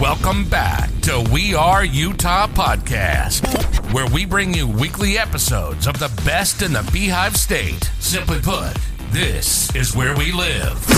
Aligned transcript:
Welcome 0.00 0.48
back 0.48 0.90
to 1.02 1.28
We 1.32 1.56
Are 1.56 1.84
Utah 1.84 2.46
Podcast, 2.46 3.92
where 3.92 4.06
we 4.06 4.24
bring 4.24 4.54
you 4.54 4.68
weekly 4.68 5.18
episodes 5.18 5.88
of 5.88 5.98
the 5.98 6.08
best 6.24 6.62
in 6.62 6.72
the 6.72 6.88
Beehive 6.92 7.36
State. 7.36 7.90
Simply 7.98 8.38
put, 8.38 8.74
this 9.10 9.74
is 9.74 9.96
where 9.96 10.16
we 10.16 10.30
live. 10.30 10.88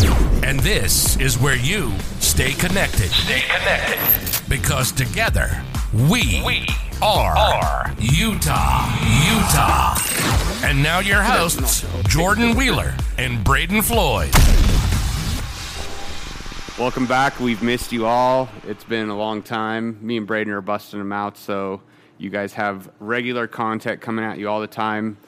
And 0.44 0.60
this 0.60 1.16
is 1.16 1.38
where 1.38 1.56
you 1.56 1.94
stay 2.18 2.52
connected. 2.52 3.08
Stay 3.10 3.40
connected. 3.40 4.50
Because 4.50 4.92
together, 4.92 5.64
we, 5.94 6.42
we 6.44 6.66
are, 7.00 7.34
are 7.34 7.94
Utah. 7.98 8.84
Utah. 9.24 9.96
And 10.62 10.82
now 10.82 10.98
your 10.98 11.22
hosts, 11.22 11.86
Jordan 12.06 12.54
Wheeler 12.54 12.94
and 13.16 13.42
Braden 13.44 13.80
Floyd. 13.80 14.30
Welcome 16.80 17.04
back. 17.04 17.38
We've 17.38 17.62
missed 17.62 17.92
you 17.92 18.06
all. 18.06 18.48
It's 18.66 18.84
been 18.84 19.10
a 19.10 19.14
long 19.14 19.42
time. 19.42 19.98
Me 20.00 20.16
and 20.16 20.26
Braden 20.26 20.50
are 20.50 20.62
busting 20.62 20.98
them 20.98 21.12
out, 21.12 21.36
so 21.36 21.82
you 22.16 22.30
guys 22.30 22.54
have 22.54 22.90
regular 23.00 23.46
content 23.46 24.00
coming 24.00 24.24
at 24.24 24.38
you 24.38 24.48
all 24.48 24.62
the 24.62 24.66
time. 24.66 25.18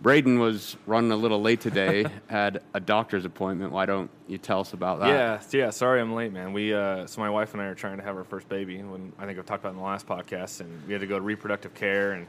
Braden 0.00 0.38
was 0.38 0.76
running 0.86 1.10
a 1.10 1.16
little 1.16 1.42
late 1.42 1.60
today, 1.60 2.06
had 2.28 2.62
a 2.72 2.78
doctor's 2.78 3.24
appointment. 3.24 3.72
Why 3.72 3.84
don't 3.84 4.10
you 4.28 4.38
tell 4.38 4.60
us 4.60 4.74
about 4.74 5.00
that? 5.00 5.08
Yeah, 5.08 5.40
yeah. 5.50 5.70
Sorry, 5.70 6.00
I'm 6.00 6.14
late, 6.14 6.32
man. 6.32 6.52
We 6.52 6.72
uh, 6.72 7.08
so 7.08 7.20
my 7.20 7.30
wife 7.30 7.52
and 7.52 7.60
I 7.60 7.66
are 7.66 7.74
trying 7.74 7.96
to 7.96 8.04
have 8.04 8.16
our 8.16 8.22
first 8.22 8.48
baby. 8.48 8.80
When 8.80 9.12
I 9.18 9.26
think 9.26 9.40
I've 9.40 9.44
talked 9.44 9.64
about 9.64 9.72
in 9.72 9.78
the 9.78 9.84
last 9.84 10.06
podcast, 10.06 10.60
and 10.60 10.86
we 10.86 10.92
had 10.92 11.00
to 11.00 11.08
go 11.08 11.16
to 11.16 11.24
reproductive 11.24 11.74
care, 11.74 12.12
and 12.12 12.28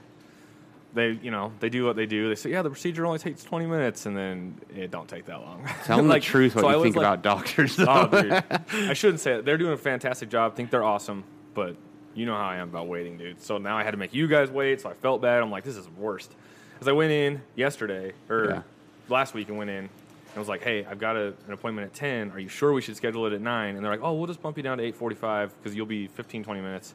they, 0.93 1.11
you 1.21 1.31
know, 1.31 1.51
they 1.59 1.69
do 1.69 1.85
what 1.85 1.95
they 1.95 2.05
do. 2.05 2.29
They 2.29 2.35
say, 2.35 2.51
yeah, 2.51 2.61
the 2.61 2.69
procedure 2.69 3.05
only 3.05 3.19
takes 3.19 3.43
20 3.43 3.65
minutes, 3.65 4.05
and 4.05 4.15
then 4.15 4.59
it 4.75 4.91
don't 4.91 5.07
take 5.07 5.25
that 5.25 5.39
long. 5.41 5.67
Tell 5.85 5.97
them 5.97 6.07
like, 6.07 6.21
the 6.21 6.27
truth. 6.27 6.55
What 6.55 6.61
so 6.61 6.69
you 6.69 6.75
was 6.77 6.83
think 6.83 6.95
like- 6.97 7.03
about 7.05 7.21
doctors? 7.23 7.79
Oh, 7.79 8.07
dude. 8.21 8.43
I 8.89 8.93
shouldn't 8.93 9.19
say 9.19 9.33
it. 9.35 9.45
They're 9.45 9.57
doing 9.57 9.73
a 9.73 9.77
fantastic 9.77 10.29
job. 10.29 10.55
think 10.55 10.69
they're 10.71 10.83
awesome, 10.83 11.23
but 11.53 11.75
you 12.15 12.25
know 12.27 12.35
how 12.35 12.45
I 12.47 12.57
am 12.57 12.69
about 12.69 12.87
waiting, 12.87 13.17
dude. 13.17 13.41
So 13.41 13.57
now 13.57 13.77
I 13.77 13.83
had 13.83 13.91
to 13.91 13.97
make 13.97 14.13
you 14.13 14.27
guys 14.27 14.51
wait. 14.51 14.81
So 14.81 14.89
I 14.89 14.93
felt 14.93 15.21
bad. 15.21 15.41
I'm 15.41 15.49
like, 15.49 15.63
this 15.63 15.77
is 15.77 15.89
worst. 15.97 16.31
Because 16.73 16.87
I 16.87 16.91
went 16.91 17.11
in 17.11 17.41
yesterday 17.55 18.13
or 18.29 18.45
Yeah. 18.45 18.61
last 19.09 19.33
week 19.33 19.49
and 19.49 19.57
went 19.57 19.71
in. 19.71 19.77
And 19.77 19.89
I 20.35 20.39
was 20.39 20.47
like, 20.47 20.61
hey, 20.63 20.85
I've 20.85 20.99
got 20.99 21.15
a, 21.15 21.33
an 21.47 21.53
appointment 21.53 21.87
at 21.87 21.93
10. 21.95 22.31
Are 22.31 22.39
you 22.39 22.49
sure 22.49 22.71
we 22.71 22.81
should 22.81 22.95
schedule 22.97 23.25
it 23.25 23.33
at 23.33 23.41
9? 23.41 23.75
And 23.75 23.83
they're 23.83 23.91
like, 23.91 24.01
oh, 24.03 24.13
we'll 24.13 24.27
just 24.27 24.41
bump 24.43 24.57
you 24.57 24.63
down 24.63 24.77
to 24.77 24.91
8.45 24.91 25.49
because 25.57 25.75
you'll 25.75 25.85
be 25.87 26.05
15, 26.07 26.43
20 26.43 26.61
minutes. 26.61 26.93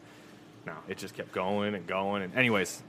No, 0.67 0.75
it 0.89 0.99
just 0.99 1.15
kept 1.15 1.33
going 1.33 1.75
and 1.75 1.85
going. 1.87 2.23
And 2.23 2.35
anyways, 2.37 2.81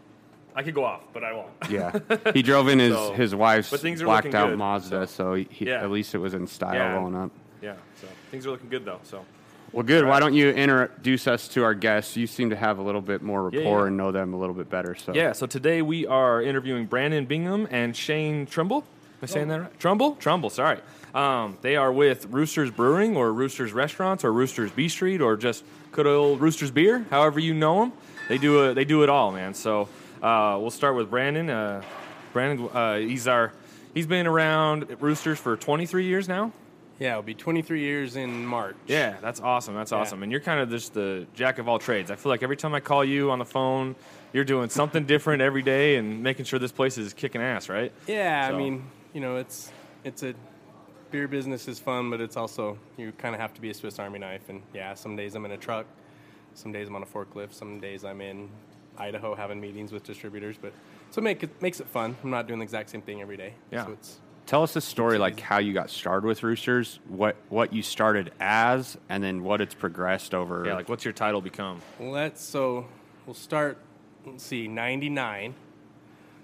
I 0.56 0.64
could 0.64 0.74
go 0.76 0.84
off, 0.84 1.02
but 1.14 1.24
I 1.24 1.34
won't. 1.34 1.50
yeah, 1.70 1.98
he 2.34 2.42
drove 2.42 2.68
in 2.68 2.80
his 2.80 2.94
So- 2.96 3.14
his 3.14 3.36
wife's 3.36 3.70
but 3.70 3.80
things 3.80 4.02
are 4.02 4.06
blacked 4.06 4.34
out 4.36 4.50
good, 4.50 4.58
Mazda, 4.60 5.08
so, 5.08 5.34
he, 5.36 5.48
Yeah. 5.68 5.82
at 5.84 5.92
least 5.92 6.14
it 6.16 6.18
was 6.18 6.34
in 6.34 6.48
style 6.48 6.74
Yeah. 6.74 6.94
rolling 6.96 7.16
up. 7.16 7.32
Yeah, 7.62 7.74
so 8.02 8.08
things 8.32 8.46
are 8.48 8.52
looking 8.52 8.70
good, 8.70 8.86
though. 8.86 9.00
So 9.04 9.26
Well, 9.72 9.84
good. 9.84 10.06
Why 10.06 10.20
don't 10.20 10.34
you 10.34 10.50
introduce 10.50 11.28
us 11.28 11.48
to 11.50 11.64
our 11.64 11.74
guests? 11.76 12.18
You 12.18 12.26
seem 12.26 12.50
to 12.50 12.56
have 12.56 12.80
a 12.80 12.82
little 12.82 13.02
bit 13.02 13.22
more 13.22 13.44
rapport 13.50 13.82
yeah. 13.82 13.88
and 13.88 13.98
know 13.98 14.12
them 14.12 14.34
a 14.34 14.38
little 14.38 14.56
bit 14.56 14.70
better. 14.70 14.96
So 14.96 15.14
Yeah, 15.14 15.34
so 15.34 15.46
today 15.46 15.82
we 15.82 16.08
are 16.08 16.42
interviewing 16.42 16.86
Brandon 16.88 17.26
Bingham 17.26 17.68
and 17.70 17.96
Shane 17.96 18.46
Trumbull. 18.48 18.80
Am 18.80 18.86
I 19.24 19.26
saying 19.28 19.48
that 19.50 19.60
right? 19.62 19.80
Trumbull? 19.80 20.16
Trumbull, 20.16 20.50
sorry. 20.50 20.80
Um, 21.14 21.58
they 21.62 21.76
are 21.76 21.92
with 21.92 22.28
Roosters 22.32 22.72
Brewing 22.72 23.16
or 23.18 23.34
Roosters 23.34 23.74
Restaurants 23.74 24.24
or 24.24 24.32
Roosters 24.32 24.72
B 24.72 24.88
Street 24.88 25.22
or 25.22 25.36
just 25.38 25.64
good 25.92 26.08
old 26.08 26.40
Roosters 26.40 26.72
Beer, 26.72 27.06
however 27.10 27.40
you 27.40 27.54
know 27.54 27.82
them. 27.82 27.94
They 28.30 28.38
do 28.38 28.64
it. 28.70 28.76
They 28.76 28.86
do 28.86 29.04
it 29.04 29.10
all, 29.10 29.32
man. 29.32 29.54
So 29.56 29.90
uh, 30.22 30.58
we'll 30.60 30.70
start 30.72 30.96
with 30.96 31.10
Brandon. 31.10 31.50
Uh, 31.50 31.82
Brandon, 32.34 32.70
uh, 32.74 32.98
he's 32.98 33.28
our. 33.28 33.54
He's 33.94 34.06
been 34.08 34.28
around 34.28 34.92
at 34.92 35.02
Roosters 35.02 35.40
for 35.40 35.58
23 35.58 36.06
years 36.06 36.28
now. 36.28 36.52
Yeah, 37.00 37.12
it'll 37.12 37.24
be 37.24 37.34
23 37.34 37.80
years 37.80 38.16
in 38.18 38.46
March. 38.46 38.76
Yeah, 38.88 39.16
that's 39.22 39.40
awesome. 39.40 39.74
That's 39.74 39.92
awesome. 39.92 40.22
And 40.22 40.32
you're 40.32 40.42
kind 40.42 40.60
of 40.60 40.70
just 40.70 40.94
the 40.94 41.26
jack 41.34 41.58
of 41.58 41.68
all 41.68 41.80
trades. 41.80 42.12
I 42.12 42.16
feel 42.16 42.30
like 42.30 42.44
every 42.44 42.58
time 42.58 42.76
I 42.76 42.82
call 42.82 43.04
you 43.04 43.32
on 43.32 43.40
the 43.40 43.46
phone, 43.46 43.96
you're 44.34 44.44
doing 44.44 44.70
something 44.70 45.06
different 45.06 45.42
every 45.42 45.64
day 45.64 45.96
and 45.96 46.22
making 46.22 46.46
sure 46.46 46.60
this 46.60 46.72
place 46.74 46.98
is 46.98 47.14
kicking 47.14 47.42
ass, 47.42 47.68
right? 47.70 47.92
Yeah, 48.06 48.50
So- 48.50 48.56
I 48.56 48.58
mean, 48.58 48.84
you 49.14 49.22
know, 49.22 49.38
it's 49.38 49.72
it's 50.04 50.22
a 50.24 50.36
beer 51.10 51.28
business 51.28 51.68
is 51.68 51.80
fun, 51.80 52.10
but 52.12 52.22
it's 52.22 52.38
also 52.38 52.78
you 52.98 53.12
kind 53.14 53.34
of 53.34 53.42
have 53.42 53.54
to 53.56 53.62
be 53.62 53.70
a 53.72 53.74
Swiss 53.74 53.98
Army 53.98 54.20
knife. 54.20 54.50
And 54.50 54.62
yeah, 54.74 54.94
some 54.94 55.16
days 55.16 55.34
I'm 55.36 55.46
in 55.46 55.52
a 55.52 55.58
truck, 55.58 55.88
some 56.54 56.72
days 56.74 56.88
I'm 56.90 56.96
on 56.96 57.02
a 57.04 57.08
forklift, 57.08 57.54
some 57.54 57.80
days 57.80 58.04
I'm 58.06 58.22
in 58.22 58.50
Idaho 59.00 59.36
having 59.36 59.60
meetings 59.62 59.92
with 59.92 60.04
distributors. 60.04 60.58
But 60.62 60.74
so 61.12 61.20
it 61.20 61.24
make 61.24 61.44
it 61.44 61.62
makes 61.62 61.80
it 61.80 61.88
fun. 61.88 62.16
I'm 62.24 62.30
not 62.30 62.48
doing 62.48 62.60
the 62.60 62.64
exact 62.64 62.90
same 62.90 63.02
thing 63.02 63.22
every 63.22 63.38
day. 63.38 63.54
Yeah. 63.72 63.86
So 63.86 63.92
it's 63.94 64.20
Tell 64.46 64.64
us 64.64 64.76
a 64.76 64.82
story 64.82 65.20
like 65.20 65.40
how 65.40 65.60
you 65.60 65.74
got 65.74 65.92
started 65.92 66.26
with 66.26 66.42
Roosters, 66.42 67.00
what 67.08 67.36
what 67.50 67.72
you 67.72 67.84
started 67.84 68.32
as, 68.40 68.98
and 69.08 69.24
then 69.24 69.44
what 69.44 69.62
it's 69.62 69.76
progressed 69.76 70.34
over. 70.34 70.64
Yeah, 70.66 70.74
like 70.74 70.90
what's 70.90 71.06
your 71.06 71.14
title 71.14 71.40
become? 71.40 71.82
let's 72.00 72.42
so 72.42 72.88
we'll 73.28 73.36
start. 73.36 73.78
Let's 74.26 74.44
see, 74.44 74.68
99. 74.68 75.54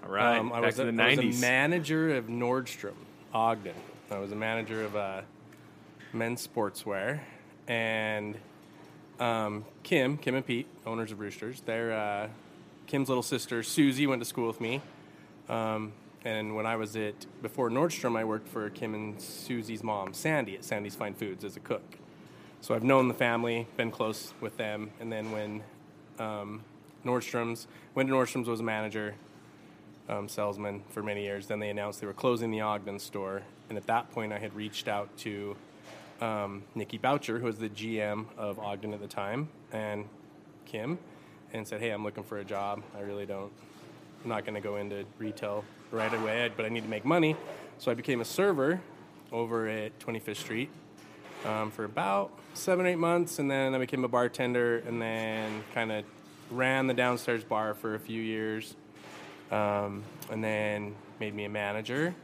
All 0.04 0.08
right, 0.12 0.38
Um, 0.38 0.52
I, 0.52 0.56
back 0.56 0.66
was 0.66 0.76
to 0.76 0.88
a, 0.88 0.92
the 0.92 1.02
I 1.02 1.08
was 1.10 1.18
a 1.18 1.22
90s. 1.22 1.40
manager 1.40 2.16
of 2.16 2.26
Nordstrom, 2.28 2.94
Ogden. 3.34 3.74
I 4.10 4.18
was 4.18 4.30
a 4.30 4.36
manager 4.36 4.84
of 4.84 4.94
uh, 4.94 5.22
men's 6.12 6.46
sportswear, 6.46 7.20
and 7.66 8.38
um, 9.18 9.64
Kim, 9.82 10.16
Kim 10.16 10.36
and 10.36 10.46
Pete, 10.46 10.68
owners 10.86 11.10
of 11.10 11.18
Roosters. 11.18 11.60
They're 11.66 11.92
uh, 11.92 12.28
Kim's 12.86 13.08
little 13.08 13.22
sister 13.22 13.62
Susie 13.62 14.06
went 14.06 14.20
to 14.20 14.26
school 14.26 14.46
with 14.46 14.60
me, 14.60 14.80
um, 15.48 15.92
and 16.24 16.54
when 16.54 16.66
I 16.66 16.76
was 16.76 16.96
at 16.96 17.26
before 17.42 17.68
Nordstrom, 17.68 18.16
I 18.16 18.24
worked 18.24 18.48
for 18.48 18.70
Kim 18.70 18.94
and 18.94 19.20
Susie's 19.20 19.82
mom, 19.82 20.14
Sandy, 20.14 20.54
at 20.54 20.64
Sandy's 20.64 20.94
Fine 20.94 21.14
Foods 21.14 21.44
as 21.44 21.56
a 21.56 21.60
cook. 21.60 21.98
So 22.60 22.74
I've 22.74 22.84
known 22.84 23.08
the 23.08 23.14
family, 23.14 23.66
been 23.76 23.90
close 23.90 24.34
with 24.40 24.56
them, 24.56 24.90
and 25.00 25.12
then 25.12 25.32
when 25.32 25.62
um, 26.18 26.62
Nordstrom's 27.04 27.66
to 27.94 28.02
Nordstrom's 28.02 28.48
was 28.48 28.60
a 28.60 28.64
manager, 28.64 29.14
um, 30.08 30.28
salesman 30.28 30.82
for 30.90 31.02
many 31.02 31.22
years. 31.24 31.46
Then 31.46 31.58
they 31.58 31.70
announced 31.70 32.00
they 32.00 32.06
were 32.06 32.12
closing 32.12 32.50
the 32.50 32.60
Ogden 32.60 32.98
store, 32.98 33.42
and 33.68 33.76
at 33.76 33.86
that 33.86 34.10
point, 34.12 34.32
I 34.32 34.38
had 34.38 34.54
reached 34.54 34.88
out 34.88 35.08
to 35.18 35.56
um, 36.20 36.62
Nikki 36.74 36.98
Boucher, 36.98 37.38
who 37.38 37.46
was 37.46 37.58
the 37.58 37.68
GM 37.68 38.26
of 38.36 38.58
Ogden 38.58 38.94
at 38.94 39.00
the 39.00 39.08
time, 39.08 39.48
and 39.72 40.08
Kim, 40.64 40.98
and 41.56 41.66
said, 41.66 41.80
"Hey, 41.80 41.90
I'm 41.90 42.04
looking 42.04 42.24
for 42.24 42.38
a 42.38 42.44
job. 42.44 42.82
I 42.96 43.00
really 43.00 43.26
don't. 43.26 43.52
I'm 44.22 44.30
not 44.30 44.44
going 44.44 44.54
to 44.54 44.60
go 44.60 44.76
into 44.76 45.04
retail 45.18 45.64
right 45.90 46.12
away, 46.12 46.50
but 46.56 46.66
I 46.66 46.68
need 46.68 46.82
to 46.82 46.88
make 46.88 47.04
money." 47.04 47.36
So 47.78 47.90
I 47.90 47.94
became 47.94 48.20
a 48.20 48.24
server 48.24 48.80
over 49.32 49.68
at 49.68 49.98
25th 49.98 50.36
Street 50.36 50.70
um, 51.44 51.70
for 51.70 51.84
about 51.84 52.30
seven, 52.54 52.86
eight 52.86 52.98
months, 52.98 53.38
and 53.38 53.50
then 53.50 53.74
I 53.74 53.78
became 53.78 54.04
a 54.04 54.08
bartender, 54.08 54.78
and 54.86 55.00
then 55.00 55.62
kind 55.74 55.92
of 55.92 56.04
ran 56.50 56.86
the 56.86 56.94
downstairs 56.94 57.44
bar 57.44 57.74
for 57.74 57.94
a 57.94 58.00
few 58.00 58.22
years, 58.22 58.74
um, 59.50 60.02
and 60.30 60.42
then 60.42 60.94
made 61.20 61.34
me 61.34 61.44
a 61.44 61.48
manager. 61.48 62.14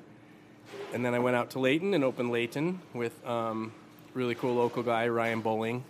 And 0.95 1.05
then 1.05 1.15
I 1.15 1.19
went 1.19 1.37
out 1.37 1.51
to 1.51 1.59
Layton 1.59 1.95
and 1.95 2.05
opened 2.05 2.31
Layton 2.31 2.81
with 2.95 3.27
um, 3.27 3.73
really 4.15 4.35
cool 4.35 4.55
local 4.55 4.83
guy 4.83 5.09
Ryan 5.09 5.41
Bowling. 5.41 5.85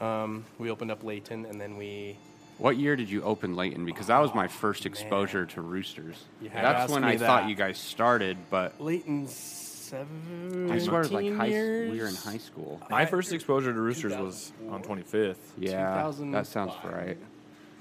Um, 0.00 0.44
we 0.58 0.70
opened 0.70 0.90
up 0.90 1.04
Layton, 1.04 1.46
and 1.46 1.60
then 1.60 1.76
we 1.76 2.16
What 2.58 2.76
year 2.76 2.96
did 2.96 3.10
you 3.10 3.22
open 3.22 3.56
Layton? 3.56 3.84
Because 3.84 4.06
that 4.06 4.18
was 4.18 4.34
my 4.34 4.48
first 4.48 4.84
oh, 4.84 4.88
exposure 4.88 5.46
to 5.46 5.60
Roosters. 5.60 6.24
You 6.40 6.48
had 6.48 6.60
to 6.60 6.62
That's 6.62 6.80
ask 6.84 6.92
when 6.92 7.02
me 7.02 7.08
I 7.08 7.16
thought 7.16 7.48
you 7.48 7.54
guys 7.54 7.78
started, 7.78 8.36
but 8.50 8.80
Layton's 8.80 9.34
seven. 9.34 10.70
I 10.70 10.78
swear, 10.78 11.04
like 11.04 11.34
high, 11.34 11.46
years. 11.46 11.90
we 11.90 12.00
were 12.00 12.06
in 12.06 12.14
high 12.14 12.38
school. 12.38 12.80
My 12.88 13.04
first 13.04 13.32
exposure 13.32 13.72
to 13.72 13.80
Roosters 13.80 14.14
was 14.14 14.52
on 14.70 14.82
25th. 14.82 15.36
Yeah, 15.58 16.10
that 16.32 16.46
sounds 16.46 16.72
right. 16.84 17.18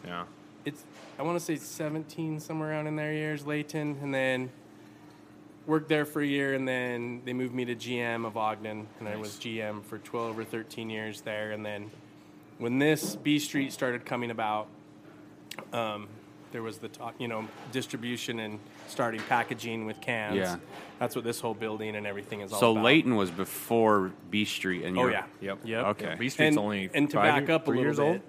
Yeah. 0.06 0.24
it's 0.66 0.84
I 1.20 1.24
want 1.24 1.38
to 1.38 1.46
say 1.46 1.56
17 1.58 2.40
somewhere 2.40 2.72
around 2.72 2.88
in 2.88 2.96
their 2.96 3.14
years, 3.14 3.46
Layton, 3.46 4.00
and 4.02 4.14
then 4.14 4.50
worked 5.68 5.90
there 5.90 6.06
for 6.06 6.22
a 6.22 6.26
year, 6.26 6.53
and 6.53 6.68
then 6.68 7.22
they 7.24 7.34
moved 7.34 7.53
me 7.53 7.66
to 7.66 7.76
GM 7.76 8.26
of 8.26 8.36
Ogden, 8.36 8.88
and 9.00 9.08
I 9.08 9.16
was 9.16 9.36
GM 9.36 9.84
for 9.84 10.00
12 10.00 10.40
or 10.40 10.44
13 10.44 10.90
years 10.90 11.22
there, 11.22 11.52
and 11.52 11.66
then 11.66 11.92
when 12.61 12.77
this 12.77 13.16
B 13.16 13.40
Street 13.40 13.73
started 13.73 14.05
coming 14.05 14.29
about, 14.29 14.67
um, 15.73 16.08
there 16.52 16.61
was 16.61 16.78
the 16.78 16.87
talk, 16.90 17.16
you 17.17 17.28
know, 17.28 17.47
distribution 17.72 18.40
and 18.40 18.59
starting 18.87 19.19
packaging 19.28 19.85
with 19.87 19.99
cans. 19.99 20.35
Yeah. 20.35 20.58
that's 20.99 21.16
what 21.16 21.23
this 21.25 21.40
whole 21.41 21.55
building 21.55 21.96
and 21.96 22.05
everything 22.05 22.41
is 22.41 22.53
all 22.53 22.59
So 22.59 22.72
about. 22.73 22.79
So 22.81 22.84
Layton 22.84 23.16
was 23.16 23.31
before 23.31 24.11
B 24.29 24.46
Street, 24.46 24.84
and 24.85 24.96
Oh 24.96 25.02
you're- 25.02 25.13
yeah. 25.13 25.23
Yep. 25.41 25.59
Yep. 25.66 25.85
Okay. 25.85 26.16
B 26.19 26.29
Street's 26.29 26.49
And, 26.55 26.59
only 26.59 26.90
and 26.93 27.09
to 27.09 27.16
five 27.17 27.23
back 27.34 27.47
year- 27.47 27.55
up 27.55 27.63
a 27.63 27.66
three 27.66 27.78
little 27.78 27.84
years 27.87 27.97
bit, 27.97 28.03
old. 28.05 28.22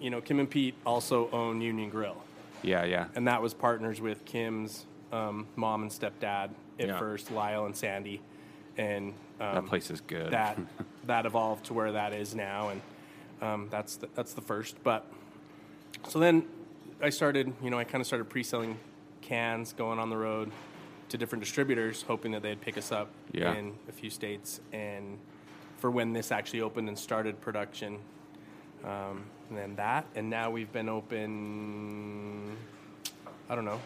you 0.00 0.08
know, 0.10 0.22
Kim 0.22 0.38
and 0.40 0.48
Pete 0.48 0.74
also 0.86 1.28
own 1.30 1.60
Union 1.60 1.90
Grill. 1.90 2.16
yeah, 2.62 2.84
yeah. 2.84 3.08
and 3.14 3.28
that 3.28 3.42
was 3.42 3.52
partners 3.52 4.00
with 4.00 4.24
Kim's 4.24 4.86
um, 5.12 5.46
mom 5.56 5.82
and 5.82 5.90
stepdad 5.90 6.50
at 6.78 6.86
Yeah. 6.88 6.98
first, 6.98 7.30
Lyle 7.30 7.66
and 7.66 7.76
Sandy, 7.76 8.20
and 8.78 9.12
um, 9.40 9.54
That 9.56 9.66
place 9.66 9.90
is 9.90 10.00
good. 10.00 10.30
that 10.32 10.58
that 11.06 11.26
evolved 11.26 11.66
to 11.66 11.74
where 11.74 11.92
that 11.92 12.12
is 12.14 12.34
now, 12.34 12.68
and 12.70 12.80
um, 13.40 13.68
that's 13.70 13.96
the, 13.96 14.08
that's 14.14 14.32
the 14.34 14.40
first. 14.40 14.76
But 14.82 15.04
so 16.08 16.18
then 16.18 16.44
I 17.02 17.10
started, 17.10 17.52
you 17.62 17.70
know, 17.70 17.78
I 17.78 17.84
kind 17.84 18.00
of 18.00 18.06
started 18.06 18.28
pre-selling 18.28 18.78
cans, 19.22 19.72
going 19.72 19.98
on 19.98 20.10
the 20.10 20.16
road 20.16 20.50
to 21.10 21.18
different 21.18 21.42
distributors, 21.44 22.02
hoping 22.02 22.32
that 22.32 22.42
they'd 22.42 22.60
pick 22.60 22.76
us 22.76 22.92
up 22.92 23.08
Yeah. 23.32 23.54
in 23.54 23.74
a 23.88 23.92
few 23.92 24.10
states, 24.10 24.60
and 24.72 25.18
for 25.78 25.90
when 25.90 26.12
this 26.12 26.30
actually 26.32 26.60
opened 26.60 26.88
and 26.88 26.98
started 26.98 27.40
production. 27.40 27.98
um, 28.84 29.24
and 29.48 29.56
then 29.58 29.76
that, 29.76 30.04
and 30.14 30.28
now 30.28 30.50
we've 30.50 30.70
been 30.72 30.88
open. 30.88 32.56
I 33.48 33.54
don't 33.54 33.64
know, 33.64 33.80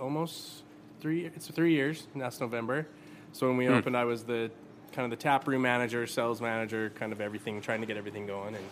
almost 0.00 0.62
three. 1.00 1.24
It's 1.24 1.46
three 1.48 1.72
years. 1.72 2.06
Last 2.14 2.40
November. 2.40 2.86
So 3.32 3.48
when 3.48 3.56
we 3.56 3.68
opened, 3.68 3.96
I 3.96 4.04
was 4.04 4.24
the 4.24 4.50
kind 4.92 5.04
of 5.04 5.10
the 5.10 5.22
tap 5.22 5.46
room 5.48 5.62
manager, 5.62 6.06
sales 6.06 6.40
manager, 6.40 6.90
kind 6.94 7.12
of 7.12 7.20
everything, 7.20 7.60
trying 7.62 7.80
to 7.80 7.86
get 7.86 7.96
everything 7.96 8.26
going, 8.26 8.54
and 8.54 8.64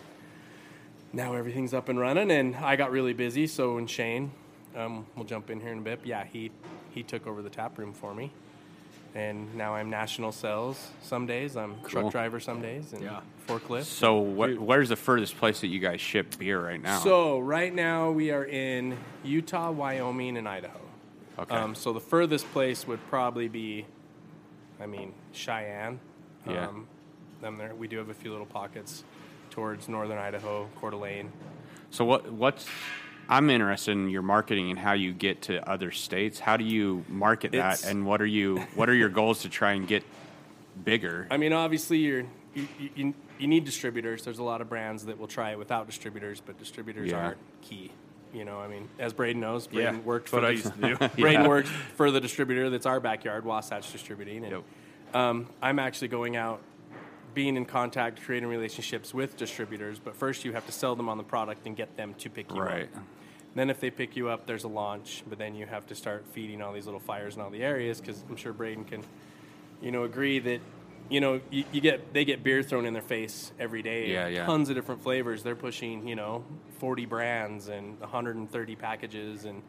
now 1.17 1.33
everything's 1.33 1.73
up 1.73 1.89
and 1.89 1.99
running. 1.99 2.31
And 2.31 2.55
I 2.55 2.77
got 2.77 2.91
really 2.91 3.13
busy, 3.13 3.47
so 3.47 3.75
when 3.75 3.87
Shane, 3.87 4.31
um, 4.75 5.05
we'll 5.15 5.25
jump 5.25 5.49
in 5.49 5.59
here 5.59 5.71
in 5.73 5.79
a 5.79 5.81
bit. 5.81 5.99
Yeah, 6.05 6.23
he 6.23 6.51
he 6.91 7.03
took 7.03 7.27
over 7.27 7.41
the 7.41 7.49
tap 7.49 7.77
room 7.77 7.93
for 7.93 8.13
me, 8.13 8.31
and 9.13 9.53
now 9.55 9.75
I'm 9.75 9.89
national 9.89 10.31
sales 10.31 10.91
some 11.01 11.25
days. 11.27 11.57
I'm 11.57 11.75
Cool. 11.81 11.89
truck 11.89 12.11
driver 12.11 12.39
some 12.39 12.61
days, 12.61 12.93
and 12.93 13.03
Yeah. 13.03 13.19
forklift. 13.47 13.83
So, 13.83 14.17
what, 14.17 14.57
where's 14.57 14.89
the 14.89 14.95
furthest 14.95 15.37
place 15.37 15.61
that 15.61 15.67
you 15.67 15.79
guys 15.79 15.99
ship 16.01 16.37
beer 16.37 16.63
right 16.63 16.81
now? 16.81 16.99
So 16.99 17.39
right 17.39 17.73
now 17.73 18.11
we 18.11 18.31
are 18.31 18.45
in 18.45 18.97
Utah, 19.23 19.71
Wyoming, 19.71 20.37
and 20.37 20.47
Idaho. 20.47 20.79
Okay. 21.39 21.55
Um, 21.55 21.75
so 21.75 21.93
the 21.93 21.99
furthest 21.99 22.51
place 22.51 22.87
would 22.87 22.99
probably 23.09 23.47
be, 23.47 23.85
I 24.81 24.87
mean, 24.87 25.13
Cheyenne. 25.33 25.99
Yeah. 26.47 26.67
Um, 26.67 26.87
then 27.41 27.57
there 27.57 27.75
we 27.75 27.87
do 27.87 27.97
have 27.99 28.09
a 28.09 28.13
few 28.15 28.31
little 28.31 28.47
pockets 28.47 29.03
towards 29.57 29.89
northern 29.89 30.19
Idaho, 30.19 30.69
Coeur 30.79 30.91
d'Alene. 30.91 31.31
So 31.89 32.05
what 32.05 32.31
what's 32.31 32.67
I'm 33.27 33.49
interested 33.49 33.93
in 33.93 34.07
your 34.07 34.21
marketing 34.21 34.69
and 34.69 34.77
how 34.77 34.93
you 34.93 35.13
get 35.13 35.41
to 35.43 35.67
other 35.67 35.91
states. 35.91 36.39
How 36.39 36.57
do 36.57 36.63
you 36.63 37.03
market 37.09 37.51
that, 37.53 37.79
It's- 37.79 37.85
and 37.85 38.05
what 38.05 38.21
are 38.21 38.25
you 38.27 38.59
what 38.75 38.87
are 38.87 38.93
your 38.93 39.09
goals 39.09 39.41
to 39.41 39.49
try 39.49 39.71
and 39.71 39.87
get 39.87 40.03
bigger? 40.85 41.27
I 41.31 41.37
mean, 41.37 41.53
obviously 41.53 41.97
you're 41.97 42.25
you, 42.53 42.67
you- 42.95 43.13
you, 43.39 43.47
need 43.47 43.65
distributors. 43.65 44.23
There's 44.23 44.37
a 44.39 44.43
lot 44.43 44.61
of 44.61 44.69
brands 44.69 45.05
that 45.05 45.19
will 45.19 45.27
try 45.27 45.51
it 45.51 45.57
without 45.59 45.87
distributors, 45.87 46.39
but 46.39 46.57
distributors 46.59 47.09
Yeah. 47.09 47.17
are 47.29 47.35
key. 47.63 47.91
You 48.33 48.45
know, 48.45 48.59
I 48.59 48.67
mean, 48.67 48.87
as 48.99 49.11
Braden 49.13 49.39
knows, 49.41 49.67
Yeah, 49.71 49.89
Braden 49.91 50.05
worked 50.05 50.29
for 50.29 50.35
what 50.37 50.45
I 50.45 50.49
the- 50.49 50.53
used 50.53 50.73
to 50.73 50.81
do. 50.81 50.95
Braden 51.21 51.41
Yeah. 51.43 51.47
works 51.47 51.69
for 51.95 52.11
the 52.11 52.19
distributor 52.21 52.69
that's 52.69 52.85
our 52.85 52.99
backyard, 52.99 53.43
Wasatch 53.43 53.91
Distributing. 53.91 54.43
And 54.45 54.63
um, 55.15 55.47
I'm 55.63 55.77
actually 55.79 56.09
going 56.09 56.35
out, 56.35 56.61
being 57.33 57.55
in 57.57 57.65
contact, 57.65 58.21
creating 58.23 58.49
relationships 58.49 59.13
with 59.13 59.37
distributors. 59.37 59.99
But 59.99 60.15
first, 60.15 60.45
you 60.45 60.53
have 60.53 60.65
to 60.65 60.71
sell 60.71 60.95
them 60.95 61.09
on 61.09 61.17
the 61.17 61.23
product 61.23 61.65
and 61.67 61.75
get 61.75 61.95
them 61.97 62.13
to 62.15 62.29
pick 62.29 62.51
you 62.51 62.61
Right. 62.61 62.83
up. 62.95 63.03
Then, 63.55 63.69
if 63.69 63.79
they 63.79 63.89
pick 63.89 64.15
you 64.15 64.29
up, 64.29 64.45
there's 64.45 64.63
a 64.65 64.67
launch. 64.67 65.23
But 65.27 65.37
then 65.39 65.55
you 65.55 65.65
have 65.65 65.87
to 65.87 65.95
start 65.95 66.25
feeding 66.31 66.61
all 66.61 66.73
these 66.73 66.85
little 66.85 66.99
fires 66.99 67.35
in 67.35 67.41
all 67.41 67.49
the 67.49 67.63
areas 67.63 67.99
because 67.99 68.23
I'm 68.29 68.35
sure 68.35 68.53
Braden 68.53 68.85
can, 68.85 69.03
you 69.81 69.91
know, 69.91 70.03
agree 70.03 70.39
that. 70.39 70.61
You 71.09 71.21
know, 71.21 71.39
you, 71.49 71.63
you 71.71 71.79
get 71.79 72.11
they 72.13 72.25
get 72.25 72.43
beer 72.43 72.61
thrown 72.61 72.85
in 72.85 72.91
their 72.91 73.01
face 73.01 73.53
every 73.57 73.81
day. 73.81 74.11
Yeah, 74.11 74.27
yeah. 74.27 74.45
Tons 74.45 74.67
of 74.67 74.75
different 74.75 75.01
flavors. 75.01 75.41
They're 75.41 75.55
pushing, 75.55 76.05
you 76.05 76.17
know, 76.17 76.43
40 76.79 77.05
brands 77.05 77.69
and 77.69 77.97
130 78.01 78.75
packages, 78.75 79.45
and 79.45 79.63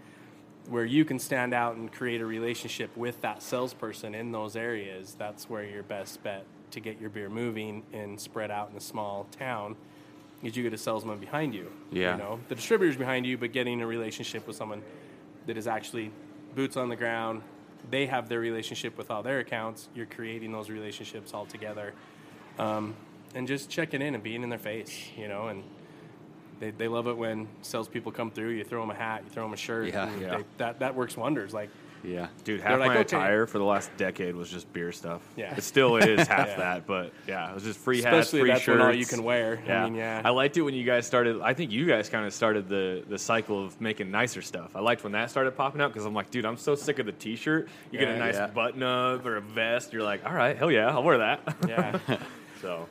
where 0.69 0.85
you 0.85 1.05
can 1.05 1.19
stand 1.19 1.55
out 1.55 1.76
and 1.76 1.91
create 1.91 2.20
a 2.20 2.26
relationship 2.26 2.94
with 2.97 3.20
that 3.23 3.43
salesperson 3.43 4.15
in 4.15 4.32
those 4.32 4.56
areas, 4.56 5.15
that's 5.19 5.49
where 5.49 5.65
your 5.65 5.82
best 5.82 6.23
bet 6.23 6.44
to 6.73 6.81
get 6.81 7.00
your 7.00 7.11
beer 7.11 7.31
moving 7.31 7.82
and 7.93 8.20
spread 8.20 8.50
out 8.50 8.70
in 8.70 8.76
a 8.76 8.81
small 8.81 9.26
town 9.38 9.76
is 10.43 10.56
you 10.56 10.62
get 10.62 10.73
a 10.73 10.79
salesman 10.79 11.19
behind 11.19 11.55
you. 11.55 11.70
Yeah. 11.91 12.12
You 12.12 12.19
know, 12.19 12.41
the 12.49 12.55
distributor's 12.55 12.97
behind 12.97 13.26
you, 13.26 13.38
but 13.38 13.53
getting 13.53 13.81
a 13.81 13.87
relationship 13.87 14.47
with 14.47 14.56
someone 14.56 14.82
that 15.47 15.56
is 15.56 15.67
actually 15.67 16.12
boots 16.55 16.76
on 16.76 16.88
the 16.88 16.97
ground. 16.97 17.43
They 17.91 18.06
have 18.06 18.29
their 18.29 18.41
relationship 18.41 18.99
with 18.99 19.11
all 19.11 19.23
their 19.23 19.38
accounts. 19.38 19.88
You're 19.94 20.06
creating 20.06 20.53
those 20.53 20.69
relationships 20.69 21.32
all 21.32 21.47
together. 21.47 21.94
Um, 22.59 22.94
and 23.35 23.49
just 23.49 23.70
checking 23.70 24.03
in 24.03 24.15
and 24.15 24.23
being 24.23 24.43
in 24.43 24.49
their 24.49 24.59
face, 24.59 25.09
you 25.17 25.29
know, 25.29 25.49
and 25.49 25.62
they, 26.60 26.70
they 26.70 26.88
love 26.88 27.06
it 27.06 27.16
when 27.16 27.46
salespeople 27.62 28.12
come 28.12 28.31
through. 28.31 28.50
You 28.50 28.64
throw 28.64 28.81
them 28.81 28.90
a 28.90 28.94
hat, 28.94 29.22
you 29.25 29.31
throw 29.31 29.44
them 29.44 29.52
a 29.52 29.56
shirt. 29.56 29.88
Yeah. 29.88 30.08
and 30.08 30.20
Yeah. 30.20 30.37
They, 30.38 30.44
that, 30.58 30.78
that 30.81 30.94
works 30.94 31.16
wonders. 31.16 31.52
Like, 31.55 31.70
Yeah. 32.02 32.28
Dude, 32.44 32.60
They're 32.60 32.69
half 32.69 32.78
like, 32.81 32.88
my 32.88 32.94
okay. 32.94 33.00
attire 33.02 33.46
for 33.46 33.58
the 33.58 33.64
last 33.64 33.90
decade 33.96 34.34
was 34.37 34.50
just 34.50 34.72
beer 34.72 34.93
stuff. 34.93 35.20
Yeah. 35.37 35.55
It 35.56 35.62
still 35.62 35.96
is 35.96 36.26
half 36.28 36.49
Yeah. 36.49 36.56
that, 36.56 36.87
but 36.87 37.12
yeah, 37.26 37.50
it 37.50 37.55
was 37.55 37.64
just 37.64 37.78
free 37.78 38.02
hats, 38.02 38.06
especially 38.28 38.40
free 38.40 38.50
that's 38.50 38.62
shirts. 38.62 38.82
all 38.82 38.94
you 38.94 39.06
can 39.06 39.22
wear. 39.25 39.60
Yeah. 39.66 39.82
I 39.82 39.84
mean, 39.84 39.94
yeah. 39.96 40.22
I 40.25 40.31
liked 40.31 40.56
it 40.56 40.62
when 40.62 40.75
you 40.75 40.84
guys 40.84 41.06
started. 41.06 41.40
I 41.40 41.55
think 41.55 41.70
you 41.72 41.87
guys 41.87 42.08
kind 42.08 42.25
of 42.26 42.32
started 42.32 42.69
the, 42.69 43.05
the 43.08 43.19
cycle 43.19 43.64
of 43.64 43.81
making 43.81 44.10
nicer 44.10 44.43
stuff. 44.43 44.75
I 44.76 44.81
liked 44.81 45.02
when 45.05 45.12
that 45.12 45.31
started 45.31 45.56
popping 45.56 45.81
out 45.81 45.93
because 45.93 46.06
I'm 46.06 46.14
like, 46.14 46.31
dude, 46.31 46.44
I'm 46.44 46.56
so 46.56 46.75
sick 46.75 46.99
of 46.99 47.06
the 47.06 47.12
t 47.12 47.37
shirt. 47.37 47.69
You 47.90 47.99
get 47.99 48.08
a 48.08 48.19
nice 48.19 48.34
yeah. 48.34 48.46
button 48.49 48.82
up 48.82 49.25
or 49.26 49.37
a 49.37 49.40
vest. 49.40 49.93
You're 49.93 50.02
like, 50.02 50.25
all 50.26 50.34
right, 50.34 50.56
hell 50.56 50.70
yeah, 50.70 50.90
I'll 50.90 51.02
wear 51.02 51.19
that. 51.19 51.40
yeah. 51.69 51.99
so, 52.62 52.87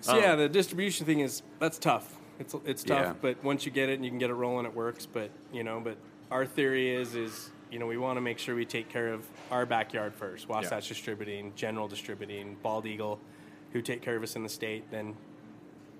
So 0.00 0.12
Um, 0.14 0.20
yeah, 0.20 0.34
the 0.36 0.48
distribution 0.48 1.06
thing 1.06 1.20
is 1.20 1.42
that's 1.60 1.78
tough. 1.78 2.16
It's 2.42 2.54
it's 2.64 2.84
tough, 2.84 3.06
Yeah. 3.06 3.14
but 3.20 3.44
once 3.44 3.64
you 3.64 3.70
get 3.70 3.88
it 3.88 3.94
and 3.94 4.04
you 4.04 4.10
can 4.10 4.18
get 4.18 4.30
it 4.30 4.34
rolling, 4.34 4.66
it 4.66 4.74
works. 4.74 5.06
But 5.06 5.30
you 5.52 5.62
know, 5.62 5.80
but 5.80 5.96
our 6.30 6.44
theory 6.44 6.92
is 6.94 7.14
is 7.14 7.50
you 7.70 7.78
know 7.78 7.86
we 7.86 7.96
want 7.96 8.16
to 8.16 8.20
make 8.20 8.38
sure 8.38 8.54
we 8.56 8.64
take 8.64 8.88
care 8.88 9.12
of 9.12 9.24
our 9.50 9.64
backyard 9.64 10.14
first. 10.14 10.48
Wasatch 10.48 10.88
Distributing, 10.88 11.52
General 11.54 11.86
Distributing, 11.86 12.56
Bald 12.62 12.84
Eagle, 12.86 13.20
who 13.72 13.80
take 13.80 14.02
care 14.02 14.16
of 14.16 14.22
us 14.22 14.34
in 14.34 14.42
the 14.42 14.48
state. 14.48 14.90
Then 14.90 15.14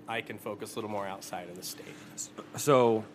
I 0.07 0.21
can 0.21 0.37
focus 0.37 0.73
a 0.73 0.75
little 0.75 0.89
more 0.89 1.07
outside 1.07 1.49
of 1.49 1.55
the 1.55 1.63
state. 1.63 1.85
So, 2.57 3.05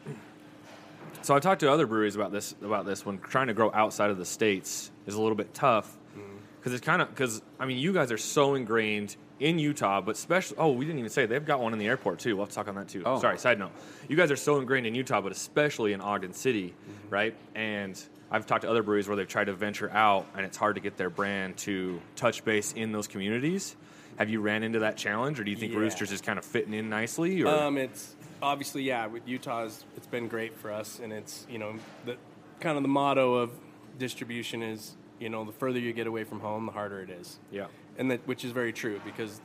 so 1.21 1.35
I 1.35 1.39
talked 1.39 1.61
to 1.61 1.71
other 1.71 1.87
breweries 1.87 2.17
about 2.17 2.33
this 2.33 2.55
about 2.63 2.87
this 2.87 3.05
when 3.05 3.19
trying 3.19 3.49
to 3.49 3.55
grow 3.55 3.71
outside 3.73 4.11
of 4.11 4.17
the 4.17 4.25
states 4.25 4.91
is 5.07 5.15
a 5.15 5.21
little 5.21 5.37
bit 5.37 5.53
tough 5.53 5.97
mm-hmm. 6.17 6.37
because 6.59 6.73
it's 6.73 6.85
kind 6.85 7.03
of 7.03 7.11
because 7.11 7.43
I 7.61 7.67
mean 7.67 7.79
you 7.79 7.93
guys 7.93 8.11
are 8.11 8.19
so 8.19 8.55
ingrained 8.55 9.17
in 9.40 9.58
Utah, 9.58 10.00
but 10.00 10.17
especially 10.17 10.56
oh 10.58 10.73
we 10.73 10.85
didn't 10.85 10.99
even 10.99 11.11
say 11.11 11.26
they've 11.26 11.44
got 11.44 11.61
one 11.61 11.73
in 11.73 11.79
the 11.79 11.87
airport 11.87 12.19
too. 12.19 12.37
We'll 12.37 12.46
have 12.46 12.50
to 12.50 12.55
talk 12.56 12.69
on 12.69 12.75
that 12.76 12.88
too. 12.88 13.02
Oh. 13.06 13.20
Sorry, 13.20 13.38
side 13.38 13.58
note. 13.58 13.70
You 14.08 14.17
guys 14.17 14.31
are 14.31 14.37
so 14.37 14.58
ingrained 14.58 14.87
in 14.87 14.94
Utah, 14.94 15.20
but 15.20 15.32
especially 15.32 15.93
in 15.93 16.00
Ogden 16.00 16.32
City, 16.32 16.75
right? 17.11 17.35
And 17.55 18.00
I've 18.31 18.46
talked 18.46 18.62
to 18.62 18.70
other 18.70 18.82
breweries 18.82 19.08
where 19.08 19.17
they've 19.17 19.29
tried 19.29 19.44
to 19.46 19.55
venture 19.55 19.90
out, 19.90 20.26
and 20.37 20.44
it's 20.44 20.56
hard 20.56 20.75
to 20.75 20.81
get 20.81 20.96
their 20.96 21.08
brand 21.11 21.56
to 21.58 22.00
touch 22.17 22.44
base 22.44 22.73
in 22.73 22.93
those 22.93 23.06
communities. 23.08 23.75
Have 24.19 24.29
you 24.29 24.40
ran 24.40 24.62
into 24.64 24.81
that 24.81 24.96
challenge, 24.96 25.38
or 25.40 25.44
do 25.44 25.50
you 25.50 25.56
think 25.56 25.73
Yeah. 25.73 25.79
Roosters 25.79 26.11
is 26.12 26.20
kind 26.20 26.38
of 26.38 26.44
fitting 26.44 26.75
in 26.75 26.88
nicely? 26.90 27.43
Or 27.43 27.49
Um, 27.49 27.79
it's 27.79 28.17
obviously 28.43 28.82
yeah. 28.82 29.06
With 29.06 29.26
Utah's, 29.29 29.85
it's 29.96 30.06
been 30.08 30.26
great 30.29 30.56
for 30.58 30.73
us, 30.73 30.99
and 31.02 31.12
it's 31.12 31.46
you 31.49 31.58
know 31.58 31.75
the 32.05 32.17
kind 32.61 32.76
of 32.76 32.82
the 32.82 32.88
motto 32.88 33.35
of 33.35 33.50
distribution 33.99 34.62
is 34.62 34.96
you 35.20 35.29
know 35.29 35.44
the 35.44 35.52
further 35.52 35.79
you 35.79 35.93
get 35.93 36.06
away 36.06 36.25
from 36.25 36.40
home, 36.40 36.67
the 36.67 36.73
harder 36.73 37.00
it 37.00 37.11
is. 37.11 37.38
yeah, 37.50 37.67
and 37.99 38.11
that 38.11 38.27
which 38.27 38.45
is 38.45 38.53
very 38.53 38.73
true 38.73 39.00
because 39.05 39.41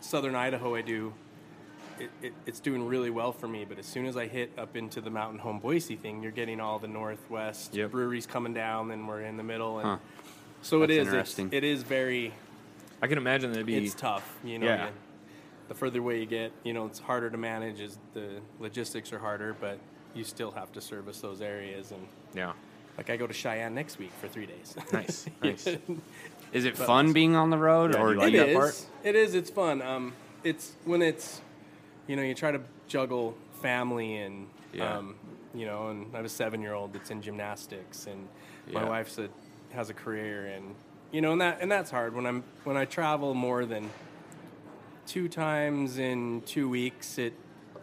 southern 0.00 0.34
Idaho 0.34 0.74
I 0.74 0.80
do 0.82 1.12
it, 2.00 2.10
it, 2.22 2.32
it's 2.46 2.58
doing 2.58 2.86
really 2.86 3.10
well 3.10 3.30
for 3.32 3.46
me 3.46 3.64
but 3.68 3.78
as 3.78 3.86
soon 3.86 4.06
as 4.06 4.16
I 4.16 4.26
hit 4.26 4.50
up 4.58 4.74
into 4.74 5.00
the 5.00 5.10
mountain 5.10 5.38
home 5.38 5.58
Boise 5.60 5.96
thing 5.96 6.22
you're 6.22 6.32
getting 6.32 6.58
all 6.60 6.78
the 6.78 6.88
northwest 6.88 7.74
Yep. 7.74 7.90
breweries 7.92 8.26
coming 8.26 8.54
down 8.54 8.90
and 8.90 9.06
we're 9.06 9.20
in 9.20 9.36
the 9.36 9.42
middle 9.44 9.78
and 9.78 9.86
Huh. 9.88 9.98
so 10.62 10.80
That's 10.80 10.92
it's, 10.92 11.06
interesting. 11.08 11.48
it 11.52 11.62
is 11.62 11.82
very 11.82 12.32
I 13.02 13.06
can 13.06 13.18
imagine 13.18 13.52
that'd 13.52 13.66
be 13.66 13.76
it's 13.76 13.94
tough 13.94 14.38
you 14.42 14.58
know 14.58 14.66
Yeah. 14.66 14.86
you- 14.86 14.92
the 15.68 15.74
further 15.76 16.00
away 16.00 16.18
you 16.18 16.26
get 16.26 16.50
you 16.64 16.72
know 16.72 16.86
it's 16.86 16.98
harder 16.98 17.30
to 17.30 17.36
manage 17.36 17.78
Is 17.80 17.98
the 18.14 18.40
logistics 18.58 19.12
are 19.12 19.20
harder 19.20 19.54
but 19.60 19.78
you 20.14 20.24
still 20.24 20.50
have 20.50 20.72
to 20.72 20.80
service 20.80 21.20
those 21.20 21.40
areas 21.40 21.92
and 21.92 22.04
yeah. 22.34 22.52
like 22.98 23.08
I 23.10 23.16
go 23.16 23.26
to 23.28 23.32
Cheyenne 23.34 23.72
next 23.74 23.98
week 24.00 24.10
for 24.20 24.26
three 24.26 24.46
days 24.46 24.74
Nice, 24.92 25.26
nice. 25.42 25.68
Is 26.52 26.64
it 26.64 26.76
fun 26.76 27.12
being 27.12 27.36
on 27.36 27.50
the 27.50 27.58
road, 27.58 27.94
Yeah, 27.94 28.00
or 28.00 28.08
do 28.08 28.14
you 28.14 28.20
like 28.20 28.34
it 28.34 28.36
that 28.38 28.48
is. 28.48 28.56
part? 28.56 28.86
It 29.04 29.14
is. 29.14 29.34
It's 29.34 29.50
fun. 29.50 29.82
Um, 29.82 30.12
it's 30.42 30.72
when 30.84 31.00
it's, 31.02 31.40
you 32.06 32.16
know, 32.16 32.22
you 32.22 32.34
try 32.34 32.50
to 32.50 32.60
juggle 32.88 33.36
family 33.62 34.16
and, 34.16 34.48
Yeah. 34.72 34.98
um, 34.98 35.14
you 35.54 35.66
know, 35.66 35.88
and 35.88 36.06
I 36.12 36.16
have 36.16 36.24
a 36.26 36.28
seven-year-old 36.28 36.92
that's 36.92 37.10
in 37.10 37.22
gymnastics, 37.22 38.06
and 38.06 38.26
my 38.72 38.82
Yeah. 38.82 38.88
wife's 38.88 39.18
a 39.18 39.28
has 39.72 39.88
a 39.90 39.94
career, 39.94 40.46
and 40.46 40.74
you 41.12 41.20
know, 41.20 41.30
and 41.32 41.40
that 41.40 41.58
and 41.60 41.70
that's 41.70 41.90
hard 41.92 42.14
when 42.14 42.26
I'm 42.26 42.42
when 42.64 42.76
I 42.76 42.84
travel 42.84 43.34
more 43.34 43.64
than 43.64 43.90
two 45.06 45.28
times 45.28 45.98
in 45.98 46.42
two 46.46 46.68
weeks. 46.68 47.18
It, 47.18 47.34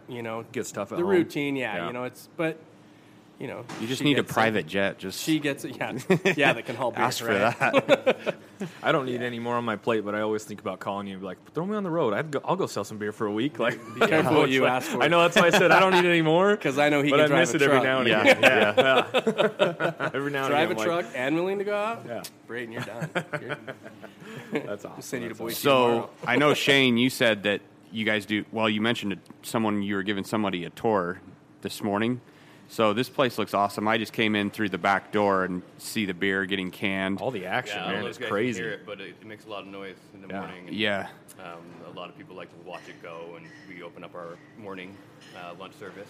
you 0.10 0.22
know, 0.22 0.44
Gets 0.52 0.72
tough 0.72 0.92
at 0.92 0.98
the 0.98 1.04
home. 1.04 1.12
routine. 1.12 1.56
Yeah. 1.56 1.88
you 1.88 1.94
know, 1.94 2.04
it's 2.06 2.28
but. 2.38 2.58
You 3.40 3.46
know, 3.46 3.66
You 3.80 3.86
just 3.88 4.02
need 4.04 4.14
a 4.18 4.22
gets 4.24 4.32
it. 4.32 4.34
private 4.34 4.66
jet. 4.66 4.98
Just 4.98 5.22
She 5.24 5.38
gets 5.40 5.64
it, 5.64 5.78
yeah, 5.78 5.94
yeah. 6.36 6.54
That 6.54 6.66
can 6.66 6.76
haul 6.76 6.90
beer, 6.94 7.04
ask 7.04 7.20
for 7.24 7.28
right? 7.28 7.56
that. 7.60 8.36
I 8.84 8.92
don't 8.92 9.06
need 9.06 9.22
any 9.22 9.38
more 9.38 9.54
on 9.56 9.64
my 9.64 9.76
plate, 9.76 10.04
but 10.04 10.16
I 10.16 10.22
always 10.22 10.44
think 10.44 10.60
about 10.60 10.80
calling 10.80 11.06
you 11.06 11.14
and 11.14 11.22
be 11.22 11.28
like, 11.28 11.38
throw 11.54 11.64
me 11.64 11.76
on 11.76 11.84
the 11.84 11.92
road. 11.92 12.16
I'd 12.16 12.32
go, 12.32 12.42
I'll 12.44 12.56
go 12.56 12.66
sell 12.66 12.84
some 12.84 12.98
beer 12.98 13.12
for 13.12 13.28
a 13.28 13.32
week. 13.32 13.60
Like, 13.60 13.80
Be 13.94 14.00
careful 14.08 14.38
what 14.38 14.50
you 14.50 14.66
ask 14.66 14.90
for. 14.90 15.04
I 15.04 15.08
know 15.08 15.22
that's 15.22 15.36
why 15.36 15.46
I 15.48 15.50
said 15.52 15.70
I 15.70 15.80
don't 15.80 15.92
need 15.94 16.06
any 16.10 16.24
more. 16.24 16.56
because 16.56 16.80
I 16.80 16.90
know 16.90 17.04
he 17.04 17.12
but 17.12 17.18
can 17.18 17.26
I 17.26 17.28
drive 17.28 17.40
miss 17.42 17.54
a 17.54 17.56
it 17.58 17.62
every 17.62 17.76
truck. 17.76 17.84
now 17.84 18.00
and 18.00 18.08
Yeah, 18.10 18.22
again. 18.24 18.42
Yeah, 18.42 18.74
yeah. 19.14 20.10
every 20.16 20.32
now 20.32 20.46
and 20.46 20.50
drive 20.52 20.70
a 20.70 20.74
again. 20.74 20.90
I'm 20.90 21.02
truck 21.04 21.06
and 21.14 21.36
willing 21.36 21.60
to 21.60 21.64
go 21.64 21.76
out, 21.76 22.06
Yeah. 22.08 22.24
Braden, 22.48 22.72
you're 22.72 22.82
done. 22.82 23.10
You're, 23.40 23.58
that's 24.66 24.84
awesome. 24.86 25.02
send 25.04 25.22
you 25.24 25.30
to 25.30 25.34
That's 25.36 25.40
Boise 25.40 25.56
So. 25.56 26.10
I 26.26 26.38
know 26.38 26.56
Shane, 26.56 26.98
you 26.98 27.12
said 27.12 27.44
that 27.44 27.62
you 27.92 28.04
guys 28.04 28.26
do. 28.26 28.46
Well, 28.52 28.68
you 28.68 28.82
mentioned 28.82 29.14
it, 29.14 29.20
someone 29.44 29.84
you 29.84 29.94
were 29.96 30.04
giving 30.04 30.24
somebody 30.24 30.64
a 30.66 30.72
tour 30.72 31.20
this 31.62 31.84
morning. 31.84 32.22
So 32.70 32.94
this 32.94 33.08
place 33.10 33.38
looks 33.38 33.54
awesome. 33.54 33.88
I 33.88 33.98
just 33.98 34.12
came 34.14 34.36
in 34.36 34.52
through 34.52 34.70
the 34.70 34.78
back 34.78 35.12
door 35.12 35.46
and 35.46 35.62
see 35.78 36.06
the 36.06 36.14
beer 36.14 36.46
getting 36.46 36.70
canned. 36.70 37.22
All 37.22 37.32
the 37.32 37.46
action, 37.46 37.78
Yeah, 37.78 37.86
I 37.86 37.92
man, 37.94 38.02
know 38.02 38.08
it's 38.08 38.18
if 38.18 38.22
you 38.22 38.26
guys 38.26 38.30
can 38.30 38.34
crazy. 38.36 38.62
Hear 38.62 38.72
it, 38.72 38.86
but 38.86 39.00
it, 39.00 39.16
it 39.22 39.26
makes 39.26 39.46
a 39.46 39.50
lot 39.50 39.62
of 39.62 39.68
noise 39.68 39.96
in 40.14 40.22
the 40.22 40.28
Yeah. 40.28 40.40
morning. 40.42 40.68
and, 40.68 40.76
Yeah. 40.76 41.08
Um, 41.40 41.62
a 41.86 41.98
lot 41.98 42.10
of 42.10 42.18
people 42.18 42.36
like 42.36 42.50
to 42.52 42.68
watch 42.70 42.82
it 42.90 43.02
go, 43.02 43.36
and 43.38 43.46
we 43.70 43.84
open 43.84 44.04
up 44.04 44.14
our 44.16 44.38
morning 44.58 44.96
uh, 45.38 45.54
lunch 45.60 45.76
service. 45.76 46.10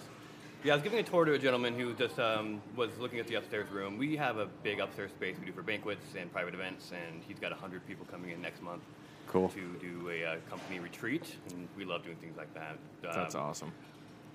Yeah, 0.63 0.73
I 0.73 0.75
was 0.77 0.83
giving 0.83 0.97
a 0.99 1.03
tour 1.03 1.25
to 1.25 1.33
a 1.33 1.37
gentleman 1.39 1.77
who 1.77 1.93
just 1.93 2.17
um, 2.19 2.61
was 2.75 2.89
looking 2.97 3.19
at 3.19 3.27
the 3.27 3.35
upstairs 3.35 3.69
room. 3.69 3.97
We 3.97 4.15
have 4.17 4.37
a 4.37 4.47
big 4.63 4.79
upstairs 4.79 5.11
space 5.11 5.35
we 5.39 5.45
do 5.45 5.51
for 5.51 5.61
banquets 5.61 6.05
and 6.17 6.31
private 6.33 6.55
events, 6.55 6.91
and 6.91 7.21
he's 7.27 7.37
got 7.39 7.51
100 7.51 7.85
people 7.87 8.05
coming 8.09 8.31
in 8.31 8.41
next 8.41 8.63
month 8.63 8.81
Cool. 9.27 9.49
to 9.49 9.75
do 9.79 10.09
a 10.09 10.25
uh, 10.25 10.35
company 10.49 10.79
retreat, 10.79 11.35
and 11.51 11.67
we 11.77 11.85
love 11.85 12.03
doing 12.03 12.17
things 12.17 12.35
like 12.37 12.51
that. 12.55 12.77
That's 13.03 13.35
Um, 13.35 13.41
awesome. 13.41 13.71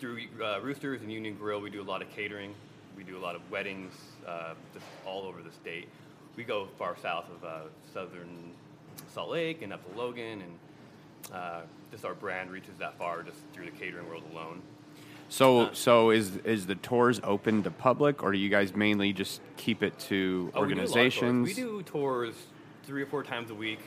Through 0.02 0.18
uh, 0.42 0.58
Roosters 0.60 1.00
and 1.00 1.12
Union 1.12 1.36
Grill, 1.36 1.60
we 1.60 1.70
do 1.70 1.80
a 1.80 1.84
lot 1.84 2.02
of 2.02 2.10
catering. 2.10 2.52
We 2.96 3.04
do 3.04 3.16
a 3.16 3.22
lot 3.22 3.36
of 3.36 3.50
weddings, 3.52 3.92
uh, 4.26 4.54
just 4.74 4.84
all 5.06 5.22
over 5.22 5.42
the 5.42 5.52
state. 5.52 5.88
We 6.34 6.42
go 6.42 6.66
far 6.76 6.96
south 7.00 7.26
of 7.30 7.44
uh, 7.44 7.60
southern 7.94 8.50
Salt 9.14 9.30
Lake 9.30 9.62
and 9.62 9.72
up 9.72 9.88
to 9.88 9.96
Logan, 9.96 10.42
and 10.42 11.32
uh, 11.32 11.60
just 11.92 12.04
our 12.04 12.14
brand 12.14 12.50
reaches 12.50 12.74
that 12.80 12.98
far 12.98 13.22
just 13.22 13.36
through 13.52 13.66
the 13.66 13.70
catering 13.70 14.08
world 14.08 14.24
alone. 14.32 14.60
So 15.28 15.72
so 15.72 16.10
is 16.10 16.36
is 16.38 16.66
the 16.66 16.74
tours 16.74 17.20
open 17.22 17.62
to 17.62 17.70
public, 17.70 18.24
or 18.24 18.32
do 18.32 18.38
you 18.38 18.48
guys 18.48 18.74
mainly 18.74 19.12
just 19.12 19.40
keep 19.56 19.84
it 19.84 19.96
to 20.00 20.50
Oh, 20.52 20.62
we 20.66 20.74
do 20.74 20.80
a 20.80 20.82
lot 20.82 20.82
of 20.82 20.88
tours. 20.88 20.96
organizations? 20.96 21.46
We 21.46 21.54
do 21.54 21.82
tours 21.84 22.34
three 22.86 23.02
or 23.02 23.06
four 23.06 23.22
times 23.22 23.52
a 23.52 23.54
week. 23.54 23.78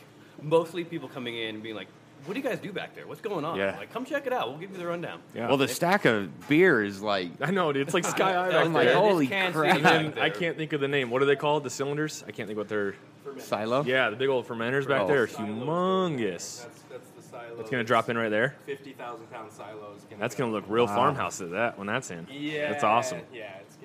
Mostly 0.42 0.86
people 0.86 1.10
coming 1.10 1.38
in 1.38 1.56
and 1.56 1.64
being 1.64 1.76
like, 1.76 1.90
"What 2.26 2.34
do 2.34 2.40
you 2.40 2.46
guys 2.48 2.60
do 2.60 2.72
back 2.72 2.96
there? 2.96 3.08
What's 3.08 3.22
going 3.22 3.46
on?" 3.46 3.58
Yeah. 3.58 3.76
Like, 3.78 3.92
come 3.94 4.06
check 4.06 4.26
it 4.28 4.34
out. 4.34 4.50
We'll 4.50 4.58
give 4.60 4.72
you 4.72 4.78
the 4.78 4.86
rundown. 4.88 5.20
Yeah. 5.34 5.48
Well, 5.48 5.58
the 5.58 5.68
stack 5.68 6.06
of 6.06 6.48
beer 6.48 6.84
is 6.84 7.02
like 7.02 7.32
I 7.42 7.52
know, 7.52 7.72
dude. 7.74 7.84
It's 7.88 7.94
like 7.94 8.06
Sky 8.06 8.34
High 8.34 8.50
back 8.52 8.66
I'm 8.66 8.74
like, 8.74 8.86
there. 8.88 8.94
it's 8.98 9.00
holy 9.08 9.28
Kansas 9.28 9.60
crap. 9.62 9.76
And 9.86 10.14
there. 10.14 10.24
I 10.24 10.30
can't 10.30 10.58
think 10.58 10.74
of 10.74 10.82
the 10.82 10.88
name. 10.88 11.10
What 11.10 11.22
are 11.22 11.26
they 11.26 11.36
called? 11.36 11.64
The 11.64 11.70
cylinders? 11.70 12.24
I 12.28 12.32
can't 12.32 12.48
think 12.48 12.58
what 12.58 12.70
they're. 12.70 12.96
silo. 13.38 13.84
Yeah, 13.84 14.10
the 14.10 14.16
big 14.16 14.30
old 14.30 14.48
fermenters 14.48 14.88
back 14.88 15.02
Oh. 15.02 15.08
there 15.08 15.24
are 15.24 15.28
Silos. 15.28 15.50
humongous. 15.50 16.64
That's, 16.64 16.82
that's 16.90 17.10
the 17.16 17.22
silo. 17.22 17.60
It's 17.60 17.70
gonna 17.70 17.84
drop 17.84 18.10
in 18.10 18.18
right 18.18 18.30
there. 18.30 18.56
Fifty 18.66 18.94
thousand 18.94 19.30
pound 19.32 19.52
silos. 19.52 20.02
That's 20.20 20.36
gonna 20.36 20.52
look 20.52 20.66
real 20.68 20.88
farmhouse 20.88 21.42
at 21.42 21.52
that 21.52 21.78
when 21.78 21.88
that's 21.88 22.12
in. 22.12 22.28
Yeah, 22.32 22.72
that's 22.72 22.84
awesome. 22.84 23.20
Yeah, 23.34 23.50
it's 23.62 23.76
gonna 23.76 23.85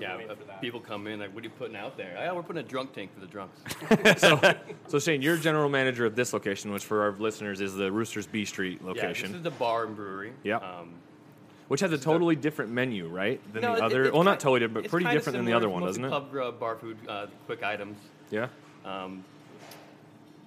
Yeah, 0.00 0.16
wait 0.16 0.30
uh, 0.30 0.34
for 0.34 0.44
that. 0.44 0.60
people 0.60 0.80
come 0.80 1.06
in 1.06 1.20
like, 1.20 1.34
"What 1.34 1.42
are 1.42 1.46
you 1.46 1.50
putting 1.50 1.76
out 1.76 1.96
there?" 1.96 2.14
Yeah, 2.16 2.32
we're 2.32 2.42
putting 2.42 2.64
a 2.64 2.66
drunk 2.68 2.92
tank 2.92 3.12
for 3.14 3.20
the 3.20 3.26
drunks. 3.26 3.60
So 4.88 4.98
Shane, 4.98 5.22
you're 5.22 5.36
general 5.36 5.68
manager 5.68 6.04
of 6.04 6.16
this 6.16 6.32
location, 6.32 6.72
which 6.72 6.84
for 6.84 7.02
our 7.02 7.12
listeners 7.12 7.60
is 7.60 7.74
the 7.74 7.92
Roosters 7.92 8.26
B 8.26 8.44
Street 8.44 8.82
location. 8.82 8.96
Yeah, 8.96 9.08
location, 9.08 9.32
this 9.32 9.38
is 9.38 9.44
the 9.44 9.50
bar 9.50 9.84
and 9.84 9.94
brewery. 9.94 10.32
Yep. 10.42 10.62
Um, 10.62 10.94
which 11.68 11.80
has 11.80 11.92
a 11.92 11.98
totally 11.98 12.34
different 12.34 12.72
menu, 12.72 13.06
right, 13.06 13.40
than 13.52 13.62
no, 13.62 13.76
the 13.76 13.84
other. 13.84 14.04
it's 14.06 14.12
well, 14.12 14.24
not 14.24 14.40
totally 14.40 14.58
different, 14.58 14.86
but 14.86 14.90
pretty 14.90 15.08
different 15.08 15.36
than 15.36 15.46
the 15.46 15.52
other 15.52 15.68
one, 15.68 15.84
doesn't 15.84 16.04
it? 16.04 16.10
Pub 16.10 16.32
grub, 16.32 16.58
bar 16.58 16.74
food, 16.74 16.96
uh, 17.08 17.28
quick 17.46 17.62
items. 17.62 17.96
Yeah. 18.32 18.48
Um, 18.84 19.24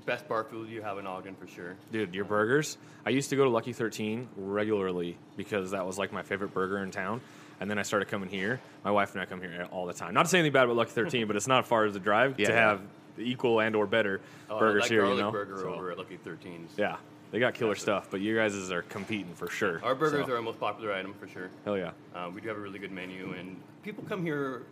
best 0.06 0.28
bar 0.28 0.44
food 0.44 0.70
you 0.70 0.82
have 0.82 0.98
in 0.98 1.08
Ogden 1.08 1.36
for 1.36 1.48
sure. 1.48 1.76
Dude, 1.92 2.14
your 2.14 2.26
burgers. 2.26 2.78
I 3.06 3.12
used 3.12 3.30
to 3.30 3.36
go 3.36 3.46
to 3.46 3.50
Lucky 3.50 3.74
13 3.74 4.28
regularly 4.36 5.18
because 5.38 5.72
that 5.72 5.86
was 5.86 5.98
like 5.98 6.12
my 6.12 6.24
favorite 6.24 6.54
burger 6.54 6.80
in 6.80 6.92
town. 6.92 7.22
And 7.64 7.72
then 7.72 7.80
I 7.80 7.84
started 7.84 8.10
coming 8.10 8.28
here. 8.28 8.60
My 8.84 8.92
wife 8.92 9.14
and 9.14 9.22
I 9.22 9.26
come 9.26 9.40
here 9.40 9.70
all 9.72 9.86
the 9.86 9.94
time. 9.94 10.14
Not 10.14 10.24
to 10.24 10.30
say 10.30 10.40
anything 10.40 10.52
bad 10.52 10.66
about 10.66 10.76
Lucky 10.76 10.92
13, 10.92 11.28
but 11.28 11.38
it's 11.38 11.48
not 11.48 11.66
far 11.66 11.86
as 11.86 11.96
a 11.96 12.00
drive 12.00 12.38
Yeah, 12.38 12.48
to 12.48 12.54
have 12.54 12.82
the 13.16 13.22
equal 13.24 13.62
and 13.62 13.74
or 13.74 13.88
better 13.88 14.20
Oh, 14.50 14.60
burgers 14.60 14.84
that 14.84 14.92
here. 14.92 15.06
You 15.06 15.16
know, 15.16 15.32
burger 15.32 15.60
So, 15.62 15.74
over 15.74 15.90
at 15.92 15.98
Lucky 15.98 16.18
13's. 16.18 16.74
yeah, 16.78 16.98
they 17.32 17.40
got 17.40 17.54
killer 17.54 17.76
stuff. 17.76 18.10
But 18.12 18.20
you 18.20 18.36
guys 18.36 18.70
are 18.70 18.82
competing 18.82 19.34
for 19.34 19.48
sure. 19.48 19.80
Our 19.82 19.96
burgers 19.96 20.26
So, 20.26 20.34
are 20.34 20.36
our 20.36 20.42
most 20.42 20.60
popular 20.60 20.92
item 20.92 21.14
for 21.14 21.26
sure. 21.30 21.50
hell 21.64 21.78
yeah. 21.78 21.92
Um, 22.14 22.36
we 22.36 22.42
do 22.42 22.50
have 22.50 22.58
a 22.58 22.60
really 22.60 22.80
good 22.80 22.92
menu, 22.92 23.34
and 23.40 23.56
people 23.82 24.04
come 24.10 24.26
here. 24.26 24.64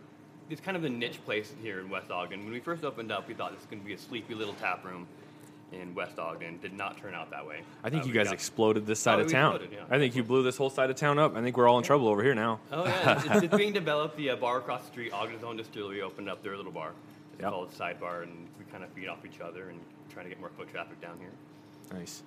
It's 0.50 0.60
kind 0.60 0.76
of 0.76 0.84
a 0.84 0.90
niche 0.90 1.24
place 1.24 1.50
here 1.62 1.80
in 1.80 1.88
West 1.88 2.10
Ogden. 2.10 2.44
When 2.44 2.52
we 2.52 2.60
first 2.60 2.84
opened 2.84 3.10
up, 3.10 3.26
we 3.26 3.32
thought 3.32 3.52
this 3.52 3.60
was 3.60 3.66
going 3.70 3.80
to 3.80 3.86
be 3.86 3.94
a 3.94 3.98
sleepy 3.98 4.34
little 4.34 4.52
tap 4.60 4.84
room 4.84 5.06
in 5.72 5.94
West 5.94 6.18
Ogden. 6.18 6.58
Did 6.60 6.72
not 6.74 6.98
turn 6.98 7.14
out 7.14 7.30
that 7.30 7.46
way. 7.46 7.62
I 7.82 7.90
think 7.90 8.04
Uh, 8.04 8.06
you 8.08 8.12
guys 8.12 8.26
got- 8.26 8.34
exploded 8.34 8.86
this 8.86 9.00
side 9.00 9.18
Oh, 9.18 9.22
of 9.22 9.30
town. 9.30 9.54
exploded, 9.56 9.76
yeah. 9.78 9.94
I 9.94 9.98
think 9.98 10.14
you 10.14 10.22
blew 10.22 10.42
this 10.42 10.56
whole 10.56 10.70
side 10.70 10.90
of 10.90 10.96
town 10.96 11.18
up. 11.18 11.36
I 11.36 11.42
think 11.42 11.56
we're 11.56 11.68
all 11.68 11.78
in 11.78 11.84
trouble 11.84 12.08
over 12.08 12.22
here 12.22 12.34
now. 12.34 12.60
Oh 12.70 12.84
yeah, 12.84 13.16
it's, 13.16 13.24
it's, 13.26 13.42
it's 13.44 13.56
being 13.56 13.72
developed. 13.72 14.16
The 14.16 14.30
uh, 14.30 14.36
bar 14.36 14.58
across 14.58 14.82
the 14.82 14.88
street, 14.88 15.12
Ogden's 15.12 15.44
own 15.44 15.56
distillery, 15.56 16.02
opened 16.02 16.28
up 16.28 16.42
their 16.42 16.56
little 16.56 16.72
bar. 16.72 16.92
It's 17.34 17.42
Yep. 17.42 17.50
called 17.50 17.72
Sidebar, 17.72 18.22
and 18.24 18.32
we 18.58 18.64
kind 18.70 18.84
of 18.84 18.90
feed 18.90 19.08
off 19.08 19.24
each 19.24 19.40
other 19.40 19.68
and 19.70 19.78
trying 20.12 20.26
to 20.26 20.30
get 20.30 20.38
more 20.40 20.50
foot 20.50 20.70
traffic 20.70 21.00
down 21.00 21.16
here. 21.18 21.30
Nice. 21.98 22.22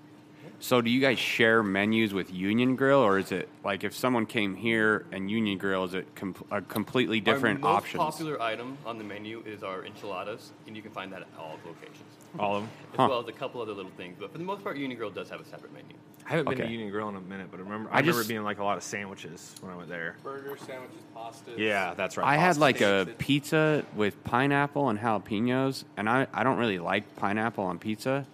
So 0.60 0.80
do 0.80 0.92
you 0.92 1.02
guys 1.02 1.18
share 1.18 1.64
menus 1.64 2.14
with 2.14 2.32
Union 2.32 2.75
Grill, 2.75 3.00
or 3.00 3.18
is 3.18 3.32
it 3.32 3.50
like 3.64 3.84
if 3.84 3.96
someone 3.96 4.28
came 4.28 4.54
here 4.56 5.06
and 5.12 5.30
Union 5.32 5.58
Grill, 5.58 5.86
is 5.86 5.96
it 5.96 6.08
com- 6.16 6.36
a 6.52 6.62
completely 6.62 7.20
different 7.20 7.64
option? 7.64 8.00
our 8.00 8.06
most 8.06 8.14
options? 8.16 8.30
popular 8.30 8.42
item 8.42 8.78
on 8.86 9.00
the 9.00 9.04
menu 9.04 9.42
is 9.48 9.64
our 9.64 9.84
enchiladas, 9.86 10.52
and 10.68 10.75
you 10.75 10.84
can 10.84 10.92
find 10.92 11.12
that 11.14 11.22
at 11.24 11.28
all 11.40 11.58
locations, 11.66 12.04
All 12.39 12.56
of 12.58 12.63
them. 12.63 12.70
as 12.94 12.98
Huh. 12.98 13.08
well 13.10 13.20
as 13.20 13.27
a 13.27 13.32
couple 13.34 13.62
other 13.62 13.74
little 13.74 13.92
things. 13.98 14.15
But 14.20 14.32
for 14.32 14.38
the 14.38 14.44
most 14.46 14.63
part, 14.63 14.77
Union 14.77 14.98
Grill 14.98 15.10
does 15.12 15.30
have 15.30 15.42
a 15.42 15.46
separate 15.46 15.74
menu. 15.74 15.96
I 16.25 16.30
haven't 16.30 16.46
been 16.50 16.58
to 16.58 16.63
Okay. 16.63 16.72
Union 16.72 16.89
Grill 16.89 17.10
in 17.10 17.15
a 17.18 17.22
minute, 17.22 17.48
but 17.51 17.60
I 17.60 17.63
remember 17.63 17.89
I, 17.92 17.96
I 17.96 18.00
remember 18.00 18.20
just- 18.22 18.30
being 18.30 18.44
like 18.44 18.60
a 18.60 18.63
lot 18.63 18.77
of 18.77 18.84
sandwiches 18.84 19.56
when 19.62 19.72
I 19.74 19.75
went 19.75 19.89
there. 19.89 20.15
burger 20.24 20.58
sandwiches, 20.58 20.98
pastas. 21.15 21.58
Yeah, 21.58 21.94
that's 21.94 22.18
right. 22.18 22.25
I 22.25 22.38
had 22.38 22.58
like 22.58 22.82
a 22.82 23.08
pizza 23.18 23.84
with 23.96 24.24
pineapple 24.24 24.89
and 24.89 24.98
jalapenos, 24.98 25.84
and 25.98 26.10
I, 26.10 26.25
I 26.34 26.44
don't 26.44 26.58
really 26.58 26.80
like 26.80 27.15
pineapple 27.18 27.65
on 27.65 27.77
pizza, 27.80 28.25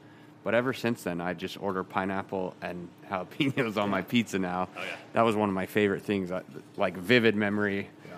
but 0.43 0.53
ever 0.53 0.73
since 0.73 1.03
then 1.03 1.19
I 1.21 1.33
just 1.33 1.61
order 1.61 1.83
pineapple 1.83 2.55
and 2.61 2.87
jalapenos 3.09 3.77
on 3.81 3.89
my 3.89 4.03
pizza 4.03 4.37
now. 4.39 4.69
Oh, 4.77 4.81
yeah. 4.81 4.95
That 5.13 5.21
was 5.23 5.35
one 5.35 5.49
of 5.49 5.55
my 5.55 5.65
favorite 5.65 6.03
things, 6.03 6.31
uh, 6.31 6.43
like 6.77 6.95
vivid 6.95 7.35
memory. 7.35 7.89
Yeah. 8.05 8.11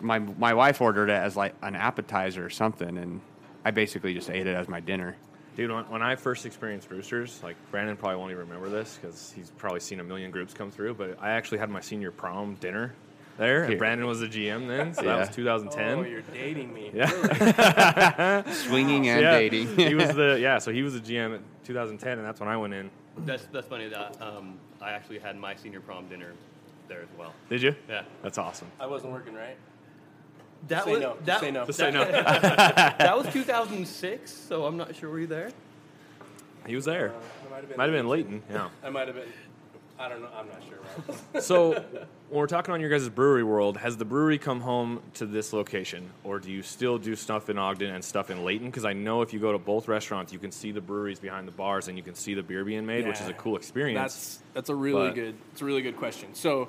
My 0.00 0.20
my 0.20 0.54
wife 0.54 0.80
ordered 0.80 1.10
it 1.10 1.14
as 1.20 1.36
like 1.36 1.54
an 1.62 1.74
appetizer 1.74 2.46
or 2.46 2.50
something, 2.50 2.96
and 2.96 3.20
I 3.64 3.72
basically 3.72 4.14
just 4.14 4.30
ate 4.30 4.46
it 4.46 4.54
as 4.56 4.68
my 4.68 4.80
dinner. 4.80 5.16
Dude, 5.58 5.72
when, 5.72 5.90
when 5.90 6.02
I 6.02 6.14
first 6.14 6.46
experienced 6.46 6.88
Roosters, 6.88 7.42
like 7.42 7.56
Brandon 7.72 7.96
probably 7.96 8.16
won't 8.16 8.30
even 8.30 8.46
remember 8.46 8.68
this 8.68 8.96
because 8.96 9.32
he's 9.34 9.50
probably 9.50 9.80
seen 9.80 9.98
a 9.98 10.04
million 10.04 10.30
groups 10.30 10.54
come 10.54 10.70
through. 10.70 10.94
But 10.94 11.18
I 11.20 11.30
actually 11.30 11.58
had 11.58 11.68
my 11.68 11.80
senior 11.80 12.12
prom 12.12 12.54
dinner 12.54 12.94
there, 13.38 13.64
and 13.64 13.76
Brandon 13.76 14.06
was 14.06 14.20
the 14.20 14.28
GM 14.28 14.68
then, 14.68 14.94
so 14.94 15.02
that 15.02 15.18
was 15.18 15.28
2010. 15.30 15.98
Oh, 15.98 16.02
you're 16.02 16.22
dating 16.32 16.72
me. 16.72 16.92
Yeah. 16.94 18.42
Swinging 18.52 19.08
and 19.08 19.20
yeah, 19.20 19.32
dating. 19.32 19.76
he 19.76 19.96
was 19.96 20.14
the 20.14 20.38
yeah, 20.40 20.58
so 20.58 20.72
he 20.72 20.82
was 20.82 20.94
the 20.94 21.00
GM 21.00 21.34
at 21.34 21.40
2010, 21.64 22.18
and 22.18 22.24
that's 22.24 22.38
when 22.38 22.48
I 22.48 22.56
went 22.56 22.74
in. 22.74 22.88
That's 23.26 23.46
that's 23.46 23.66
funny 23.66 23.88
that 23.88 24.16
um, 24.22 24.60
I 24.80 24.92
actually 24.92 25.18
had 25.18 25.36
my 25.36 25.56
senior 25.56 25.80
prom 25.80 26.06
dinner 26.06 26.34
there 26.86 27.02
as 27.02 27.08
well. 27.18 27.34
Did 27.50 27.62
you? 27.62 27.74
Yeah. 27.88 28.02
That's 28.22 28.38
awesome. 28.38 28.68
I 28.78 28.86
wasn't 28.86 29.12
working 29.12 29.34
right. 29.34 29.56
That 30.66 30.84
Say 30.84 30.92
was 30.92 31.00
no. 31.00 31.16
That, 31.24 31.40
say 31.40 31.50
no. 31.50 31.64
Just 31.66 31.78
say 31.78 31.90
no. 31.90 32.04
that 32.10 33.16
was 33.16 33.32
2006, 33.32 34.30
so 34.32 34.66
I'm 34.66 34.76
not 34.76 34.94
sure 34.96 35.08
were 35.08 35.20
you 35.20 35.26
there. 35.26 35.50
He 36.66 36.74
was 36.74 36.84
there. 36.84 37.10
Uh, 37.10 37.12
I 37.46 37.50
might 37.50 37.56
have 37.60 37.68
been. 37.68 37.76
Might 37.78 37.84
have 37.84 37.92
been 37.92 38.08
Layton. 38.08 38.42
Yeah. 38.50 38.68
I 38.84 38.90
might 38.90 39.06
have 39.06 39.16
been. 39.16 39.28
I 40.00 40.08
don't 40.08 40.20
know. 40.22 40.28
I'm 40.36 40.46
not 40.46 40.62
sure. 40.68 41.40
So, 41.40 41.72
when 41.72 42.40
we're 42.40 42.46
talking 42.46 42.72
on 42.74 42.80
your 42.80 42.90
guys' 42.90 43.08
brewery 43.08 43.42
world, 43.42 43.76
has 43.78 43.96
the 43.96 44.04
brewery 44.04 44.38
come 44.38 44.60
home 44.60 45.00
to 45.14 45.26
this 45.26 45.52
location, 45.52 46.10
or 46.24 46.38
do 46.38 46.50
you 46.52 46.62
still 46.62 46.98
do 46.98 47.16
stuff 47.16 47.48
in 47.50 47.58
Ogden 47.58 47.90
and 47.90 48.04
stuff 48.04 48.30
in 48.30 48.44
Layton? 48.44 48.68
Because 48.68 48.84
I 48.84 48.92
know 48.92 49.22
if 49.22 49.32
you 49.32 49.40
go 49.40 49.52
to 49.52 49.58
both 49.58 49.88
restaurants, 49.88 50.32
you 50.32 50.38
can 50.38 50.52
see 50.52 50.70
the 50.72 50.80
breweries 50.80 51.18
behind 51.18 51.48
the 51.48 51.52
bars 51.52 51.88
and 51.88 51.96
you 51.96 52.02
can 52.04 52.14
see 52.14 52.34
the 52.34 52.42
beer 52.42 52.64
being 52.64 52.86
made, 52.86 53.06
which 53.06 53.20
is 53.20 53.28
a 53.28 53.32
cool 53.32 53.56
experience. 53.56 53.98
That's 53.98 54.38
that's 54.54 54.68
a 54.70 54.74
really 54.74 55.08
But- 55.08 55.14
good. 55.14 55.34
It's 55.52 55.62
a 55.62 55.64
really 55.64 55.82
good 55.82 55.96
question. 55.96 56.34
So, 56.34 56.68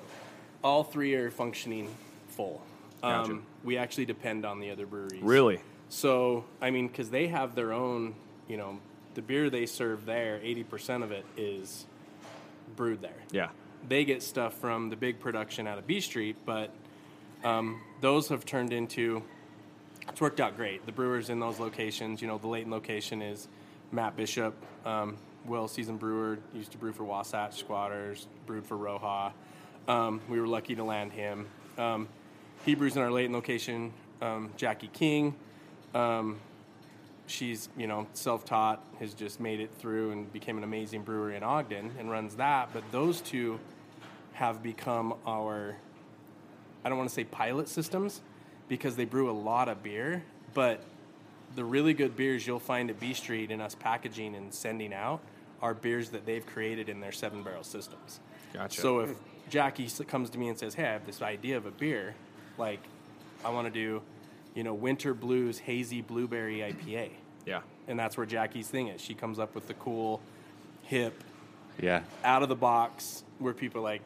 all 0.63 0.83
three 0.83 1.13
are 1.15 1.29
functioning 1.29 1.89
full. 2.29 2.61
Gotcha. 3.01 3.31
Um, 3.31 3.43
we 3.63 3.77
actually 3.77 4.05
depend 4.05 4.45
on 4.45 4.59
the 4.59 4.71
other 4.71 4.85
breweries. 4.85 5.21
really 5.21 5.61
So, 5.89 6.45
I 6.61 6.71
mean, 6.71 6.87
because 6.87 7.09
they 7.09 7.27
have 7.27 7.55
their 7.55 7.73
own, 7.73 8.15
you 8.47 8.57
know, 8.57 8.79
the 9.15 9.21
beer 9.21 9.49
they 9.49 9.65
serve 9.65 10.05
there, 10.05 10.39
80% 10.39 11.03
of 11.03 11.11
it 11.11 11.25
is 11.37 11.85
brewed 12.75 13.01
there. 13.01 13.17
yeah. 13.31 13.49
They 13.87 14.03
get 14.03 14.21
stuff 14.21 14.55
from 14.55 14.89
the 14.89 14.97
big 14.97 15.21
production 15.21 15.65
out 15.65 15.77
of 15.77 15.87
B 15.87 16.01
Street, 16.01 16.35
but 16.45 16.69
um, 17.45 17.81
those 18.01 18.27
have 18.27 18.45
turned 18.45 18.73
into, 18.73 19.23
it's 20.09 20.19
worked 20.19 20.41
out 20.41 20.57
great. 20.57 20.85
The 20.85 20.91
brewers 20.91 21.29
in 21.29 21.39
those 21.39 21.59
locations, 21.59 22.21
you 22.21 22.27
know, 22.27 22.37
the 22.37 22.47
Layton 22.47 22.71
location 22.71 23.21
is 23.21 23.47
Matt 23.93 24.17
Bishop, 24.17 24.53
um, 24.85 25.17
well 25.45 25.69
seasoned 25.69 25.99
brewer, 25.99 26.39
used 26.53 26.73
to 26.73 26.77
brew 26.77 26.91
for 26.91 27.05
Wasatch 27.05 27.57
Squatters, 27.57 28.27
brewed 28.45 28.65
for 28.65 28.77
Roja. 28.77 29.31
Um, 29.87 30.19
we 30.29 30.39
were 30.41 30.47
lucky 30.47 30.75
to 30.75 30.83
land 30.83 31.13
him. 31.13 31.47
Um, 31.77 32.09
he 32.65 32.75
brews 32.75 32.95
in 32.95 33.01
our 33.01 33.11
Layton 33.11 33.33
location, 33.33 33.93
um, 34.21 34.51
Jackie 34.57 34.89
King. 34.93 35.35
Um, 35.93 36.39
she's 37.29 37.69
you 37.77 37.87
know 37.87 38.07
self-taught 38.13 38.83
has 38.99 39.13
just 39.13 39.39
made 39.39 39.59
it 39.59 39.69
through 39.77 40.11
and 40.11 40.31
became 40.33 40.57
an 40.57 40.63
amazing 40.63 41.03
brewer 41.03 41.31
in 41.31 41.43
ogden 41.43 41.91
and 41.99 42.09
runs 42.09 42.35
that 42.35 42.69
but 42.73 42.83
those 42.91 43.21
two 43.21 43.59
have 44.33 44.63
become 44.63 45.13
our 45.27 45.75
i 46.83 46.89
don't 46.89 46.97
want 46.97 47.07
to 47.07 47.13
say 47.13 47.23
pilot 47.23 47.69
systems 47.69 48.21
because 48.67 48.95
they 48.95 49.05
brew 49.05 49.29
a 49.29 49.33
lot 49.33 49.69
of 49.69 49.81
beer 49.83 50.23
but 50.53 50.83
the 51.55 51.63
really 51.63 51.93
good 51.93 52.15
beers 52.15 52.45
you'll 52.45 52.59
find 52.59 52.89
at 52.89 52.99
b 52.99 53.13
street 53.13 53.51
and 53.51 53.61
us 53.61 53.75
packaging 53.75 54.35
and 54.35 54.53
sending 54.53 54.93
out 54.93 55.19
are 55.61 55.73
beers 55.73 56.09
that 56.09 56.25
they've 56.25 56.45
created 56.45 56.89
in 56.89 56.99
their 56.99 57.11
seven 57.11 57.43
barrel 57.43 57.63
systems 57.63 58.19
Gotcha. 58.53 58.81
so 58.81 58.99
if 59.01 59.15
jackie 59.49 59.87
comes 60.07 60.29
to 60.31 60.37
me 60.39 60.49
and 60.49 60.57
says 60.57 60.73
hey 60.73 60.85
i 60.85 60.93
have 60.93 61.05
this 61.05 61.21
idea 61.21 61.57
of 61.57 61.65
a 61.65 61.71
beer 61.71 62.15
like 62.59 62.79
I 63.43 63.49
want 63.49 63.67
to 63.67 63.71
do, 63.73 64.01
you 64.53 64.63
know, 64.63 64.73
winter 64.73 65.13
blues 65.13 65.57
hazy 65.59 66.01
blueberry 66.01 66.57
IPA, 66.59 67.11
Yeah. 67.45 67.61
and 67.87 67.97
that's 67.97 68.17
where 68.17 68.25
Jackie's 68.25 68.67
thing 68.67 68.89
is. 68.89 69.01
She 69.01 69.13
comes 69.13 69.39
up 69.39 69.55
with 69.55 69.67
the 69.67 69.73
cool, 69.75 70.21
hip, 70.83 71.23
Yeah. 71.81 72.01
out 72.23 72.43
of 72.43 72.49
the 72.49 72.55
box 72.55 73.23
where 73.39 73.53
people 73.53 73.79
are 73.79 73.83
like, 73.83 74.01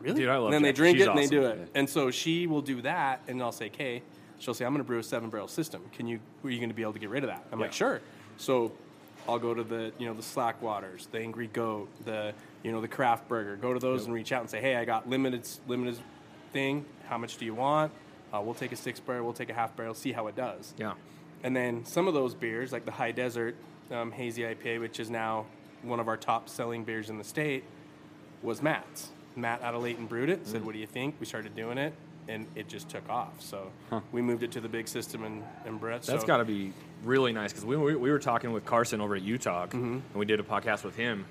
really? 0.00 0.20
Dude, 0.20 0.28
I 0.28 0.36
love 0.36 0.46
and 0.46 0.54
then 0.54 0.62
they 0.62 0.72
drink 0.72 0.98
She's 0.98 1.06
it 1.06 1.10
and 1.10 1.18
they 1.18 1.26
do 1.28 1.46
awesome. 1.46 1.60
it. 1.60 1.70
And 1.74 1.88
so 1.88 2.10
she 2.10 2.46
will 2.46 2.62
do 2.62 2.82
that, 2.82 3.20
and 3.28 3.40
I'll 3.42 3.52
say, 3.52 3.66
okay. 3.66 4.02
She'll 4.38 4.52
say, 4.52 4.66
I'm 4.66 4.72
going 4.72 4.84
to 4.84 4.86
brew 4.86 4.98
a 4.98 5.02
seven 5.02 5.30
barrel 5.30 5.48
system. 5.48 5.82
Can 5.94 6.06
you? 6.06 6.20
Are 6.44 6.50
you 6.50 6.58
going 6.58 6.68
to 6.68 6.74
be 6.74 6.82
able 6.82 6.92
to 6.92 6.98
get 6.98 7.08
rid 7.08 7.24
of 7.24 7.30
that? 7.30 7.42
I'm 7.50 7.58
like, 7.58 7.72
sure. 7.72 8.02
So 8.36 8.70
I'll 9.26 9.38
go 9.38 9.54
to 9.54 9.64
the 9.64 9.92
you 9.98 10.04
know 10.06 10.12
the 10.12 10.22
Slack 10.22 10.60
Waters, 10.60 11.08
the 11.10 11.20
Angry 11.20 11.46
Goat, 11.46 11.88
the 12.04 12.34
you 12.62 12.70
know 12.70 12.82
the 12.82 12.88
Craft 12.88 13.28
Burger. 13.28 13.56
Go 13.56 13.72
to 13.72 13.78
those 13.78 14.04
and 14.04 14.12
reach 14.12 14.32
out 14.32 14.42
and 14.42 14.50
say, 14.50 14.60
hey, 14.60 14.76
I 14.76 14.84
got 14.84 15.08
limited 15.08 15.48
limited 15.66 15.98
thing. 16.52 16.84
How 17.08 17.18
much 17.18 17.36
do 17.36 17.44
you 17.44 17.54
want? 17.54 17.92
Uh, 18.32 18.40
we'll 18.40 18.54
take 18.54 18.72
a 18.72 18.76
six 18.76 18.98
barrel. 19.00 19.24
We'll 19.24 19.32
take 19.32 19.50
a 19.50 19.54
half 19.54 19.76
barrel. 19.76 19.94
See 19.94 20.12
how 20.12 20.26
it 20.26 20.36
does. 20.36 20.74
Yeah. 20.78 20.94
And 21.42 21.54
then 21.54 21.84
some 21.84 22.08
of 22.08 22.14
those 22.14 22.34
beers, 22.34 22.72
like 22.72 22.84
the 22.84 22.90
High 22.90 23.12
Desert 23.12 23.56
um, 23.90 24.10
Hazy 24.10 24.42
IPA, 24.42 24.80
which 24.80 24.98
is 24.98 25.10
now 25.10 25.46
one 25.82 26.00
of 26.00 26.08
our 26.08 26.16
top 26.16 26.48
selling 26.48 26.82
beers 26.84 27.08
in 27.10 27.18
the 27.18 27.24
state, 27.24 27.64
was 28.42 28.62
Matt's. 28.62 29.10
Matt 29.36 29.62
out 29.62 29.74
of 29.74 29.82
Layton 29.82 30.06
brewed 30.06 30.30
it, 30.30 30.42
Mm. 30.44 30.46
said, 30.46 30.64
What 30.64 30.72
do 30.72 30.78
you 30.78 30.86
think? 30.86 31.14
We 31.20 31.26
started 31.26 31.54
doing 31.54 31.78
it, 31.78 31.92
and 32.28 32.46
it 32.54 32.68
just 32.68 32.88
took 32.88 33.08
off. 33.08 33.40
So 33.40 33.70
we 34.12 34.22
moved 34.22 34.42
it 34.42 34.50
to 34.52 34.60
the 34.60 34.68
big 34.68 34.88
system 34.88 35.24
in, 35.24 35.44
in 35.66 35.76
Brett. 35.78 36.02
That's 36.02 36.22
so, 36.22 36.26
got 36.26 36.38
to 36.38 36.44
be 36.44 36.72
really 37.04 37.32
nice 37.32 37.52
because 37.52 37.64
we, 37.66 37.76
we, 37.76 37.94
we 37.94 38.10
were 38.10 38.18
talking 38.18 38.52
with 38.52 38.64
Carson 38.64 39.00
over 39.00 39.14
at 39.14 39.22
Utah, 39.22 39.66
Mm-hmm. 39.66 39.84
and 39.92 40.14
we 40.14 40.24
did 40.24 40.40
a 40.40 40.42
podcast 40.42 40.82
with 40.84 40.96
him, 40.96 41.26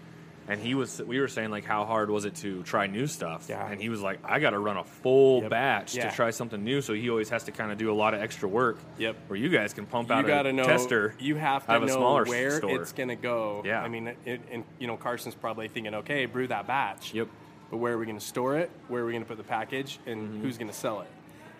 and 0.48 0.60
he 0.60 0.76
was 0.76 1.02
we 1.02 1.20
were 1.20 1.28
saying 1.28 1.50
like 1.50 1.66
how 1.66 1.86
hard 1.86 2.10
was 2.10 2.26
it 2.26 2.36
to 2.36 2.64
try 2.64 2.88
new 2.88 3.08
stuff, 3.08 3.46
Yeah. 3.50 3.68
and 3.68 3.82
he 3.82 3.90
was 3.90 4.02
like 4.02 4.20
I 4.24 4.40
got 4.40 4.52
to 4.52 4.60
run 4.60 4.78
a 4.78 4.84
full 4.84 5.42
Yep. 5.42 5.50
batch 5.50 5.96
Yeah. 5.96 6.10
to 6.10 6.16
try 6.16 6.32
something 6.32 6.64
new, 6.64 6.82
so 6.82 6.94
he 6.94 7.10
always 7.10 7.30
has 7.30 7.44
to 7.46 7.52
kind 7.52 7.72
of 7.72 7.78
do 7.78 7.92
a 7.92 7.94
lot 7.96 8.14
of 8.14 8.22
extra 8.22 8.48
work. 8.48 8.78
Yep. 8.98 9.16
Where 9.28 9.38
you 9.38 9.50
guys 9.50 9.74
can 9.74 9.86
pump 9.86 10.10
You 10.10 10.16
out 10.16 10.28
got 10.28 10.44
to 10.44 10.50
a 10.50 10.54
know. 10.54 10.64
tester. 10.64 11.16
You 11.20 11.36
have 11.36 11.66
to 11.66 11.72
out 11.72 11.78
of 11.78 11.84
a 11.84 11.86
know 11.88 11.96
smaller 11.98 12.26
where 12.26 12.52
store. 12.52 12.82
it's 12.82 12.92
going 12.92 13.10
to 13.10 13.16
go. 13.16 13.64
Yeah. 13.66 13.82
I 13.82 13.88
mean, 13.88 14.16
it, 14.26 14.42
and 14.52 14.64
you 14.80 14.88
know, 14.88 14.98
Carson's 14.98 15.36
probably 15.36 15.68
thinking, 15.68 15.94
okay, 15.96 16.26
brew 16.26 16.48
that 16.48 16.68
batch. 16.68 17.14
Yep. 17.14 17.28
But 17.72 17.78
where 17.78 17.94
are 17.94 17.98
we 17.98 18.06
going 18.06 18.20
to 18.20 18.26
store 18.26 18.58
it? 18.58 18.70
Where 18.88 19.02
are 19.02 19.06
we 19.06 19.12
going 19.14 19.24
to 19.24 19.28
put 19.28 19.38
the 19.38 19.44
package? 19.44 20.00
And 20.06 20.22
mm-hmm. 20.30 20.42
who's 20.42 20.58
going 20.58 20.70
to 20.70 20.74
sell 20.76 21.02
it? 21.02 21.08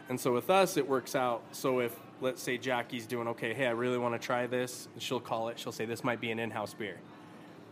And 0.08 0.20
so 0.20 0.34
with 0.34 0.52
us, 0.52 0.78
it 0.78 0.88
works 0.88 1.16
out. 1.16 1.42
So 1.52 1.80
if 1.80 2.00
let's 2.22 2.42
say 2.42 2.58
Jackie's 2.60 3.08
doing 3.08 3.28
okay, 3.30 3.54
hey, 3.56 3.66
I 3.66 3.72
really 3.72 3.98
want 3.98 4.14
to 4.20 4.24
try 4.24 4.46
this, 4.46 4.88
she'll 5.00 5.20
call 5.20 5.50
it. 5.50 5.58
She'll 5.60 5.72
say 5.72 5.86
this 5.86 6.04
might 6.04 6.22
be 6.22 6.30
an 6.32 6.38
in-house 6.40 6.74
beer. 6.76 6.98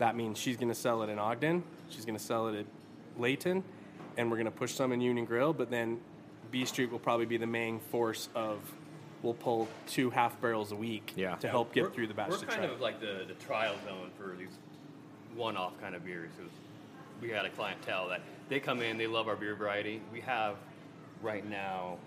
That 0.03 0.17
means 0.17 0.37
she's 0.37 0.57
going 0.57 0.67
to 0.67 0.75
sell 0.75 1.01
it 1.03 1.07
in 1.09 1.17
Ogden. 1.17 1.63
She's 1.89 2.03
going 2.03 2.17
to 2.17 2.23
sell 2.23 2.49
it 2.49 2.59
at 2.59 2.65
Layton, 3.17 3.63
and 4.17 4.29
we're 4.29 4.35
going 4.35 4.43
to 4.45 4.51
push 4.51 4.73
some 4.73 4.91
in 4.91 4.99
Union 4.99 5.23
Grill. 5.23 5.53
But 5.53 5.69
then 5.71 6.01
B 6.51 6.65
Street 6.65 6.91
will 6.91 6.99
probably 6.99 7.25
be 7.25 7.37
the 7.37 7.47
main 7.47 7.79
force 7.79 8.27
of. 8.35 8.59
We'll 9.21 9.33
pull 9.33 9.69
two 9.87 10.09
half 10.09 10.41
barrels 10.41 10.73
a 10.73 10.75
week 10.75 11.13
Yeah. 11.15 11.35
to 11.35 11.47
help 11.47 11.71
get 11.73 11.83
We're- 11.83 11.95
through 11.95 12.07
the 12.07 12.13
batch 12.13 12.31
We're 12.31 12.39
to 12.39 12.45
kind 12.47 12.63
try. 12.63 12.69
of 12.69 12.81
like 12.81 12.99
the, 12.99 13.23
the 13.25 13.35
trial 13.35 13.75
zone 13.85 14.09
for 14.17 14.35
these 14.37 14.49
one-off 15.37 15.79
kind 15.79 15.95
of 15.95 16.03
beers. 16.03 16.31
It 16.37 16.43
was, 16.43 16.51
we 17.21 17.29
had 17.29 17.45
a 17.45 17.49
clientele 17.51 18.09
that 18.09 18.19
they 18.49 18.59
come 18.59 18.81
in, 18.81 18.97
they 18.97 19.07
love 19.07 19.29
our 19.29 19.37
beer 19.37 19.55
variety. 19.55 20.01
We 20.11 20.19
have 20.19 20.57
right 21.21 21.49
now 21.49 21.99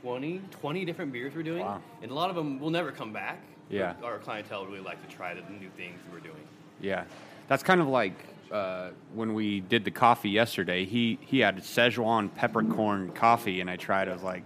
20, 0.00 0.40
20 0.50 0.84
different 0.86 1.12
beers 1.12 1.34
we're 1.36 1.42
doing, 1.42 1.60
Wow. 1.60 1.82
and 2.00 2.10
a 2.10 2.14
lot 2.14 2.30
of 2.30 2.36
them 2.36 2.58
will 2.58 2.70
never 2.70 2.90
come 2.90 3.12
back. 3.12 3.42
Yeah. 3.68 3.92
our 4.02 4.16
clientele 4.18 4.64
really 4.64 4.80
like 4.80 5.06
to 5.06 5.14
try 5.14 5.34
the 5.34 5.42
new 5.60 5.68
things 5.76 6.00
we're 6.10 6.20
doing. 6.20 6.42
Yeah, 6.80 7.04
that's 7.48 7.62
kind 7.62 7.80
of 7.80 7.88
like 7.88 8.14
uh, 8.52 8.90
when 9.14 9.34
we 9.34 9.60
did 9.60 9.84
the 9.84 9.90
coffee 9.90 10.30
yesterday. 10.30 10.84
He 10.84 11.18
he 11.22 11.40
had 11.40 11.56
Szechuan 11.58 12.34
peppercorn 12.34 13.12
coffee, 13.12 13.60
and 13.60 13.70
I 13.70 13.76
tried. 13.76 14.08
I 14.08 14.12
was 14.12 14.22
like, 14.22 14.42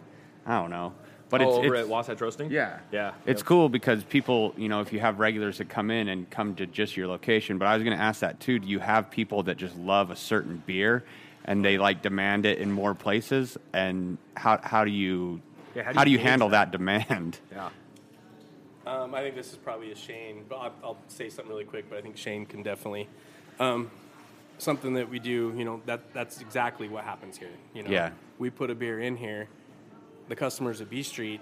I 0.46 0.60
don't 0.60 0.70
know, 0.70 0.92
but 1.30 1.40
oh, 1.40 1.48
it's, 1.48 1.56
over 1.58 1.74
it's 1.74 1.84
at 1.84 1.88
Wasatch 1.88 2.20
Roasting. 2.20 2.50
yeah, 2.50 2.78
Yeah. 2.92 3.12
It's 3.26 3.40
Yep. 3.40 3.46
cool 3.46 3.68
because 3.68 4.04
people, 4.04 4.52
you 4.56 4.68
know, 4.68 4.80
if 4.80 4.92
you 4.92 5.00
have 5.00 5.18
regulars 5.20 5.58
that 5.58 5.68
come 5.68 5.90
in 5.90 6.08
and 6.08 6.28
come 6.28 6.54
to 6.56 6.66
just 6.66 6.96
your 6.96 7.06
location. 7.06 7.56
But 7.58 7.66
I 7.66 7.74
was 7.76 7.82
going 7.84 7.96
to 7.96 8.02
ask 8.02 8.20
that 8.20 8.40
too. 8.40 8.58
Do 8.58 8.68
you 8.68 8.78
have 8.78 9.10
people 9.10 9.42
that 9.44 9.56
just 9.56 9.76
love 9.76 10.10
a 10.10 10.16
certain 10.16 10.62
beer, 10.66 11.02
and 11.46 11.64
they 11.64 11.78
like 11.78 12.02
demand 12.02 12.44
it 12.46 12.58
in 12.58 12.70
more 12.72 12.94
places? 12.94 13.56
And 13.72 14.18
how 14.36 14.58
how 14.62 14.84
do 14.84 14.90
you 14.90 15.40
Yeah, 15.74 15.92
how, 15.94 16.04
do 16.04 16.10
you, 16.10 16.18
gauge 16.18 16.26
handle 16.26 16.48
that 16.50 16.70
demand? 16.72 17.38
Yeah. 17.52 17.70
Um, 18.86 19.14
I 19.14 19.20
think 19.22 19.34
this 19.34 19.50
is 19.50 19.56
probably 19.56 19.92
a 19.92 19.96
Shane, 19.96 20.44
but 20.48 20.56
I'll, 20.56 20.72
I'll 20.82 20.96
say 21.08 21.28
something 21.30 21.50
really 21.50 21.64
quick. 21.64 21.88
But 21.88 21.98
I 21.98 22.02
think 22.02 22.16
Shane 22.16 22.44
can 22.46 22.62
definitely 22.62 23.08
um, 23.58 23.90
something 24.58 24.94
that 24.94 25.08
we 25.08 25.18
do. 25.18 25.52
You 25.56 25.64
know 25.64 25.82
that 25.86 26.12
that's 26.12 26.40
exactly 26.40 26.88
what 26.88 27.04
happens 27.04 27.38
here. 27.38 27.48
You 27.72 27.82
know, 27.84 27.90
Yeah. 27.90 28.10
we 28.38 28.50
put 28.50 28.70
a 28.70 28.74
beer 28.74 29.00
in 29.00 29.16
here. 29.16 29.48
The 30.28 30.36
customers 30.36 30.80
at 30.80 30.90
B 30.90 31.02
Street 31.02 31.40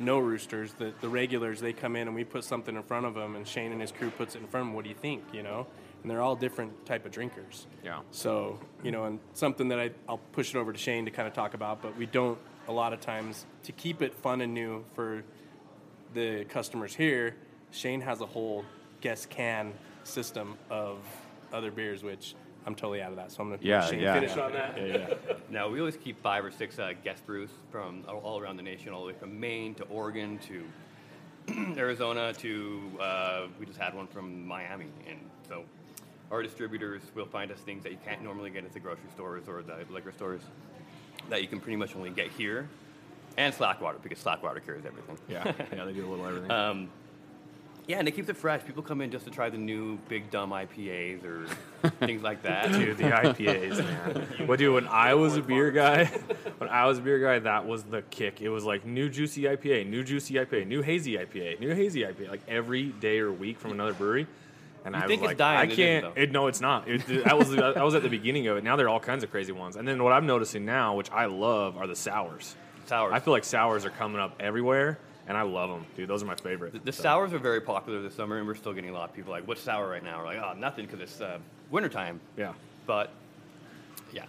no 0.00 0.18
roosters. 0.18 0.72
The 0.74 0.92
the 1.00 1.08
regulars 1.08 1.60
they 1.60 1.72
come 1.72 1.94
in 1.94 2.08
and 2.08 2.14
we 2.16 2.24
put 2.24 2.42
something 2.44 2.74
in 2.74 2.82
front 2.82 3.06
of 3.06 3.14
them, 3.14 3.36
and 3.36 3.46
Shane 3.46 3.70
and 3.72 3.80
his 3.80 3.92
crew 3.92 4.10
puts 4.10 4.34
it 4.34 4.40
in 4.40 4.48
front 4.48 4.62
of 4.62 4.68
them. 4.68 4.74
What 4.74 4.82
do 4.84 4.88
you 4.88 4.96
think? 4.96 5.22
You 5.32 5.44
know, 5.44 5.66
and 6.02 6.10
they're 6.10 6.20
all 6.20 6.34
different 6.34 6.84
type 6.86 7.06
of 7.06 7.12
drinkers. 7.12 7.68
Yeah. 7.84 8.00
So 8.10 8.58
you 8.82 8.90
know, 8.90 9.04
and 9.04 9.20
something 9.34 9.68
that 9.68 9.78
I 9.78 9.90
I'll 10.08 10.18
push 10.32 10.52
it 10.52 10.58
over 10.58 10.72
to 10.72 10.78
Shane 10.78 11.04
to 11.04 11.12
kind 11.12 11.28
of 11.28 11.34
talk 11.34 11.54
about, 11.54 11.80
but 11.82 11.96
we 11.96 12.06
don't 12.06 12.38
a 12.66 12.72
lot 12.72 12.92
of 12.92 13.00
times 13.00 13.46
to 13.64 13.72
keep 13.72 14.02
it 14.02 14.12
fun 14.14 14.40
and 14.40 14.52
new 14.54 14.84
for 14.94 15.22
the 16.14 16.44
customers 16.44 16.94
here. 16.94 17.34
Shane 17.72 18.00
has 18.00 18.20
a 18.20 18.26
whole 18.26 18.64
guest 19.00 19.28
can 19.30 19.72
system 20.04 20.56
of 20.70 20.98
other 21.52 21.70
beers, 21.70 22.02
which 22.02 22.34
I'm 22.66 22.74
totally 22.74 23.02
out 23.02 23.10
of 23.10 23.16
that. 23.16 23.30
So 23.32 23.42
I'm 23.42 23.50
gonna 23.50 23.60
Yeah, 23.62 23.80
let 23.80 23.90
Shane 23.90 24.00
yeah. 24.00 24.14
finish 24.14 24.36
on 24.36 24.52
that. 24.52 24.76
Yeah. 24.78 24.84
yeah. 24.86 25.34
Now 25.50 25.68
we 25.68 25.78
always 25.78 25.96
keep 25.96 26.20
five 26.22 26.44
or 26.44 26.50
six 26.50 26.78
uh, 26.78 26.92
guest 27.04 27.24
brews 27.26 27.50
from 27.70 28.02
all- 28.08 28.18
all 28.20 28.40
around 28.40 28.56
the 28.56 28.62
nation, 28.62 28.92
all 28.92 29.02
the 29.02 29.12
way 29.12 29.18
from 29.18 29.38
Maine 29.38 29.74
to 29.76 29.84
Oregon 29.84 30.38
to 30.48 30.64
Arizona 31.78 32.32
to 32.34 32.80
uh, 33.00 33.46
we 33.60 33.66
just 33.66 33.78
had 33.78 33.94
one 33.94 34.06
from 34.06 34.46
Miami, 34.46 34.86
and 35.06 35.18
so 35.48 35.64
our 36.30 36.42
distributors 36.42 37.02
will 37.14 37.26
find 37.26 37.50
us 37.52 37.58
things 37.60 37.82
that 37.82 37.92
you 37.92 37.98
can't 38.04 38.22
normally 38.22 38.48
get 38.50 38.64
at 38.64 38.72
the 38.72 38.80
grocery 38.80 39.10
stores 39.14 39.46
or 39.46 39.62
the 39.62 39.84
liquor 39.90 40.10
stores 40.12 40.40
that 41.28 41.42
you 41.42 41.48
can 41.48 41.60
pretty 41.60 41.76
much 41.76 41.94
only 41.94 42.08
get 42.10 42.30
here, 42.30 42.68
and 43.36 43.52
Slackwater 43.54 43.98
because 44.02 44.18
Slackwater 44.18 44.64
carries 44.64 44.84
everything. 44.84 45.18
Yeah. 45.28 45.52
Yeah. 45.72 45.84
They 45.84 45.92
do 45.92 46.06
a 46.06 46.10
little 46.10 46.26
everything. 46.26 46.50
Um, 46.50 46.88
yeah, 47.86 47.98
and 47.98 48.08
it 48.08 48.12
keeps 48.12 48.30
it 48.30 48.36
fresh. 48.38 48.64
People 48.64 48.82
come 48.82 49.02
in 49.02 49.10
just 49.10 49.26
to 49.26 49.30
try 49.30 49.50
the 49.50 49.58
new 49.58 49.98
big 50.08 50.30
dumb 50.30 50.52
IPAs 50.52 51.22
or 51.22 51.46
things 52.06 52.22
like 52.22 52.42
that. 52.42 52.72
Dude, 52.72 52.96
the 52.96 53.04
IPAs, 53.04 53.78
man. 53.78 54.46
But 54.46 54.58
dude, 54.58 54.72
when 54.72 54.88
I 54.88 55.12
was 55.12 55.36
a 55.36 55.42
beer 55.42 55.70
guy, 55.70 56.06
when 56.58 56.70
I 56.70 56.86
was 56.86 56.96
a 56.96 57.02
beer 57.02 57.18
guy, 57.18 57.40
that 57.40 57.66
was 57.66 57.82
the 57.82 58.00
kick. 58.00 58.40
It 58.40 58.48
was 58.48 58.64
like 58.64 58.86
new 58.86 59.10
juicy 59.10 59.42
IPA, 59.42 59.86
new 59.90 60.02
juicy 60.02 60.34
IPA, 60.34 60.66
new 60.66 60.80
hazy 60.80 61.12
IPA, 61.18 61.60
new 61.60 61.74
hazy 61.74 62.00
IPA, 62.04 62.30
like 62.30 62.40
every 62.48 62.84
day 62.84 63.18
or 63.18 63.30
week 63.30 63.58
from 63.58 63.72
another 63.72 63.92
brewery. 63.92 64.26
And 64.86 64.94
You 64.94 65.02
I 65.02 65.06
think 65.06 65.20
was 65.20 65.32
it's 65.32 65.40
like, 65.40 65.56
dying, 65.56 65.70
I 65.70 65.74
can't. 65.74 66.06
It, 66.16 66.32
no, 66.32 66.46
it's 66.46 66.62
not. 66.62 66.88
It, 66.88 67.06
that 67.24 67.36
was 67.36 67.50
that 67.50 67.84
was 67.84 67.94
at 67.94 68.02
the 68.02 68.08
beginning 68.08 68.46
of 68.46 68.56
it. 68.56 68.64
Now 68.64 68.76
there 68.76 68.86
are 68.86 68.90
all 68.90 69.00
kinds 69.00 69.24
of 69.24 69.30
crazy 69.30 69.52
ones. 69.52 69.76
And 69.76 69.86
then 69.86 70.02
what 70.02 70.14
I'm 70.14 70.26
noticing 70.26 70.64
now, 70.64 70.94
which 70.94 71.10
I 71.10 71.26
love, 71.26 71.76
are 71.76 71.86
the 71.86 71.96
sours. 71.96 72.56
Sours. 72.86 73.12
I 73.14 73.20
feel 73.20 73.32
like 73.32 73.44
sours 73.44 73.84
are 73.84 73.90
coming 73.90 74.20
up 74.20 74.36
everywhere, 74.40 74.98
and 75.26 75.36
I 75.36 75.42
love 75.42 75.70
them, 75.70 75.86
dude. 75.96 76.08
Those 76.08 76.22
are 76.22 76.26
my 76.26 76.34
favorite. 76.36 76.72
The, 76.72 76.78
the 76.80 76.92
So, 76.92 77.02
sours 77.02 77.32
are 77.32 77.38
very 77.38 77.60
popular 77.60 78.02
this 78.02 78.14
summer, 78.14 78.38
and 78.38 78.46
we're 78.46 78.54
still 78.54 78.72
getting 78.72 78.90
a 78.90 78.94
lot 78.94 79.08
of 79.10 79.14
people 79.16 79.32
like, 79.32 79.46
"What's 79.48 79.60
sour 79.62 79.88
right 79.88 80.02
now?" 80.04 80.18
We're 80.18 80.26
like, 80.26 80.38
"Oh, 80.38 80.52
nothing," 80.58 80.86
because 80.86 81.00
it's 81.00 81.20
uh, 81.20 81.38
wintertime. 81.70 82.20
Yeah. 82.36 82.52
But 82.86 83.10
yeah, 84.12 84.24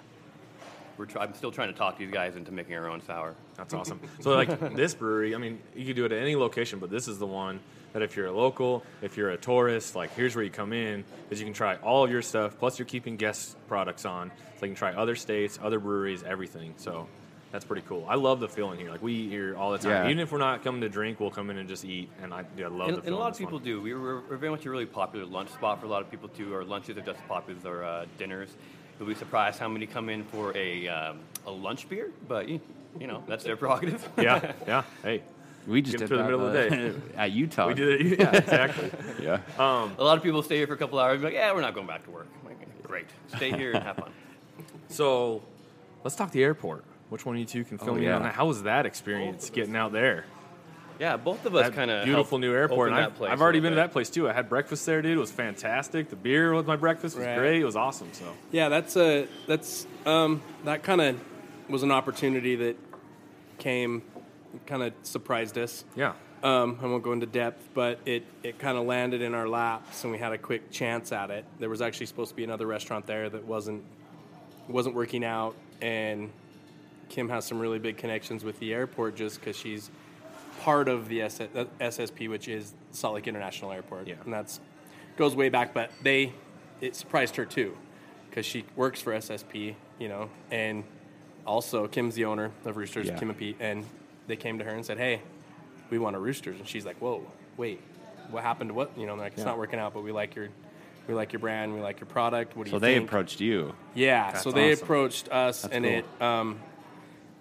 we're 0.97 1.05
try- 1.05 1.23
I'm 1.23 1.33
still 1.33 1.51
trying 1.51 1.67
to 1.71 1.77
talk 1.77 1.97
these 1.97 2.11
guys 2.11 2.35
into 2.35 2.51
making 2.51 2.75
our 2.75 2.89
own 2.89 3.01
sour. 3.01 3.35
That's 3.57 3.73
awesome. 3.73 3.99
So 4.21 4.31
like 4.35 4.59
this 4.75 4.93
brewery, 4.93 5.35
I 5.35 5.37
mean, 5.37 5.59
you 5.75 5.85
could 5.85 5.95
do 5.95 6.05
it 6.05 6.11
at 6.11 6.21
any 6.21 6.35
location, 6.35 6.79
but 6.79 6.89
this 6.89 7.07
is 7.07 7.19
the 7.19 7.27
one 7.27 7.59
that 7.93 8.01
if 8.01 8.15
you're 8.17 8.27
a 8.27 8.31
local, 8.31 8.83
if 9.01 9.15
you're 9.17 9.29
a 9.31 9.37
tourist, 9.37 9.95
like 9.95 10.13
here's 10.15 10.35
where 10.35 10.43
you 10.43 10.51
come 10.51 10.73
in, 10.73 11.03
is 11.29 11.39
you 11.39 11.45
can 11.45 11.53
try 11.53 11.75
all 11.77 12.03
of 12.03 12.11
your 12.11 12.21
stuff. 12.21 12.57
Plus, 12.59 12.77
you're 12.79 12.85
keeping 12.85 13.15
guest 13.17 13.55
products 13.67 14.05
on, 14.05 14.31
so 14.59 14.65
you 14.65 14.71
can 14.71 14.75
try 14.75 14.93
other 14.93 15.15
states, 15.15 15.59
other 15.61 15.79
breweries, 15.79 16.23
everything. 16.23 16.73
So 16.77 17.07
that's 17.55 17.63
pretty 17.63 17.83
cool. 17.87 18.05
I 18.09 18.15
love 18.15 18.41
the 18.41 18.49
feeling 18.49 18.77
here. 18.77 18.91
Like 18.91 19.01
we 19.01 19.13
eat 19.13 19.29
here 19.29 19.55
all 19.55 19.71
the 19.71 19.77
time. 19.77 19.91
Yeah. 19.91 20.05
Even 20.09 20.19
if 20.19 20.29
we're 20.33 20.39
not 20.39 20.61
coming 20.61 20.81
to 20.81 20.89
drink, 20.89 21.21
we'll 21.21 21.31
come 21.31 21.49
in 21.49 21.57
and 21.57 21.69
just 21.69 21.85
eat. 21.85 22.09
And 22.21 22.33
I, 22.33 22.43
dude, 22.43 22.65
I 22.65 22.67
love 22.67 22.89
And, 22.89 22.97
the 22.97 23.01
and 23.03 23.15
a 23.15 23.17
lot 23.17 23.27
of 23.27 23.29
It's 23.29 23.37
fun. 23.39 23.47
people 23.47 23.59
do. 23.59 23.81
We 23.81 23.93
were, 23.93 24.19
we're 24.29 24.35
very 24.35 24.51
much 24.51 24.65
a 24.65 24.69
really 24.69 24.85
popular 24.85 25.25
lunch 25.25 25.51
spot 25.51 25.79
for 25.79 25.85
a 25.85 25.89
lot 25.89 26.01
of 26.01 26.11
people 26.11 26.27
too. 26.27 26.53
Our 26.53 26.65
lunches 26.65 26.97
are 26.97 27.01
just 27.01 27.17
as 27.17 27.25
popular 27.29 27.57
as 27.57 27.65
our 27.65 27.83
uh, 27.85 28.05
dinners. 28.17 28.49
You'll 28.99 29.07
be 29.07 29.15
surprised 29.15 29.57
how 29.57 29.69
many 29.69 29.85
come 29.87 30.09
in 30.09 30.25
for 30.25 30.51
a 30.57 30.85
um, 30.89 31.19
a 31.47 31.51
lunch 31.51 31.87
beer, 31.87 32.11
but 32.27 32.49
you, 32.49 32.59
you 32.99 33.07
know 33.07 33.23
that's 33.25 33.45
their 33.45 33.55
prerogative. 33.55 34.05
Yeah, 34.17 34.51
yeah. 34.67 34.83
Hey, 35.01 35.21
We 35.65 35.81
just 35.81 35.93
Get 35.93 35.99
did 35.99 36.07
through 36.09 36.17
the 36.17 36.23
that, 36.23 36.29
middle 36.29 36.45
of 36.47 36.51
the 36.51 36.65
uh, 36.65 36.69
day. 36.91 36.95
at 37.15 37.31
Utah. 37.31 37.67
we 37.69 37.73
did 37.73 38.01
it. 38.01 38.19
Yeah, 38.19 38.35
exactly. 38.35 38.91
Yeah. 39.21 39.39
a 39.57 40.03
lot 40.03 40.17
of 40.17 40.23
people 40.23 40.43
stay 40.43 40.57
here 40.57 40.67
for 40.67 40.73
a 40.73 40.77
couple 40.77 40.99
hours, 40.99 41.13
and 41.13 41.21
be 41.21 41.25
like, 41.27 41.35
"Yeah, 41.35 41.53
we're 41.53 41.61
not 41.61 41.73
going 41.73 41.87
back 41.87 42.03
to 42.03 42.11
work." 42.11 42.27
Like, 42.45 42.57
Great, 42.83 43.07
stay 43.33 43.51
here 43.51 43.71
and 43.71 43.81
have 43.83 43.95
fun. 43.95 44.11
So 44.89 45.41
let's 46.03 46.15
talk 46.17 46.31
the 46.31 46.43
airport. 46.43 46.83
Which 47.15 47.25
one 47.25 47.35
of 47.35 47.39
you 47.39 47.45
two 47.45 47.63
can 47.63 47.77
fill 47.77 47.91
Oh, 47.91 47.95
me 47.95 48.03
yeah. 48.03 48.09
in 48.09 48.15
on 48.17 48.23
that? 48.23 48.33
How 48.35 48.45
was 48.45 48.63
that 48.63 48.85
experience 48.85 49.49
getting 49.49 49.73
out 49.73 49.93
there? 49.93 50.25
Yeah, 50.99 51.15
both 51.15 51.45
of 51.45 51.55
us 51.55 51.73
kind 51.73 51.89
of 51.89 52.03
beautiful 52.03 52.39
new 52.39 52.53
airport. 52.53 52.89
And 52.89 52.97
That 52.97 53.03
I've, 53.05 53.15
place 53.15 53.31
I've 53.31 53.39
already 53.41 53.61
little 53.61 53.77
been 53.77 53.77
to 53.77 53.87
that 53.87 53.93
place 53.93 54.09
too. 54.09 54.27
I 54.29 54.33
had 54.33 54.49
breakfast 54.49 54.85
there, 54.85 55.01
dude. 55.01 55.15
It 55.15 55.19
was 55.21 55.31
fantastic. 55.31 56.09
The 56.09 56.17
beer 56.17 56.53
with 56.53 56.67
my 56.67 56.75
breakfast 56.75 57.15
was 57.15 57.25
Right. 57.25 57.37
great. 57.37 57.61
It 57.61 57.63
was 57.63 57.77
awesome. 57.77 58.09
So 58.11 58.25
Yeah, 58.51 58.67
that's 58.67 58.97
a 58.97 59.29
that's 59.47 59.87
um, 60.05 60.41
that 60.65 60.83
kind 60.83 60.99
of 60.99 61.17
was 61.69 61.83
an 61.83 61.91
opportunity 61.93 62.57
that 62.57 62.75
came, 63.59 64.01
kind 64.65 64.83
of 64.83 64.91
surprised 65.03 65.57
us. 65.57 65.85
Yeah. 65.95 66.15
Um, 66.43 66.79
I 66.81 66.85
won't 66.87 67.01
go 67.01 67.13
into 67.13 67.27
depth, 67.27 67.69
but 67.73 67.99
it, 68.05 68.25
it 68.43 68.59
kind 68.59 68.77
of 68.77 68.83
landed 68.85 69.21
in 69.21 69.33
our 69.33 69.47
laps, 69.47 70.03
and 70.03 70.11
we 70.11 70.19
had 70.19 70.33
a 70.33 70.37
quick 70.37 70.69
chance 70.69 71.13
at 71.13 71.31
it. 71.31 71.45
There 71.59 71.69
was 71.69 71.81
actually 71.81 72.07
supposed 72.07 72.31
to 72.31 72.35
be 72.35 72.43
another 72.43 72.67
restaurant 72.67 73.07
there 73.07 73.29
that 73.29 73.45
wasn't 73.45 73.85
wasn't 74.67 74.95
working 74.95 75.23
out, 75.23 75.55
and 75.81 76.29
Kim 77.09 77.29
has 77.29 77.45
some 77.45 77.59
really 77.59 77.79
big 77.79 77.97
connections 77.97 78.43
with 78.43 78.59
the 78.59 78.73
airport 78.73 79.15
just 79.15 79.39
because 79.39 79.55
she's 79.55 79.89
part 80.61 80.87
of 80.87 81.07
the 81.09 81.21
SS, 81.23 81.49
uh, 81.55 81.65
SSP, 81.79 82.29
which 82.29 82.47
is 82.47 82.73
Salt 82.91 83.15
Lake 83.15 83.27
International 83.27 83.71
Airport, 83.71 84.07
Yeah. 84.07 84.15
and 84.23 84.33
that's 84.33 84.59
goes 85.17 85.35
way 85.35 85.49
back. 85.49 85.73
But 85.73 85.91
they 86.01 86.33
it 86.81 86.95
surprised 86.95 87.35
her 87.37 87.45
too 87.45 87.77
because 88.29 88.45
she 88.45 88.65
works 88.75 89.01
for 89.01 89.13
SSP, 89.13 89.75
you 89.99 90.07
know, 90.09 90.29
and 90.51 90.83
also 91.45 91.87
Kim's 91.87 92.15
the 92.15 92.25
owner 92.25 92.51
of 92.65 92.75
Roosters, 92.77 93.07
Yeah. 93.07 93.17
Kim 93.17 93.29
and 93.29 93.37
Pete, 93.37 93.57
and 93.59 93.85
they 94.27 94.35
came 94.35 94.57
to 94.57 94.63
her 94.65 94.71
and 94.71 94.85
said, 94.85 94.97
"Hey, 94.97 95.21
we 95.89 95.99
want 95.99 96.15
a 96.15 96.19
Roosters," 96.19 96.57
and 96.59 96.67
she's 96.67 96.85
like, 96.85 96.97
"Whoa, 96.97 97.25
wait, 97.57 97.79
what 98.31 98.43
happened 98.43 98.69
to 98.69 98.73
what?" 98.73 98.97
You 98.97 99.05
know, 99.05 99.15
like, 99.15 99.33
"It's 99.33 99.39
Yeah. 99.39 99.45
not 99.45 99.57
working 99.57 99.79
out, 99.79 99.93
but 99.93 100.03
we 100.03 100.11
like 100.11 100.35
your." 100.35 100.49
We 101.07 101.13
like 101.13 101.33
your 101.33 101.39
brand. 101.39 101.75
We 101.75 101.81
like 101.81 101.99
your 101.99 102.07
product. 102.07 102.57
What 102.57 102.63
do 102.63 102.71
So 102.71 102.77
you 102.77 102.79
they 102.79 102.95
think? 102.95 103.07
approached 103.09 103.39
you. 103.39 103.75
Yeah, 103.93 104.31
That's 104.31 104.43
so 104.43 104.51
they 104.51 104.71
awesome. 104.71 104.83
approached 104.83 105.29
us, 105.31 105.61
That's 105.61 105.71
and 105.75 105.85
cool. 105.85 105.93
it, 105.93 106.05
um, 106.19 106.59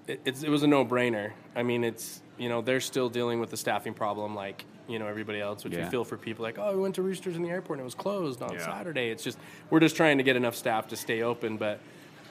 it 0.06 0.20
it 0.42 0.48
was 0.48 0.62
a 0.62 0.66
no 0.66 0.84
brainer. 0.84 1.32
I 1.56 1.62
mean, 1.62 1.84
it's 1.84 2.20
you 2.38 2.48
know 2.48 2.60
they're 2.62 2.80
still 2.80 3.08
dealing 3.08 3.40
with 3.40 3.50
the 3.50 3.56
staffing 3.56 3.94
problem 3.94 4.34
like 4.34 4.64
you 4.88 4.98
know 4.98 5.06
everybody 5.06 5.40
else, 5.40 5.64
which 5.64 5.72
we 5.72 5.78
Yeah. 5.78 5.88
feel 5.88 6.04
for 6.04 6.16
people 6.16 6.42
like 6.42 6.58
oh 6.58 6.74
we 6.74 6.80
went 6.82 6.94
to 6.96 7.02
Roosters 7.02 7.36
in 7.36 7.42
the 7.42 7.48
airport 7.50 7.78
and 7.78 7.82
it 7.82 7.84
was 7.84 7.94
closed 7.94 8.42
on 8.42 8.52
Yeah. 8.54 8.64
Saturday. 8.64 9.08
It's 9.10 9.22
just 9.24 9.38
we're 9.70 9.80
just 9.80 9.96
trying 9.96 10.18
to 10.18 10.24
get 10.24 10.36
enough 10.36 10.54
staff 10.54 10.88
to 10.88 10.96
stay 10.96 11.22
open, 11.22 11.56
but 11.56 11.80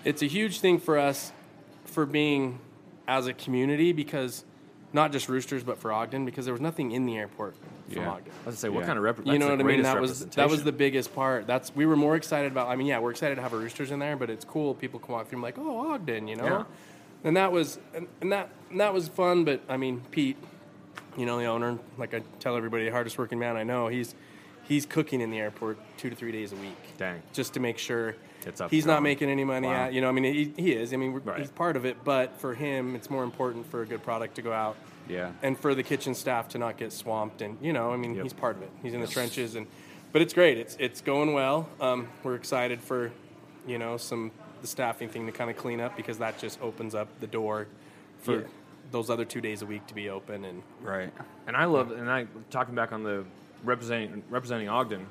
it's 0.05 0.21
a 0.21 0.27
huge 0.27 0.59
thing 0.59 0.79
for 0.79 0.97
us 0.99 1.31
for 1.85 2.05
being 2.05 2.59
as 3.07 3.27
a 3.27 3.33
community 3.33 3.91
because 3.91 4.43
not 4.93 5.11
just 5.11 5.27
Roosters 5.27 5.63
but 5.63 5.79
for 5.79 5.91
Ogden 5.91 6.25
because 6.25 6.45
there 6.45 6.53
was 6.53 6.61
nothing 6.61 6.91
in 6.91 7.05
the 7.05 7.17
airport 7.17 7.55
from 7.89 8.01
Yeah. 8.03 8.11
Ogden. 8.11 8.31
I 8.31 8.35
was 8.37 8.43
gonna 8.45 8.55
say, 8.57 8.69
what 8.69 8.81
Yeah. 8.81 8.85
kind 8.87 8.97
of 8.99 9.03
rep- 9.03 9.25
You 9.25 9.39
know 9.39 9.49
what 9.49 9.59
I 9.59 9.63
mean? 9.63 9.81
That 9.81 9.99
was 9.99 10.25
that 10.27 10.49
was 10.49 10.63
the 10.63 10.71
biggest 10.71 11.15
part. 11.15 11.47
That's 11.47 11.75
we 11.75 11.85
were 11.87 11.95
more 11.95 12.15
excited 12.15 12.51
about. 12.51 12.67
I 12.67 12.75
mean, 12.75 12.87
yeah, 12.87 12.99
we're 12.99 13.11
excited 13.11 13.35
to 13.35 13.41
have 13.41 13.53
a 13.53 13.57
Roosters 13.57 13.89
in 13.91 13.97
there, 13.99 14.15
but 14.15 14.29
it's 14.29 14.45
cool. 14.45 14.75
People 14.75 14.99
come 14.99 15.13
walk 15.13 15.27
through 15.29 15.37
and 15.37 15.43
like, 15.43 15.57
oh, 15.57 15.91
Ogden, 15.93 16.27
you 16.27 16.35
know. 16.35 16.45
Yeah. 16.45 16.63
And 17.23 17.37
that 17.37 17.51
was 17.51 17.79
and, 17.95 18.07
and 18.21 18.31
that 18.31 18.49
and 18.69 18.79
that 18.79 18.93
was 18.93 19.07
fun. 19.07 19.43
But 19.45 19.61
I 19.69 19.77
mean, 19.77 20.01
Pete, 20.11 20.37
you 21.17 21.25
know, 21.25 21.37
the 21.39 21.45
owner, 21.45 21.77
like 21.97 22.13
I 22.13 22.21
tell 22.39 22.55
everybody, 22.57 22.85
the 22.85 22.91
hardest 22.91 23.17
working 23.17 23.39
man 23.39 23.55
I 23.57 23.63
know. 23.63 23.87
He's 23.87 24.15
he's 24.63 24.85
cooking 24.85 25.21
in 25.21 25.29
the 25.31 25.39
airport 25.39 25.77
two 25.97 26.09
to 26.09 26.15
three 26.15 26.31
days 26.31 26.51
a 26.51 26.55
week. 26.55 26.75
Dang. 26.97 27.21
Just 27.33 27.53
to 27.55 27.59
make 27.59 27.77
sure 27.77 28.15
It's 28.45 28.61
up 28.61 28.71
he's 28.71 28.85
not 28.85 29.03
making 29.03 29.29
any 29.29 29.43
money. 29.43 29.67
Wow. 29.67 29.73
At, 29.85 29.93
you 29.93 30.01
know, 30.01 30.09
I 30.09 30.11
mean, 30.11 30.23
he, 30.23 30.53
he 30.55 30.71
is. 30.73 30.93
I 30.93 30.97
mean, 30.97 31.13
Right. 31.23 31.39
he's 31.39 31.51
part 31.51 31.75
of 31.75 31.85
it. 31.85 32.03
But 32.03 32.39
for 32.39 32.53
him, 32.53 32.95
it's 32.95 33.09
more 33.09 33.23
important 33.23 33.69
for 33.69 33.81
a 33.81 33.85
good 33.85 34.03
product 34.03 34.35
to 34.35 34.41
go 34.41 34.51
out 34.53 34.75
Yeah. 35.07 35.31
and 35.41 35.57
for 35.59 35.75
the 35.75 35.83
kitchen 35.83 36.13
staff 36.15 36.47
to 36.49 36.57
not 36.57 36.77
get 36.77 36.91
swamped. 36.93 37.41
And 37.41 37.57
you 37.61 37.73
know, 37.73 37.91
I 37.93 37.97
mean, 37.97 38.15
Yep. 38.15 38.23
he's 38.23 38.33
part 38.33 38.55
of 38.57 38.61
it. 38.63 38.69
He's 38.81 38.93
in 38.93 39.01
the 39.01 39.07
trenches, 39.07 39.55
and 39.55 39.67
but 40.11 40.21
it's 40.21 40.33
great. 40.33 40.57
It's 40.57 40.75
it's 40.79 41.01
going 41.01 41.33
well. 41.33 41.67
Um, 41.81 42.07
we're 42.23 42.35
excited 42.35 42.81
for 42.81 43.11
you 43.67 43.77
know 43.77 43.97
some 43.97 44.31
the 44.63 44.67
staffing 44.67 45.09
thing 45.09 45.25
to 45.27 45.31
kind 45.31 45.51
of 45.51 45.57
clean 45.57 45.79
up 45.79 45.95
because 45.95 46.17
that 46.17 46.39
just 46.39 46.59
opens 46.61 46.95
up 46.95 47.07
the 47.19 47.27
door 47.27 47.67
for 48.21 48.39
Yeah. 48.39 48.47
those 48.91 49.09
other 49.09 49.25
two 49.25 49.41
days 49.41 49.61
a 49.61 49.65
week 49.65 49.85
to 49.87 49.93
be 49.93 50.09
open. 50.09 50.45
And 50.45 50.63
Right. 50.81 51.11
And 51.45 51.55
I 51.55 51.65
love, 51.65 51.91
and 51.91 52.09
I 52.09 52.27
talking 52.49 52.73
back 52.73 52.91
on 52.93 53.03
the 53.03 53.25
representing 53.63 54.23
representing 54.29 54.69
Ogden, 54.69 55.05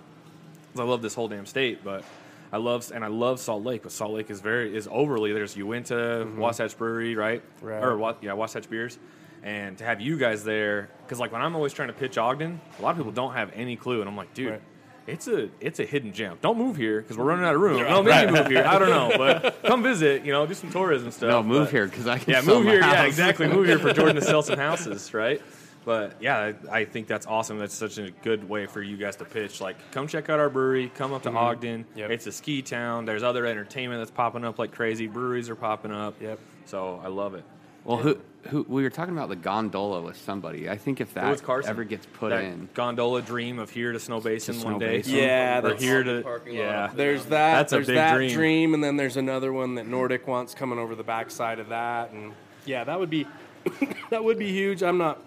'cause 0.72 0.80
I 0.80 0.84
love 0.84 1.02
this 1.02 1.14
whole 1.14 1.28
damn 1.28 1.44
state, 1.46 1.84
but 1.84 2.02
I 2.50 2.56
love 2.56 2.90
and 2.94 3.04
I 3.04 3.08
love 3.08 3.40
Salt 3.40 3.62
Lake, 3.62 3.82
but 3.82 3.92
Salt 3.92 4.12
Lake 4.12 4.30
is 4.30 4.40
very 4.40 4.74
is 4.74 4.88
overly. 4.90 5.32
There's 5.32 5.54
Uinta, 5.56 6.24
mm-hmm. 6.26 6.38
Wasatch 6.38 6.76
Brewery, 6.76 7.14
right? 7.14 7.42
Right. 7.60 7.82
Or 7.84 7.96
what? 7.98 8.22
Yeah, 8.22 8.32
Wasatch 8.32 8.68
Beers. 8.70 8.98
And 9.42 9.76
to 9.78 9.84
have 9.84 10.00
you 10.00 10.16
guys 10.16 10.44
there, 10.44 10.88
because 11.04 11.20
like 11.20 11.30
when 11.32 11.42
I'm 11.42 11.54
always 11.54 11.72
trying 11.74 11.88
to 11.88 11.94
pitch 11.94 12.16
Ogden, 12.16 12.58
a 12.78 12.82
lot 12.82 12.92
of 12.92 12.96
people 12.96 13.12
don't 13.12 13.34
have 13.34 13.50
any 13.54 13.76
clue, 13.76 14.00
and 14.00 14.08
I'm 14.08 14.16
like, 14.16 14.32
dude. 14.32 14.50
Right. 14.52 14.62
It's 15.06 15.26
a 15.26 15.48
it's 15.60 15.80
a 15.80 15.84
hidden 15.84 16.12
gem. 16.12 16.38
Don't 16.40 16.58
move 16.58 16.76
here 16.76 17.00
because 17.00 17.18
we're 17.18 17.24
running 17.24 17.44
out 17.44 17.54
of 17.54 17.60
room. 17.60 17.82
No, 17.82 18.02
maybe 18.02 18.32
move 18.32 18.46
here. 18.46 18.64
I 18.64 18.78
don't 18.78 18.90
know, 18.90 19.12
but 19.16 19.62
come 19.64 19.82
visit. 19.82 20.24
You 20.24 20.32
know, 20.32 20.46
do 20.46 20.54
some 20.54 20.70
tourism 20.70 21.10
stuff. 21.10 21.28
No, 21.30 21.42
move 21.42 21.66
but- 21.66 21.70
here 21.72 21.86
because 21.86 22.06
I 22.06 22.18
can 22.18 22.30
yeah, 22.32 22.40
sell 22.40 22.56
move 22.56 22.66
my 22.66 22.72
here. 22.72 22.80
Yeah, 22.80 23.04
exactly. 23.04 23.48
Move 23.48 23.66
here 23.66 23.78
for 23.78 23.92
Jordan 23.94 24.16
to 24.16 24.22
sell 24.22 24.42
some 24.42 24.58
houses, 24.58 25.12
right? 25.12 25.42
But 25.84 26.14
yeah, 26.20 26.52
I, 26.70 26.78
I 26.78 26.84
think 26.84 27.08
that's 27.08 27.26
awesome. 27.26 27.58
That's 27.58 27.74
such 27.74 27.98
a 27.98 28.12
good 28.22 28.48
way 28.48 28.66
for 28.66 28.80
you 28.80 28.96
guys 28.96 29.16
to 29.16 29.24
pitch. 29.24 29.60
Like, 29.60 29.76
come 29.90 30.06
check 30.06 30.30
out 30.30 30.38
our 30.38 30.48
brewery. 30.48 30.92
Come 30.94 31.12
up 31.12 31.22
to 31.24 31.32
Ogden. 31.32 31.84
Mm-hmm. 31.84 31.98
Yep. 31.98 32.10
It's 32.10 32.26
a 32.28 32.32
ski 32.32 32.62
town. 32.62 33.04
There's 33.04 33.24
other 33.24 33.46
entertainment 33.46 34.00
that's 34.00 34.12
popping 34.12 34.44
up 34.44 34.60
like 34.60 34.70
crazy. 34.70 35.08
Breweries 35.08 35.50
are 35.50 35.56
popping 35.56 35.90
up. 35.90 36.14
Yep. 36.20 36.38
So 36.66 37.00
I 37.02 37.08
love 37.08 37.34
it. 37.34 37.44
Well, 37.84 37.96
who, 37.98 38.18
who 38.48 38.64
we 38.68 38.82
were 38.82 38.90
talking 38.90 39.14
about 39.16 39.28
the 39.28 39.36
gondola 39.36 40.00
with 40.02 40.16
somebody. 40.16 40.68
I 40.68 40.76
think 40.76 41.00
if 41.00 41.08
was 41.16 41.40
that 41.40 41.42
Carson. 41.42 41.70
ever 41.70 41.84
gets 41.84 42.06
put 42.06 42.30
that 42.30 42.44
in, 42.44 42.68
gondola 42.74 43.22
dream 43.22 43.58
of 43.58 43.70
here 43.70 43.92
to 43.92 43.98
Snow 44.00 44.20
Basin 44.20 44.54
To 44.58 44.64
one 44.64 44.78
day. 44.78 44.98
Basin. 44.98 45.14
Yeah, 45.16 45.58
or 45.58 45.62
that's- 45.62 45.82
here 45.82 46.02
to 46.02 46.22
Parking 46.22 46.56
lot. 46.58 46.62
yeah. 46.64 46.90
there's 46.94 47.24
that. 47.26 47.56
That's 47.58 47.72
a 47.72 47.76
there's 47.76 47.86
big 47.88 47.96
that 47.96 48.16
dream. 48.32 48.74
and 48.74 48.82
then 48.84 48.96
there's 48.96 49.16
another 49.16 49.52
one 49.52 49.74
that 49.76 49.86
Nordic 49.86 50.26
wants 50.26 50.54
coming 50.54 50.78
over 50.78 50.94
the 50.94 51.02
backside 51.04 51.58
of 51.58 51.68
that. 51.70 52.10
And 52.12 52.32
yeah, 52.66 52.84
that 52.84 52.98
would 53.00 53.10
be 53.10 53.26
that 54.10 54.22
would 54.22 54.38
be 54.38 54.50
huge. 54.50 54.82
I'm 54.82 54.98
not. 54.98 55.20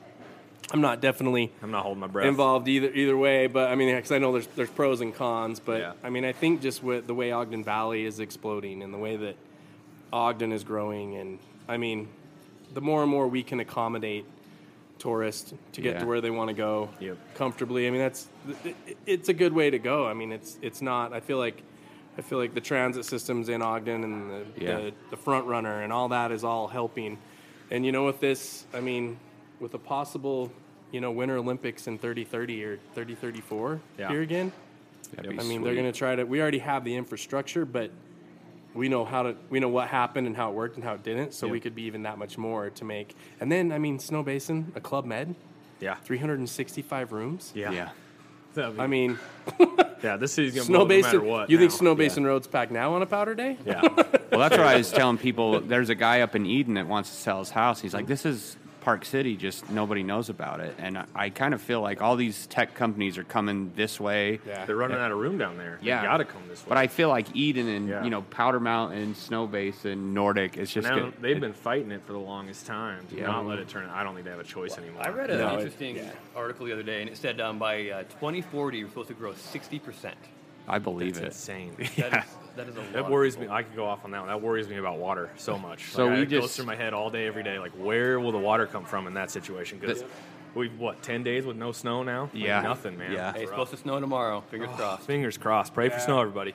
I'm 0.71 0.81
not 0.81 0.99
definitely 0.99 1.51
I'm 1.61 1.69
not 1.69 1.83
holding 1.83 1.99
my 2.01 2.07
breath. 2.07 2.25
involved 2.27 2.67
either 2.67 2.89
either 2.91 3.15
way. 3.15 3.45
But 3.47 3.69
I 3.69 3.75
mean, 3.75 3.95
because 3.95 4.11
I 4.11 4.17
know 4.17 4.31
there's 4.31 4.47
there's 4.55 4.69
pros 4.71 4.99
and 4.99 5.13
cons. 5.13 5.59
But 5.59 5.79
Yeah. 5.79 5.93
I 6.03 6.09
mean, 6.09 6.25
I 6.25 6.31
think 6.31 6.61
just 6.61 6.81
with 6.83 7.05
the 7.05 7.13
way 7.13 7.31
Ogden 7.31 7.63
Valley 7.63 8.03
is 8.05 8.19
exploding 8.19 8.81
and 8.81 8.91
the 8.93 8.97
way 8.97 9.15
that 9.15 9.35
Ogden 10.11 10.51
is 10.51 10.63
growing, 10.63 11.15
and 11.17 11.37
I 11.67 11.77
mean, 11.77 12.07
the 12.75 12.81
more 12.81 13.01
and 13.01 13.09
more 13.09 13.27
we 13.27 13.41
can 13.41 13.59
accommodate 13.59 14.25
tourists 14.99 15.53
to 15.73 15.81
get 15.81 15.95
Yeah. 15.95 15.99
to 16.01 16.05
where 16.05 16.21
they 16.21 16.29
want 16.29 16.49
to 16.49 16.53
go 16.53 16.89
Yep. 16.99 17.17
comfortably. 17.33 17.87
I 17.87 17.89
mean, 17.89 18.01
that's 18.01 18.27
it's 19.07 19.29
a 19.29 19.33
good 19.33 19.53
way 19.53 19.69
to 19.71 19.79
go. 19.79 20.05
I 20.05 20.13
mean, 20.13 20.31
it's 20.31 20.59
it's 20.61 20.81
not. 20.81 21.11
I 21.13 21.19
feel 21.21 21.39
like. 21.39 21.63
I 22.17 22.21
feel 22.21 22.37
like 22.37 22.53
the 22.53 22.61
transit 22.61 23.03
systems 23.03 23.49
in 23.49 23.61
Ogden 23.61 24.01
and 24.05 24.31
the, 24.31 24.45
Yeah. 24.57 24.75
the, 24.77 24.93
the 25.09 25.17
front 25.17 25.47
runner 25.47 25.81
and 25.81 25.91
all 25.91 26.07
that 26.07 26.31
is 26.31 26.45
all 26.45 26.69
helping. 26.69 27.17
And 27.69 27.85
you 27.85 27.91
know, 27.91 28.05
with 28.05 28.21
this, 28.21 28.65
I 28.73 28.79
mean, 28.79 29.17
with 29.59 29.73
a 29.73 29.77
possible, 29.77 30.49
you 30.93 31.01
know, 31.01 31.11
Winter 31.11 31.35
Olympics 31.35 31.87
in 31.87 31.99
3030 31.99 32.63
or 32.63 32.77
3034 32.93 33.81
Yeah. 33.99 34.07
here 34.07 34.21
again, 34.21 34.53
I 35.17 35.43
mean, 35.43 35.61
they're 35.61 35.73
going 35.73 35.91
to 35.91 35.97
try 35.97 36.15
to. 36.15 36.23
We 36.23 36.39
already 36.41 36.59
have 36.59 36.85
the 36.85 36.95
infrastructure, 36.95 37.65
but 37.65 37.91
we 38.75 38.89
know 38.89 39.05
how 39.05 39.23
to. 39.23 39.35
We 39.49 39.59
know 39.59 39.69
what 39.69 39.87
happened 39.87 40.27
and 40.27 40.35
how 40.35 40.49
it 40.51 40.55
worked 40.55 40.75
and 40.75 40.83
how 40.83 40.93
it 40.93 41.03
didn't. 41.03 41.33
So 41.33 41.47
we 41.47 41.59
could 41.59 41.73
be 41.75 41.83
even 41.83 42.03
that 42.03 42.17
much 42.17 42.37
more 42.37 42.69
to 42.69 42.85
make. 42.85 43.15
And 43.39 43.51
then, 43.51 43.71
I 43.71 43.79
mean, 43.79 43.97
Snow 43.99 44.21
Basin, 44.21 44.71
a 44.75 44.81
Club 44.81 45.05
Med, 45.05 45.33
yeah. 45.79 45.95
365 45.95 47.11
rooms. 47.11 47.51
Yeah. 47.55 47.71
Yeah. 47.71 47.89
Be- 48.53 48.79
I 48.79 48.87
mean, 48.87 49.19
yeah. 50.03 50.15
This 50.17 50.31
city's 50.33 50.53
gonna 50.53 50.65
Snow 50.65 50.79
blow 50.79 50.85
Basin. 50.87 51.11
no 51.11 51.17
matter 51.19 51.29
what. 51.31 51.49
you 51.49 51.57
think. 51.57 51.71
Snow 51.71 51.95
Basin 51.95 52.25
Road's 52.25 52.47
packed 52.47 52.71
now 52.71 52.93
on 52.93 53.01
a 53.01 53.05
powder 53.05 53.35
day? 53.35 53.57
Yeah. 53.65 53.81
Well, 53.81 54.39
that's 54.39 54.57
what 54.57 54.61
I 54.67 54.77
was 54.77 54.91
telling 54.91 55.17
people. 55.17 55.59
There's 55.61 55.89
a 55.89 55.95
guy 55.95 56.21
up 56.21 56.35
in 56.35 56.45
Eden 56.45 56.75
that 56.75 56.87
wants 56.87 57.09
to 57.09 57.15
sell 57.15 57.39
his 57.39 57.49
house. 57.49 57.81
He's 57.81 57.93
like, 57.93 58.07
"This 58.07 58.25
is 58.25 58.55
Park 58.85 59.03
City, 59.03 59.35
just 59.35 59.67
nobody 59.71 60.03
knows 60.03 60.29
about 60.29 60.59
it." 60.59 60.75
And 60.77 60.97
I, 60.99 61.05
I 61.15 61.29
kind 61.31 61.55
of 61.55 61.61
feel 61.61 61.81
like 61.81 62.03
all 62.03 62.15
these 62.15 62.45
tech 62.45 62.75
companies 62.75 63.17
are 63.17 63.23
coming 63.23 63.71
this 63.75 63.99
way. 63.99 64.39
Yeah. 64.47 64.63
They're 64.65 64.75
running 64.75 64.97
out 64.97 65.11
of 65.11 65.17
room 65.17 65.39
down 65.39 65.57
there. 65.57 65.79
Yeah. 65.81 66.01
They 66.01 66.07
gotta 66.07 66.23
come 66.25 66.43
this 66.47 66.59
way. 66.61 66.69
But 66.69 66.77
I 66.77 66.85
feel 66.85 67.09
like 67.09 67.35
Eden 67.35 67.67
and 67.67 67.89
Yeah. 67.89 68.03
you 68.03 68.11
know 68.11 68.21
Powder 68.21 68.59
Mountain, 68.59 69.15
Snow 69.15 69.47
Basin, 69.47 70.13
Nordic. 70.13 70.55
It's 70.55 70.71
just 70.71 70.87
now 70.87 70.99
good. 70.99 71.13
they've 71.19 71.39
been 71.39 71.51
fighting 71.53 71.91
it 71.91 72.03
for 72.05 72.13
the 72.13 72.19
longest 72.19 72.67
time 72.67 73.05
to 73.09 73.15
Yeah. 73.17 73.25
not 73.25 73.45
let 73.47 73.57
it 73.57 73.67
turn. 73.67 73.89
I 73.89 74.03
don't 74.03 74.13
think 74.13 74.25
they 74.25 74.31
have 74.31 74.39
a 74.39 74.43
choice 74.43 74.77
anymore. 74.77 75.01
I 75.03 75.09
read 75.09 75.31
an 75.31 75.39
No, 75.39 75.49
it- 75.49 75.53
interesting 75.55 75.99
article 76.35 76.67
the 76.67 76.73
other 76.73 76.83
day, 76.83 77.01
and 77.01 77.09
it 77.09 77.17
said 77.17 77.41
um, 77.41 77.57
by 77.57 77.89
uh, 77.89 78.03
2040 78.03 78.83
we're 78.83 78.89
supposed 78.89 79.07
to 79.07 79.15
grow 79.15 79.33
60 79.33 79.79
percent. 79.79 80.15
I 80.67 80.77
believe 80.79 81.09
It's 81.09 81.19
it. 81.19 81.25
insane. 81.25 81.73
That 81.77 81.97
Yeah. 81.97 82.23
is 82.23 82.29
that 82.55 82.67
is 82.67 82.75
a 82.75 82.79
lot. 82.79 82.93
That 82.93 83.05
of 83.05 83.11
worries 83.11 83.37
me. 83.37 83.47
I 83.47 83.63
could 83.63 83.75
go 83.75 83.85
off 83.85 84.05
on 84.05 84.11
that 84.11 84.19
one. 84.19 84.27
That 84.27 84.41
worries 84.41 84.67
me 84.67 84.77
about 84.77 84.97
water 84.97 85.29
so 85.37 85.57
much. 85.57 85.91
So 85.91 86.07
Like, 86.07 86.15
we 86.15 86.21
it 86.23 86.41
goes 86.41 86.55
through 86.55 86.65
my 86.65 86.75
head 86.75 86.93
all 86.93 87.09
day, 87.09 87.27
every 87.27 87.43
day. 87.43 87.59
Like, 87.59 87.73
where 87.73 88.19
will 88.19 88.31
the 88.31 88.37
water 88.37 88.65
come 88.65 88.85
from 88.85 89.07
in 89.07 89.13
that 89.15 89.31
situation? 89.31 89.79
Because 89.79 90.03
we've 90.53 90.77
what 90.79 91.01
ten 91.01 91.23
days 91.23 91.45
with 91.45 91.57
no 91.57 91.71
snow 91.71 92.03
now. 92.03 92.23
Like, 92.33 92.43
Yeah. 92.43 92.61
nothing, 92.61 92.97
man. 92.97 93.11
Yeah. 93.11 93.31
Hey, 93.31 93.39
it's 93.39 93.43
It's 93.43 93.51
supposed 93.51 93.71
to 93.71 93.77
snow 93.77 93.99
tomorrow. 93.99 94.41
Fingers 94.49 94.69
oh, 94.73 94.77
crossed. 94.77 95.03
Fingers 95.03 95.37
crossed. 95.37 95.73
Pray 95.73 95.89
for 95.89 95.99
snow, 95.99 96.19
everybody. 96.21 96.53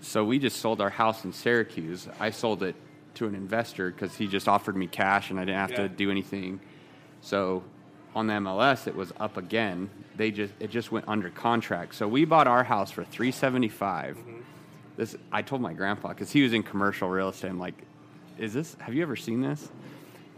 So 0.00 0.24
we 0.24 0.38
just 0.38 0.58
sold 0.58 0.80
our 0.80 0.90
house 0.90 1.24
in 1.24 1.32
Syracuse. 1.32 2.08
I 2.20 2.30
sold 2.30 2.62
it 2.62 2.74
to 3.14 3.26
an 3.26 3.34
investor 3.34 3.90
because 3.90 4.14
he 4.14 4.26
just 4.26 4.48
offered 4.48 4.76
me 4.76 4.86
cash 4.86 5.30
and 5.30 5.40
I 5.40 5.44
didn't 5.44 5.58
have 5.58 5.70
Yeah. 5.70 5.76
to 5.78 5.88
do 5.88 6.10
anything. 6.10 6.60
So 7.20 7.64
on 8.14 8.26
the 8.26 8.34
MLS, 8.34 8.86
it 8.86 8.94
was 8.94 9.12
up 9.18 9.36
again. 9.36 9.90
They 10.16 10.30
just 10.30 10.52
it 10.60 10.70
just 10.70 10.92
went 10.92 11.06
under 11.08 11.30
contract. 11.30 11.94
So 11.94 12.08
we 12.08 12.24
bought 12.24 12.46
our 12.46 12.64
house 12.64 12.90
for 12.90 13.04
three 13.04 13.30
seventy 13.30 13.68
mm-hmm. 13.68 14.40
This 14.98 15.16
I 15.32 15.42
told 15.42 15.62
my 15.62 15.72
grandpa 15.72 16.08
because 16.08 16.30
he 16.32 16.42
was 16.42 16.52
in 16.52 16.62
commercial 16.64 17.08
real 17.08 17.28
estate. 17.30 17.48
I'm 17.48 17.58
like, 17.60 17.74
is 18.36 18.52
this? 18.52 18.76
Have 18.80 18.94
you 18.94 19.02
ever 19.02 19.14
seen 19.16 19.40
this? 19.40 19.66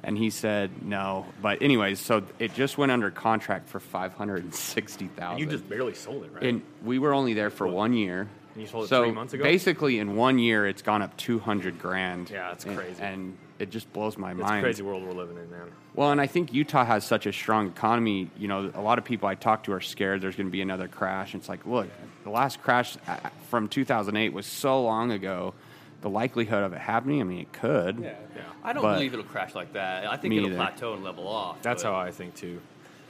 And 0.05 0.17
he 0.17 0.29
said 0.31 0.83
no. 0.85 1.25
But 1.43 1.63
anyways, 1.63 1.99
so 1.99 2.23
it 2.39 2.53
just 2.55 2.77
went 2.79 2.93
under 2.93 3.11
contract 3.11 3.69
for 3.71 3.81
five 3.81 4.13
hundred 4.13 4.45
and 4.45 4.55
sixty 4.55 5.07
thousand. 5.09 5.39
You 5.39 5.47
just 5.47 5.67
barely 5.69 5.95
sold 5.95 6.25
it, 6.25 6.33
right? 6.35 6.43
And 6.43 6.63
we 6.85 6.99
were 6.99 7.15
only 7.15 7.33
there 7.33 7.49
for 7.51 7.67
one 7.67 7.95
year, 7.95 8.29
And 8.55 8.63
you 8.63 8.69
sold 8.69 8.85
it 8.85 8.89
So 8.89 9.03
three 9.05 9.13
months 9.13 9.33
ago. 9.33 9.43
basically, 9.45 9.99
in 9.99 10.15
one 10.15 10.39
year, 10.39 10.67
it's 10.67 10.83
gone 10.83 11.01
up 11.01 11.17
200 11.17 11.79
grand. 11.79 12.29
Yeah, 12.31 12.49
that's 12.51 12.67
And- 12.67 12.77
crazy. 12.77 13.03
And 13.03 13.37
it 13.61 13.71
just 13.71 13.93
blows 13.93 14.17
my 14.17 14.29
mind. 14.29 14.41
it's 14.41 14.49
a 14.49 14.53
mind. 14.53 14.65
crazy 14.65 14.83
world 14.83 15.05
we're 15.05 15.13
living 15.13 15.37
in, 15.37 15.51
man. 15.51 15.71
Well, 15.95 16.11
and 16.11 16.21
I 16.21 16.27
think 16.27 16.53
Utah 16.53 16.85
has 16.85 17.05
such 17.05 17.27
a 17.27 17.33
strong 17.33 17.69
economy. 17.69 18.31
You 18.39 18.49
know, 18.49 18.71
a 18.75 18.81
lot 18.81 18.99
of 18.99 19.05
people 19.05 19.29
I 19.29 19.35
talk 19.35 19.65
to 19.65 19.73
are 19.73 19.81
scared 19.81 20.23
there's 20.23 20.37
going 20.37 20.47
to 20.47 20.53
be 20.53 20.63
another 20.63 20.89
crash. 20.89 21.35
It's 21.35 21.49
like, 21.49 21.67
look, 21.67 21.89
the 22.25 22.31
last 22.31 22.63
crash 22.63 22.97
uh, 23.07 23.17
from 23.51 23.69
2008 23.69 24.33
was 24.33 24.47
so 24.47 24.83
long 24.83 25.13
ago. 25.13 25.55
The 26.01 26.09
likelihood 26.09 26.63
of 26.63 26.73
it 26.73 26.79
happening, 26.79 27.21
I 27.21 27.25
mean, 27.25 27.41
it 27.41 27.53
could. 27.53 27.99
Yeah. 27.99 28.15
yeah. 28.35 28.43
I 28.65 28.73
don't 28.73 28.83
believe 28.83 29.13
it'll 29.13 29.25
crash 29.25 29.55
like 29.55 29.75
that. 29.75 30.07
I 30.07 30.17
think 30.17 30.33
it'll 30.33 30.47
either. 30.47 30.57
plateau 30.57 30.95
and 30.95 31.05
level 31.05 31.29
off. 31.29 31.61
That's 31.61 31.83
how 31.83 31.95
I 31.95 32.11
think 32.11 32.35
too. 32.35 32.59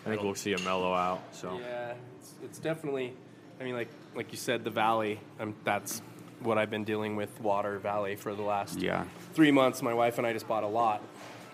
I 0.04 0.08
think 0.08 0.22
we'll 0.22 0.34
see 0.34 0.54
a 0.54 0.58
mellow 0.60 0.92
out. 0.92 1.22
So 1.30 1.60
Yeah, 1.60 1.94
it's, 2.18 2.34
it's 2.42 2.58
definitely. 2.58 3.14
I 3.60 3.64
mean, 3.64 3.74
like 3.74 3.90
like 4.16 4.32
you 4.32 4.38
said, 4.38 4.64
the 4.64 4.70
valley. 4.70 5.20
Um, 5.38 5.54
that's 5.62 6.02
what 6.40 6.58
I've 6.58 6.70
been 6.70 6.84
dealing 6.84 7.16
with, 7.16 7.40
Water 7.40 7.78
Valley, 7.78 8.16
for 8.16 8.34
the 8.34 8.42
last 8.42 8.80
Yeah. 8.80 9.04
three 9.34 9.50
months. 9.50 9.82
My 9.82 9.94
wife 9.94 10.18
and 10.18 10.26
I 10.26 10.32
just 10.32 10.48
bought 10.48 10.64
a 10.64 10.68
lot 10.68 11.02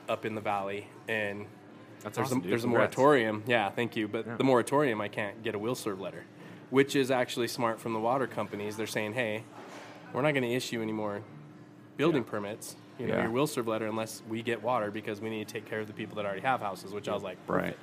up 0.09 0.25
in 0.25 0.35
the 0.35 0.41
valley, 0.41 0.87
and 1.09 1.47
that's 2.03 2.17
there's 2.17 2.29
awesome, 2.29 2.43
a, 2.45 2.47
there's 2.49 2.65
a 2.65 2.69
moratorium. 2.69 3.43
Yeah, 3.47 3.71
thank 3.71 3.97
you. 3.97 4.07
But 4.09 4.27
Yeah. 4.27 4.37
the 4.37 4.45
moratorium, 4.45 5.01
I 5.01 5.09
can't 5.09 5.43
get 5.43 5.55
a 5.55 5.59
will 5.59 5.75
serve 5.75 6.01
letter, 6.01 6.25
which 6.71 6.95
is 6.95 7.11
actually 7.11 7.49
smart 7.49 7.81
from 7.81 7.93
the 7.93 7.99
water 8.01 8.27
companies. 8.27 8.77
They're 8.77 8.87
saying, 8.87 9.15
hey, 9.15 9.43
we're 10.13 10.23
not 10.23 10.33
going 10.33 10.45
to 10.45 10.53
issue 10.53 10.81
any 10.83 10.93
more 10.93 11.23
building 11.97 12.23
permits. 12.25 12.77
You 12.99 13.09
know, 13.09 13.15
Yeah. 13.17 13.23
your 13.23 13.31
will 13.33 13.47
serve 13.47 13.67
letter 13.69 13.87
unless 13.87 14.23
we 14.29 14.43
get 14.43 14.63
water 14.63 14.91
because 14.91 15.21
we 15.21 15.29
need 15.29 15.47
to 15.49 15.53
take 15.53 15.67
care 15.69 15.81
of 15.81 15.87
the 15.87 15.93
people 15.93 16.17
that 16.17 16.25
already 16.25 16.41
have 16.43 16.61
houses. 16.61 16.93
Which 16.93 17.09
I 17.09 17.15
was 17.15 17.23
like, 17.23 17.37
Right. 17.47 17.77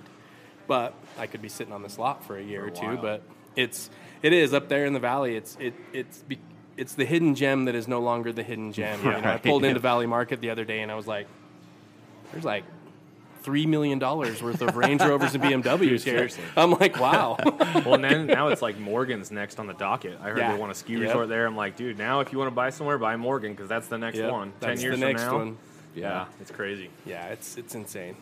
But 0.65 0.93
I 1.19 1.27
could 1.27 1.41
be 1.41 1.49
sitting 1.49 1.73
on 1.73 1.83
this 1.83 1.99
lot 1.99 2.23
for 2.23 2.37
a 2.37 2.41
year 2.41 2.61
For 2.61 2.67
or 2.67 2.71
two. 2.71 2.85
while. 2.87 2.97
But 2.97 3.21
it's 3.55 3.89
it 4.23 4.31
is 4.33 4.53
up 4.53 4.69
there 4.69 4.85
in 4.85 4.93
the 4.93 4.99
valley. 4.99 5.35
It's 5.35 5.57
it 5.59 5.73
it's 5.91 6.19
be, 6.19 6.39
it's 6.77 6.93
the 6.95 7.05
hidden 7.05 7.35
gem 7.35 7.65
that 7.65 7.75
is 7.75 7.87
no 7.87 7.99
longer 7.99 8.31
the 8.33 8.43
hidden 8.43 8.71
gem. 8.73 8.99
You 9.03 9.11
know, 9.11 9.21
I 9.23 9.37
pulled 9.37 9.63
into 9.63 9.79
Valley 9.79 10.05
Market 10.07 10.41
the 10.41 10.49
other 10.49 10.65
day 10.65 10.81
and 10.81 10.91
I 10.91 10.95
was 10.95 11.07
like, 11.07 11.27
there's 12.31 12.43
like 12.45 12.63
three 13.43 13.65
million 13.65 13.99
dollars 13.99 14.41
worth 14.41 14.61
of 14.61 14.75
Range 14.75 15.01
Rovers 15.01 15.35
and 15.35 15.43
BMWs 15.63 16.03
here. 16.03 16.29
I'm 16.55 16.71
like, 16.71 16.99
wow. 16.99 17.37
well, 17.85 17.97
then 17.99 18.25
now 18.25 18.47
it's 18.47 18.61
like 18.61 18.79
Morgan's 18.79 19.31
next 19.31 19.59
on 19.59 19.67
the 19.67 19.73
docket. 19.73 20.17
I 20.21 20.29
heard 20.29 20.37
Yeah. 20.37 20.53
they 20.53 20.59
want 20.59 20.71
a 20.71 20.75
ski 20.75 20.93
Yep. 20.93 21.01
resort 21.01 21.29
there. 21.29 21.45
I'm 21.45 21.55
like, 21.55 21.75
dude, 21.75 21.97
now 21.97 22.21
if 22.21 22.31
you 22.31 22.37
want 22.39 22.47
to 22.49 22.55
buy 22.55 22.69
somewhere, 22.69 22.97
buy 22.97 23.17
Morgan 23.17 23.51
because 23.51 23.67
that's 23.69 23.87
the 23.87 23.97
next 23.97 24.17
Yep, 24.17 24.31
one. 24.31 24.53
that's 24.59 24.81
Ten 24.81 24.89
years 24.97 24.99
from 24.99 25.13
now, 25.13 25.37
one. 25.37 25.57
yeah, 25.93 26.25
it's 26.39 26.51
crazy. 26.51 26.89
Yeah, 27.05 27.27
it's 27.27 27.57
it's 27.57 27.75
insane. 27.75 28.15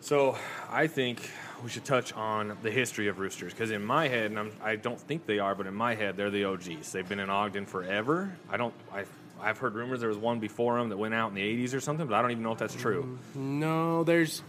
So 0.00 0.36
I 0.70 0.86
think 0.86 1.28
we 1.62 1.70
should 1.70 1.84
touch 1.84 2.12
on 2.12 2.56
the 2.62 2.70
history 2.70 3.08
of 3.08 3.18
roosters 3.18 3.52
because 3.52 3.70
in 3.70 3.84
my 3.84 4.08
head, 4.08 4.30
and 4.30 4.38
I'm, 4.38 4.52
I 4.62 4.76
don't 4.76 5.00
think 5.00 5.26
they 5.26 5.38
are, 5.38 5.54
but 5.54 5.66
in 5.66 5.74
my 5.74 5.94
head, 5.94 6.16
they're 6.16 6.30
the 6.30 6.44
OGs. 6.44 6.92
They've 6.92 7.08
been 7.08 7.20
in 7.20 7.30
Ogden 7.30 7.66
forever. 7.66 8.32
I 8.50 8.56
don't. 8.56 8.74
I, 8.92 9.04
I've 9.40 9.58
heard 9.58 9.74
rumors 9.74 10.00
there 10.00 10.08
was 10.08 10.18
one 10.18 10.40
before 10.40 10.78
them 10.78 10.88
that 10.88 10.96
went 10.96 11.14
out 11.14 11.28
in 11.30 11.34
the 11.34 11.42
'80s 11.66 11.74
or 11.74 11.80
something, 11.80 12.06
but 12.06 12.14
I 12.14 12.22
don't 12.22 12.30
even 12.32 12.42
know 12.42 12.52
if 12.52 12.58
that's 12.58 12.74
true. 12.74 13.18
Mm-hmm. 13.34 13.60
No, 13.60 14.04
there's 14.04 14.42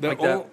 the 0.00 0.08
like 0.08 0.20
ol- 0.20 0.26
that. 0.26 0.46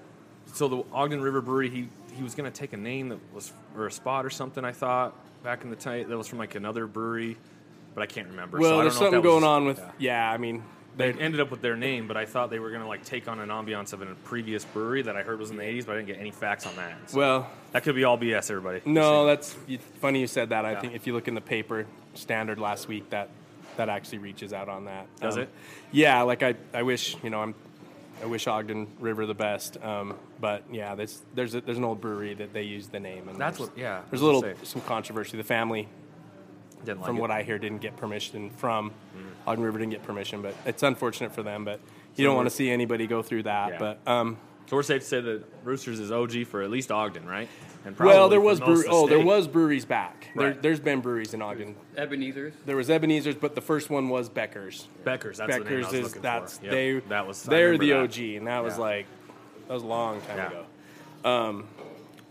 So 0.55 0.67
the 0.67 0.83
Ogden 0.91 1.21
River 1.21 1.41
Brewery, 1.41 1.69
he 1.69 1.89
he 2.15 2.23
was 2.23 2.35
going 2.35 2.51
to 2.51 2.57
take 2.57 2.73
a 2.73 2.77
name 2.77 3.09
that 3.09 3.19
was 3.33 3.51
or 3.75 3.87
a 3.87 3.91
spot 3.91 4.25
or 4.25 4.29
something. 4.29 4.63
I 4.65 4.71
thought 4.71 5.15
back 5.43 5.63
in 5.63 5.69
the 5.69 5.75
time 5.75 6.09
that 6.09 6.17
was 6.17 6.27
from 6.27 6.39
like 6.39 6.55
another 6.55 6.85
brewery, 6.87 7.37
but 7.93 8.01
I 8.01 8.05
can't 8.07 8.27
remember. 8.29 8.59
Well, 8.59 8.69
so 8.69 8.73
I 8.73 8.75
don't 8.77 8.83
there's 8.85 8.97
something 8.97 9.21
was- 9.21 9.23
going 9.23 9.43
on 9.43 9.65
with 9.65 9.77
yeah. 9.79 9.91
yeah. 9.99 10.31
I 10.31 10.37
mean, 10.37 10.63
They 10.97 11.13
ended 11.13 11.39
up 11.39 11.49
with 11.49 11.61
their 11.61 11.77
name, 11.77 12.07
but 12.07 12.17
I 12.17 12.25
thought 12.25 12.49
they 12.49 12.59
were 12.59 12.69
going 12.69 12.81
to 12.81 12.87
like 12.87 13.05
take 13.05 13.27
on 13.29 13.39
an 13.39 13.49
ambiance 13.49 13.93
of 13.93 14.01
a 14.01 14.07
previous 14.25 14.65
brewery 14.65 15.01
that 15.03 15.15
I 15.15 15.23
heard 15.23 15.39
was 15.39 15.49
in 15.49 15.55
the 15.57 15.63
'80s, 15.63 15.85
but 15.85 15.93
I 15.93 15.95
didn't 15.97 16.07
get 16.07 16.19
any 16.19 16.31
facts 16.31 16.65
on 16.65 16.75
that. 16.75 16.97
So 17.09 17.17
well, 17.17 17.49
that 17.71 17.83
could 17.83 17.95
be 17.95 18.03
all 18.03 18.17
BS, 18.17 18.49
everybody. 18.51 18.81
no, 18.85 19.25
that's 19.25 19.55
funny 20.01 20.19
you 20.19 20.27
said 20.27 20.49
that. 20.49 20.65
I 20.65 20.71
Yeah. 20.73 20.79
think 20.81 20.95
if 20.95 21.07
you 21.07 21.13
look 21.13 21.27
in 21.29 21.35
the 21.35 21.41
paper 21.41 21.85
standard 22.15 22.59
last 22.59 22.87
week, 22.87 23.09
that 23.11 23.29
that 23.77 23.87
actually 23.87 24.17
reaches 24.17 24.51
out 24.51 24.67
on 24.67 24.85
that. 24.85 25.07
Does 25.21 25.37
Um, 25.37 25.43
it? 25.43 25.49
Yeah, 25.93 26.21
like 26.23 26.43
I, 26.43 26.55
I 26.73 26.83
wish 26.83 27.15
you 27.23 27.29
know 27.29 27.41
I'm. 27.41 27.55
I 28.21 28.25
wish 28.25 28.47
Ogden 28.47 28.87
River 28.99 29.25
the 29.25 29.33
best, 29.33 29.81
um, 29.81 30.13
but 30.41 30.63
yeah, 30.69 30.93
there's 30.95 31.21
there's 31.35 31.55
a, 31.55 31.61
there's 31.61 31.77
an 31.77 31.85
old 31.85 32.01
brewery 32.01 32.33
that 32.33 32.51
they 32.51 32.63
use 32.63 32.87
the 32.87 32.99
name, 32.99 33.29
and 33.29 33.37
That's 33.39 33.57
what- 33.57 33.77
yeah, 33.77 34.01
There's 34.09 34.21
a 34.21 34.25
little 34.25 34.43
some 34.63 34.81
controversy. 34.81 35.37
The 35.37 35.43
family 35.45 35.87
Didn't 36.83 36.99
like 36.99 37.07
from 37.07 37.17
it. 37.17 37.21
what 37.21 37.31
I 37.31 37.43
hear, 37.43 37.57
didn't 37.57 37.77
get 37.79 37.95
permission 37.95 38.49
from 38.49 38.89
Mm. 38.89 39.28
Ogden 39.47 39.63
River. 39.63 39.79
Didn't 39.79 39.91
get 39.91 40.03
permission, 40.03 40.41
but 40.41 40.53
it's 40.65 40.83
unfortunate 40.83 41.33
for 41.33 41.43
them. 41.43 41.65
But 41.65 41.79
you 42.15 42.25
don't 42.25 42.35
want 42.35 42.47
to 42.47 42.55
see 42.55 42.69
anybody 42.69 43.07
go 43.07 43.21
through 43.21 43.43
that. 43.43 43.71
Yeah. 43.73 43.77
But 43.79 44.07
um, 44.11 44.37
so 44.67 44.75
we're 44.75 44.83
safe 44.83 45.01
to 45.01 45.07
say 45.07 45.21
that 45.21 45.43
Roosters 45.63 45.99
is 45.99 46.11
OG 46.11 46.45
for 46.47 46.61
at 46.61 46.69
least 46.69 46.91
Ogden, 46.91 47.25
right? 47.25 47.49
And 47.85 47.97
well, 47.97 48.27
there 48.27 48.41
was 48.41 48.59
most 48.59 48.67
brew- 48.67 48.83
the 48.83 48.89
oh, 48.89 49.07
there 49.07 49.23
was 49.25 49.47
breweries 49.47 49.85
back. 49.85 50.27
There, 50.35 50.47
Right. 50.47 50.61
there's 50.61 50.81
been 50.81 50.99
breweries 50.99 51.33
in 51.33 51.41
Ogden. 51.41 51.75
Ebenezer's. 51.95 52.53
There 52.65 52.75
was 52.75 52.89
Ebenezer's, 52.89 53.35
but 53.35 53.55
the 53.55 53.61
first 53.61 53.89
one 53.89 54.09
was 54.09 54.27
Becker's. 54.27 54.87
Becker's. 55.05 55.37
That's 55.37 55.53
the 55.53 55.59
name 55.59 55.67
I 55.67 55.69
Becker's 55.81 55.85
was 55.93 56.13
is 56.15 56.21
that's 56.21 56.57
for. 56.57 56.65
Yep, 56.65 56.73
they 56.73 56.99
that 57.07 57.25
was 57.25 57.43
they're 57.43 57.71
remember 57.71 57.85
the 57.85 57.91
that. 57.91 57.99
OG, 58.33 58.35
and 58.37 58.47
that 58.47 58.63
was 58.63 58.73
Yeah. 58.75 58.81
like 58.81 59.05
that 59.69 59.73
was 59.73 59.83
a 59.83 59.87
long 59.87 60.19
time 60.21 60.37
Yeah. 60.37 60.47
ago. 60.47 60.65
Um, 61.29 61.67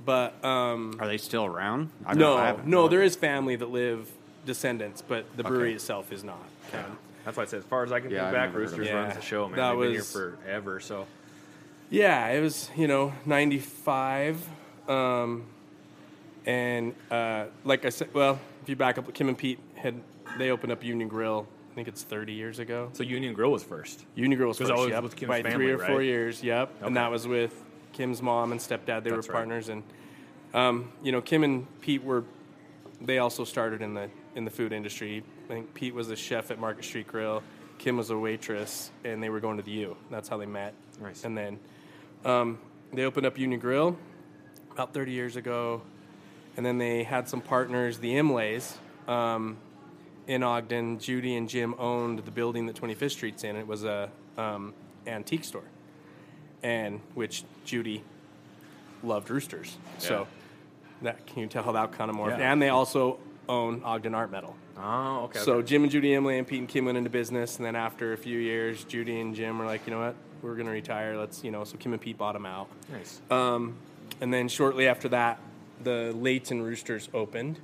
but 0.05 0.44
um, 0.44 0.97
Are 1.01 1.07
they 1.07 1.18
still 1.18 1.47
around? 1.47 1.90
I 2.07 2.14
don't- 2.14 2.38
I 2.38 2.53
no, 2.53 2.61
no, 2.64 2.88
there 2.88 3.03
is 3.03 3.16
family 3.16 3.57
that 3.57 3.71
live 3.71 4.11
descendants, 4.47 5.03
but 5.03 5.25
the 5.37 5.44
brewery 5.44 5.68
Okay. 5.68 5.75
itself 5.77 6.12
is 6.12 6.25
not. 6.25 6.38
Yeah. 6.73 6.85
That's 7.25 7.37
why 7.37 7.43
I 7.43 7.47
said, 7.47 7.59
as 7.61 7.65
far 7.67 7.83
as 7.85 7.93
I 7.93 8.01
can 8.01 8.11
Yeah, 8.11 8.23
think 8.23 8.33
back, 8.35 8.49
never 8.51 8.61
heard 8.61 8.65
of 8.73 8.79
Roosters 8.79 8.89
it. 8.89 8.95
runs 8.95 9.09
Yeah, 9.11 9.15
the 9.15 9.23
show, 9.23 9.49
man. 9.49 9.57
that 9.59 9.71
They've 9.73 9.81
been 9.81 9.93
here 9.93 10.03
forever. 10.03 10.81
So 10.81 11.07
Yeah, 11.91 12.29
it 12.29 12.41
was 12.41 12.71
you 12.77 12.87
know 12.89 13.13
ninety 13.27 13.59
five, 13.59 14.39
um, 14.89 15.45
and 16.47 16.95
uh, 17.11 17.47
like 17.65 17.85
I 17.85 17.91
said, 17.91 18.09
well, 18.15 18.39
if 18.63 18.69
you 18.69 18.77
back 18.77 18.99
up, 18.99 19.13
Kim 19.15 19.29
and 19.29 19.37
Pete 19.39 19.59
had 19.75 19.95
they 20.39 20.51
opened 20.51 20.73
up 20.73 20.83
Union 20.85 21.09
Grill. 21.09 21.47
I 21.73 21.75
think 21.75 21.89
it's 21.89 22.03
thirty 22.03 22.33
years 22.33 22.59
ago. 22.59 22.91
so 22.93 23.03
Union 23.05 23.35
Grill 23.35 23.53
was 23.53 23.63
first. 23.63 24.05
Union 24.15 24.37
Grill 24.37 24.49
was 24.49 24.59
first, 24.59 24.69
that 24.69 24.77
was 24.77 24.89
yep, 24.91 25.03
with 25.03 25.15
Kim's 25.15 25.29
by 25.29 25.43
family, 25.43 25.57
three 25.67 25.71
or 25.73 25.79
four 25.79 26.03
years. 26.03 26.43
Yep, 26.43 26.71
Okay. 26.79 26.87
and 26.87 26.97
that 26.97 27.11
was 27.11 27.27
with 27.29 27.55
Kim's 27.93 28.21
mom 28.23 28.53
and 28.53 28.61
stepdad. 28.61 29.05
They 29.05 29.11
That's 29.11 29.29
were 29.29 29.33
right. 29.35 29.47
partners, 29.47 29.69
and 29.69 29.83
um, 30.55 30.91
you 31.03 31.13
know 31.13 31.21
Kim 31.21 31.45
and 31.45 31.67
Pete 31.81 32.03
were. 32.03 32.25
They 33.01 33.19
also 33.19 33.45
started 33.45 33.81
in 33.81 33.95
the 33.95 34.11
in 34.38 34.44
the 34.44 34.51
food 34.51 34.72
industry. 34.72 35.24
I 35.44 35.48
think 35.48 35.74
Pete 35.74 35.92
was 35.92 36.11
a 36.11 36.16
chef 36.16 36.53
at 36.53 36.61
Market 36.61 36.85
Street 36.85 37.09
Grill. 37.09 37.42
Kim 37.77 37.96
was 37.96 38.11
a 38.11 38.16
waitress, 38.16 38.90
and 39.05 39.20
they 39.20 39.29
were 39.29 39.40
going 39.40 39.57
to 39.57 39.64
the 39.64 39.72
U. 39.72 39.96
That's 40.11 40.29
how 40.29 40.38
they 40.38 40.46
met. 40.46 40.74
Nice. 41.03 41.24
And 41.24 41.37
then 41.37 41.59
um, 42.24 42.59
they 42.92 43.05
opened 43.05 43.27
up 43.27 43.37
Union 43.37 43.61
Grill 43.61 43.98
about 44.70 44.94
30 44.94 45.11
years 45.11 45.35
ago, 45.35 45.83
and 46.57 46.64
then 46.64 46.79
they 46.79 47.03
had 47.03 47.29
some 47.29 47.40
partners, 47.40 47.98
the 47.98 48.12
Imlays, 48.12 48.77
um, 49.09 49.57
in 50.29 50.44
Ogden. 50.44 51.01
Judy 51.01 51.35
and 51.35 51.48
Jim 51.48 51.74
owned 51.77 52.20
the 52.20 52.31
building 52.31 52.66
that 52.66 52.77
25th 52.77 53.11
Street's 53.11 53.42
in. 53.42 53.57
It 53.57 53.66
was 53.66 53.83
a 53.83 54.09
um, 54.37 54.72
antique 55.07 55.44
store, 55.44 55.64
and 56.62 57.01
which 57.14 57.42
Judy 57.64 58.05
loved 59.03 59.31
roosters. 59.31 59.77
So 59.98 60.29
that 61.03 61.27
can 61.27 61.40
you 61.40 61.48
tell 61.48 61.64
how 61.64 61.72
that 61.72 61.90
kind 61.92 62.09
of 62.09 62.16
morphed? 62.16 62.38
Yeah. 62.38 62.53
And 62.53 62.62
they 62.62 62.68
also 62.68 63.18
own 63.49 63.83
Ogden 63.85 64.15
Art 64.15 64.31
Metal. 64.31 64.55
Oh, 64.77 65.25
okay. 65.25 65.39
So 65.41 65.55
okay. 65.55 65.67
Jim 65.67 65.83
and 65.83 65.91
Judy 65.91 66.15
Imlay 66.15 66.39
and 66.39 66.47
Pete 66.47 66.61
and 66.61 66.69
Kim 66.69 66.85
went 66.85 66.99
into 66.99 67.11
business, 67.11 67.57
and 67.57 67.67
then 67.67 67.77
after 67.77 68.13
a 68.13 68.17
few 68.17 68.39
years, 68.39 68.85
Judy 68.85 69.21
and 69.21 69.35
Jim 69.35 69.59
were 69.59 69.65
like, 69.65 69.87
you 69.87 69.93
know 69.93 70.01
what, 70.01 70.15
we're 70.43 70.55
gonna 70.55 70.71
retire. 70.71 71.17
Let's, 71.17 71.43
you 71.43 71.51
know, 71.51 71.65
so 71.65 71.77
Kim 71.77 71.93
and 71.93 72.01
Pete 72.01 72.19
bought 72.19 72.35
them 72.35 72.47
out. 72.47 72.69
nice. 72.93 73.21
Um, 73.31 73.77
and 74.21 74.33
then 74.33 74.49
shortly 74.49 74.89
after 74.89 75.09
that, 75.11 75.41
the 75.83 76.13
Layton 76.17 76.63
Roosters 76.63 77.09
opened, 77.15 77.59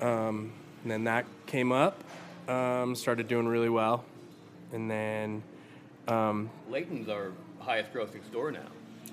um, 0.00 0.52
and 0.82 0.90
then 0.90 1.04
that 1.04 1.24
came 1.46 1.72
up, 1.72 2.02
um, 2.48 2.94
started 2.94 3.28
doing 3.28 3.48
really 3.48 3.70
well, 3.70 4.04
and 4.72 4.90
then 4.90 5.42
Layton's 6.68 7.08
our 7.08 7.32
highest 7.60 7.92
grossing 7.92 8.24
store 8.26 8.50
now. 8.50 8.66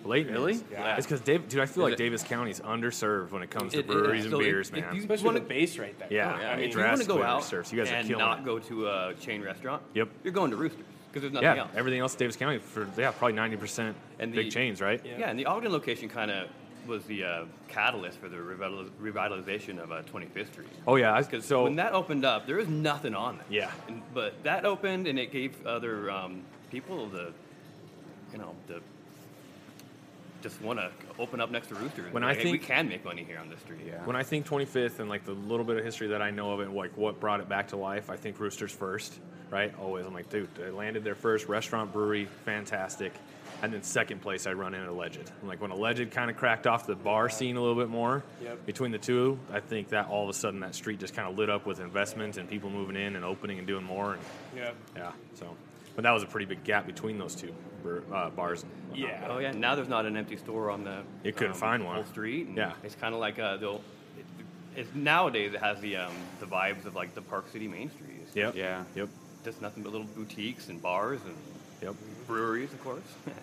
Late, 0.06 0.28
really? 0.30 0.60
Yeah. 0.72 0.96
It's 0.96 1.06
because 1.06 1.22
Dave, 1.22 1.50
dude, 1.50 1.60
I 1.60 1.66
feel 1.66 1.84
Is 1.86 1.92
like 1.92 1.94
it- 1.94 1.98
Davis 1.98 2.24
County's 2.24 2.60
underserved 2.62 3.32
when 3.32 3.44
it 3.44 3.50
comes 3.50 3.74
to 3.74 3.80
It- 3.80 3.82
it- 3.82 3.88
breweries 3.88 4.24
and 4.26 4.32
so 4.32 4.40
if- 4.40 4.46
beers, 4.46 4.70
if 4.70 4.76
man. 4.76 4.96
you- 4.96 5.02
especially 5.02 5.26
wanna- 5.26 5.40
the 5.42 5.46
base 5.46 5.78
right 5.78 5.98
there. 6.00 6.08
Yeah. 6.12 6.40
Yeah. 6.40 6.52
I 6.52 6.56
mean, 6.56 6.66
if 6.70 6.74
you 6.76 6.80
want 6.82 6.98
to 7.00 7.06
drastically 7.06 7.18
go 7.18 7.24
out 7.24 7.42
underserved. 7.42 7.72
You 7.74 7.78
guys 7.80 7.92
are 7.92 7.96
and 7.96 8.08
killing 8.08 8.26
not 8.26 8.40
it. 8.40 8.46
go 8.46 8.60
to 8.60 8.88
a 8.88 9.14
chain 9.20 9.42
restaurant, 9.42 9.82
Yep. 9.94 10.10
you're 10.24 10.34
going 10.34 10.52
to 10.52 10.58
Roosters 10.58 10.86
because 11.12 11.22
there's 11.24 11.34
nothing 11.34 11.56
yeah, 11.56 11.64
else. 11.64 11.72
everything 11.76 12.00
else 12.00 12.16
Davis 12.16 12.36
County 12.38 12.60
for 12.60 12.88
yeah 12.98 13.12
probably 13.12 13.34
ninety 13.34 13.58
percent 13.58 13.96
And 14.20 14.32
big 14.34 14.46
the- 14.46 14.52
chains, 14.52 14.80
right? 14.82 15.02
Yeah, 15.06 15.30
and 15.30 15.38
the 15.38 15.46
Ogden 15.46 15.72
location 15.72 16.08
kind 16.10 16.32
of 16.32 16.48
was 16.86 17.04
the 17.06 17.26
uh, 17.26 17.46
catalyst 17.68 18.18
for 18.18 18.30
the 18.30 18.38
revital- 18.38 18.90
revitalization 19.02 19.78
of 19.78 19.92
uh, 19.92 20.04
25th 20.04 20.54
Street. 20.54 20.70
Oh 20.88 20.96
yeah, 20.96 21.14
I- 21.14 21.22
Because 21.22 21.44
so 21.44 21.64
when 21.64 21.76
that 21.76 21.92
opened 21.92 22.24
up, 22.24 22.48
there 22.48 22.56
was 22.56 22.70
nothing 22.70 23.14
on 23.14 23.36
there. 23.38 23.46
Yeah. 23.50 23.72
And, 23.90 24.02
but 24.14 24.42
that 24.44 24.64
opened, 24.64 25.06
and 25.06 25.20
it 25.20 25.32
gave 25.34 25.66
other 25.68 26.10
um, 26.10 26.44
people 26.72 27.08
the, 27.08 27.34
you 28.32 28.38
know, 28.38 28.56
the 28.68 28.82
just 30.48 30.62
want 30.62 30.80
to 30.80 30.92
open 31.20 31.40
up 31.42 31.52
next 31.52 31.68
to 31.68 31.76
Roosters. 31.76 32.12
When 32.14 32.24
be 32.24 32.28
I 32.28 32.32
like, 32.32 32.40
hey, 32.40 32.52
we 32.52 32.58
can 32.58 32.88
make 32.88 33.04
money 33.04 33.24
here 33.24 33.38
on 33.40 33.50
this 33.50 33.60
street. 33.60 33.82
Yeah. 33.86 34.04
When 34.06 34.16
I 34.16 34.24
think 34.24 34.48
25th 34.48 35.00
and 35.00 35.10
like 35.10 35.26
the 35.26 35.34
little 35.34 35.66
bit 35.66 35.78
of 35.78 35.84
history 35.84 36.08
that 36.08 36.22
I 36.22 36.32
know 36.32 36.52
of 36.54 36.62
it, 36.62 36.72
like 36.72 36.96
what 36.98 37.20
brought 37.20 37.40
it 37.40 37.50
back 37.50 37.70
to 37.70 37.78
life, 37.78 38.10
I 38.10 38.16
think 38.16 38.40
Roosters 38.40 38.72
first, 38.72 39.20
right? 39.50 39.74
Always, 39.80 40.06
I'm 40.06 40.14
like, 40.14 40.30
dude, 40.30 40.54
they 40.56 40.70
landed 40.70 41.04
their 41.04 41.16
first 41.16 41.48
restaurant 41.48 41.92
brewery, 41.94 42.26
fantastic. 42.46 43.14
And 43.64 43.74
then 43.74 43.82
second 43.82 44.22
place, 44.22 44.46
I 44.46 44.54
run 44.54 44.76
in 44.76 44.86
Alleged. 44.86 45.32
And 45.40 45.50
like 45.50 45.60
when 45.62 45.72
Alleged 45.72 46.12
kind 46.12 46.30
of 46.30 46.38
cracked 46.38 46.68
off 46.68 46.86
the 46.86 46.96
bar 46.96 47.28
scene 47.28 47.58
a 47.58 47.62
little 47.62 47.76
bit 47.76 47.90
more 47.90 48.24
Yep. 48.44 48.66
between 48.68 48.92
the 48.92 49.00
two, 49.00 49.40
I 49.52 49.60
think 49.60 49.90
that 49.90 50.08
all 50.10 50.24
of 50.24 50.30
a 50.30 50.34
sudden 50.34 50.60
that 50.60 50.76
street 50.76 51.00
just 51.00 51.16
kind 51.16 51.28
of 51.28 51.38
lit 51.38 51.50
up 51.50 51.66
with 51.66 51.80
investment 51.80 52.38
and 52.38 52.48
people 52.48 52.70
moving 52.70 52.96
in 52.96 53.16
and 53.16 53.26
opening 53.26 53.58
and 53.58 53.66
doing 53.68 53.84
more. 53.84 54.14
And 54.14 54.22
Yep. 54.56 54.76
yeah, 54.96 55.12
so 55.34 55.56
but 55.98 56.04
that 56.04 56.12
was 56.12 56.22
a 56.24 56.28
pretty 56.28 56.46
big 56.46 56.64
gap 56.64 56.86
between 56.86 57.18
those 57.18 57.34
two 57.36 57.52
bre- 57.82 58.00
uh, 58.14 58.30
bars. 58.30 58.62
And 58.64 58.72
Yeah. 58.96 59.28
Oh 59.30 59.40
yeah, 59.40 59.52
now 59.52 59.74
there's 59.76 59.90
not 59.90 60.06
an 60.06 60.16
empty 60.16 60.38
store 60.38 60.70
on 60.70 60.84
the. 60.84 61.00
You 61.24 61.34
couldn't 61.34 61.56
find 61.56 61.84
one. 61.84 61.96
whole 61.96 62.06
street. 62.06 62.46
and 62.48 62.56
Yeah. 62.56 62.74
it's 62.84 62.96
kind 62.96 63.14
of 63.16 63.20
like 63.20 63.40
uh, 63.40 63.58
the. 63.58 63.80
It's 64.76 64.94
nowadays 64.94 65.54
it 65.56 65.60
has 65.60 65.80
the 65.82 65.98
um, 65.98 66.14
the 66.40 66.46
vibes 66.46 66.86
of 66.86 66.94
like 66.96 67.16
the 67.16 67.22
Park 67.24 67.50
City 67.52 67.68
Main 67.68 67.90
Street. 67.90 68.20
It's 68.22 68.36
Yep. 68.36 68.56
Yeah. 68.56 68.84
Yep. 68.96 69.10
just 69.44 69.60
nothing 69.62 69.82
but 69.82 69.92
little 69.92 70.08
boutiques 70.16 70.70
and 70.70 70.80
bars 70.82 71.20
and 71.26 71.36
Yep. 71.82 71.96
breweries, 72.28 72.72
of 72.72 72.82
course. 72.84 73.02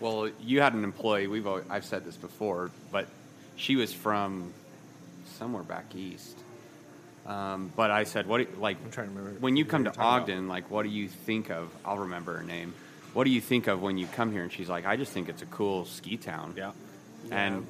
Well, 0.00 0.30
you 0.40 0.60
had 0.60 0.74
an 0.74 0.84
employee. 0.84 1.26
We've 1.26 1.46
always, 1.46 1.64
I've 1.68 1.84
said 1.84 2.04
this 2.04 2.16
before, 2.16 2.70
but 2.92 3.08
she 3.56 3.74
was 3.74 3.92
from 3.92 4.52
somewhere 5.38 5.64
back 5.64 5.92
east. 5.96 6.38
Um, 7.28 7.70
but 7.76 7.90
I 7.90 8.04
said, 8.04 8.26
"What? 8.26 8.38
do 8.38 8.44
you- 8.44 8.58
Like, 8.60 8.78
I'm 8.82 8.90
trying 8.90 9.08
to 9.10 9.14
remember 9.14 9.38
when 9.40 9.56
you 9.56 9.64
come 9.66 9.84
to 9.84 9.90
talking 9.90 10.00
about. 10.02 10.22
Ogden, 10.22 10.48
like, 10.48 10.70
what 10.70 10.82
do 10.84 10.88
you 10.88 11.08
think 11.08 11.50
of? 11.50 11.70
I'll 11.84 11.98
remember 11.98 12.36
her 12.38 12.42
name. 12.42 12.72
What 13.12 13.24
do 13.24 13.30
you 13.30 13.40
think 13.40 13.66
of 13.66 13.82
when 13.82 13.98
you 13.98 14.06
come 14.06 14.32
here?" 14.32 14.42
And 14.42 14.50
she's 14.52 14.68
like, 14.68 14.86
"I 14.86 14.96
just 14.96 15.12
think 15.12 15.28
it's 15.28 15.42
a 15.42 15.46
cool 15.46 15.84
ski 15.84 16.16
town." 16.16 16.54
Yeah. 16.56 16.72
And 17.30 17.66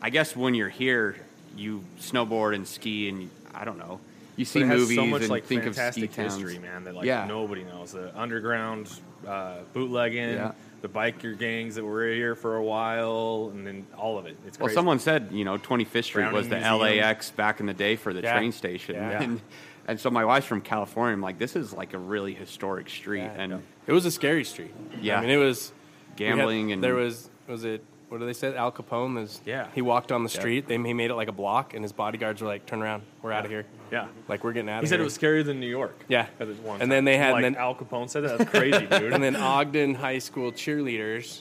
I 0.00 0.10
guess 0.10 0.36
when 0.36 0.54
you're 0.54 0.68
here, 0.68 1.16
you 1.56 1.82
snowboard 1.98 2.54
and 2.54 2.66
ski, 2.68 3.08
and 3.08 3.30
I 3.52 3.64
don't 3.64 3.78
know. 3.78 3.98
You 4.36 4.44
see 4.44 4.60
But 4.60 4.66
it 4.66 4.68
has 4.68 4.80
movies 4.80 4.96
so 4.96 5.06
much 5.06 5.20
and 5.22 5.30
like 5.30 5.44
think 5.44 5.66
of 5.66 5.74
ski 5.74 5.80
fantastic 5.80 6.12
towns. 6.14 6.34
history, 6.36 6.58
man. 6.60 6.84
That 6.84 6.94
like 6.94 7.04
Yeah. 7.06 7.26
nobody 7.26 7.64
knows. 7.64 7.92
The 7.92 8.16
underground 8.18 8.88
uh, 9.26 9.56
bootlegging, 9.74 10.30
Yeah. 10.34 10.52
The 10.80 10.88
biker 10.88 11.38
gangs 11.38 11.74
that 11.74 11.84
were 11.84 12.06
here 12.08 12.34
for 12.34 12.56
a 12.56 12.62
while, 12.64 13.50
and 13.52 13.66
then 13.66 13.86
all 13.96 14.18
of 14.18 14.26
it. 14.26 14.36
It's 14.46 14.58
Well, 14.58 14.66
crazy. 14.68 14.74
someone 14.76 14.98
said, 14.98 15.28
you 15.30 15.44
know, 15.44 15.58
25th 15.58 16.04
Street 16.04 16.32
was 16.32 16.48
the 16.48 16.56
Museum. 16.56 16.78
LAX 16.80 17.30
back 17.30 17.60
in 17.60 17.66
the 17.66 17.74
day 17.74 17.96
for 17.96 18.12
the 18.14 18.22
Yeah. 18.22 18.36
train 18.36 18.52
station. 18.52 18.94
Yeah. 18.94 19.22
And, 19.22 19.40
and 19.86 20.00
so 20.00 20.10
my 20.10 20.24
wife's 20.24 20.46
from 20.46 20.60
California. 20.62 21.12
I'm 21.12 21.20
like, 21.20 21.38
this 21.38 21.56
is 21.56 21.72
like 21.72 21.92
a 21.94 21.98
really 21.98 22.32
historic 22.34 22.88
street. 22.88 23.20
Yeah. 23.20 23.34
and 23.42 23.62
It 23.86 23.92
was 23.92 24.06
a 24.06 24.10
scary 24.10 24.44
street. 24.44 24.72
Yeah. 25.00 25.18
I 25.18 25.20
mean, 25.20 25.30
it 25.30 25.36
was 25.36 25.72
we 26.18 26.24
had- 26.24 26.36
Gambling 26.36 26.72
and- 26.72 26.82
there 26.82 26.94
was 26.94 27.28
was 27.46 27.64
it 27.64 27.82
what 28.10 28.18
do 28.18 28.26
they 28.26 28.32
say? 28.32 28.54
Al 28.56 28.72
Capone 28.72 29.14
was. 29.14 29.40
Yeah. 29.46 29.68
He 29.74 29.80
walked 29.82 30.10
on 30.12 30.22
the 30.24 30.28
street. 30.28 30.66
They 30.66 30.76
he 30.76 30.92
made 30.92 31.10
it 31.10 31.14
like 31.14 31.28
a 31.28 31.32
block, 31.32 31.74
and 31.74 31.82
his 31.82 31.92
bodyguards 31.92 32.42
were 32.42 32.48
like, 32.48 32.66
"Turn 32.66 32.82
around, 32.82 33.02
we're 33.22 33.32
out 33.32 33.44
of 33.44 33.50
here." 33.50 33.64
yeah. 33.92 34.08
Like 34.28 34.42
we're 34.44 34.52
getting 34.52 34.68
out. 34.68 34.82
He 34.82 34.88
said 34.88 34.96
here. 34.96 35.02
it 35.02 35.04
was 35.04 35.16
scarier 35.16 35.44
than 35.44 35.60
New 35.60 35.68
York. 35.68 36.04
Yeah. 36.08 36.26
At 36.38 36.48
one 36.60 36.82
And 36.82 36.90
then 36.90 37.04
they 37.04 37.16
had- 37.16 37.32
like 37.32 37.44
and 37.44 37.54
then- 37.54 37.60
Al 37.62 37.74
Capone 37.74 38.10
said 38.10 38.24
that. 38.24 38.38
That's 38.38 38.50
crazy, 38.50 38.86
dude. 38.90 39.12
and 39.12 39.22
then 39.22 39.36
Ogden 39.36 39.94
High 39.94 40.18
School 40.18 40.52
cheerleaders 40.52 41.40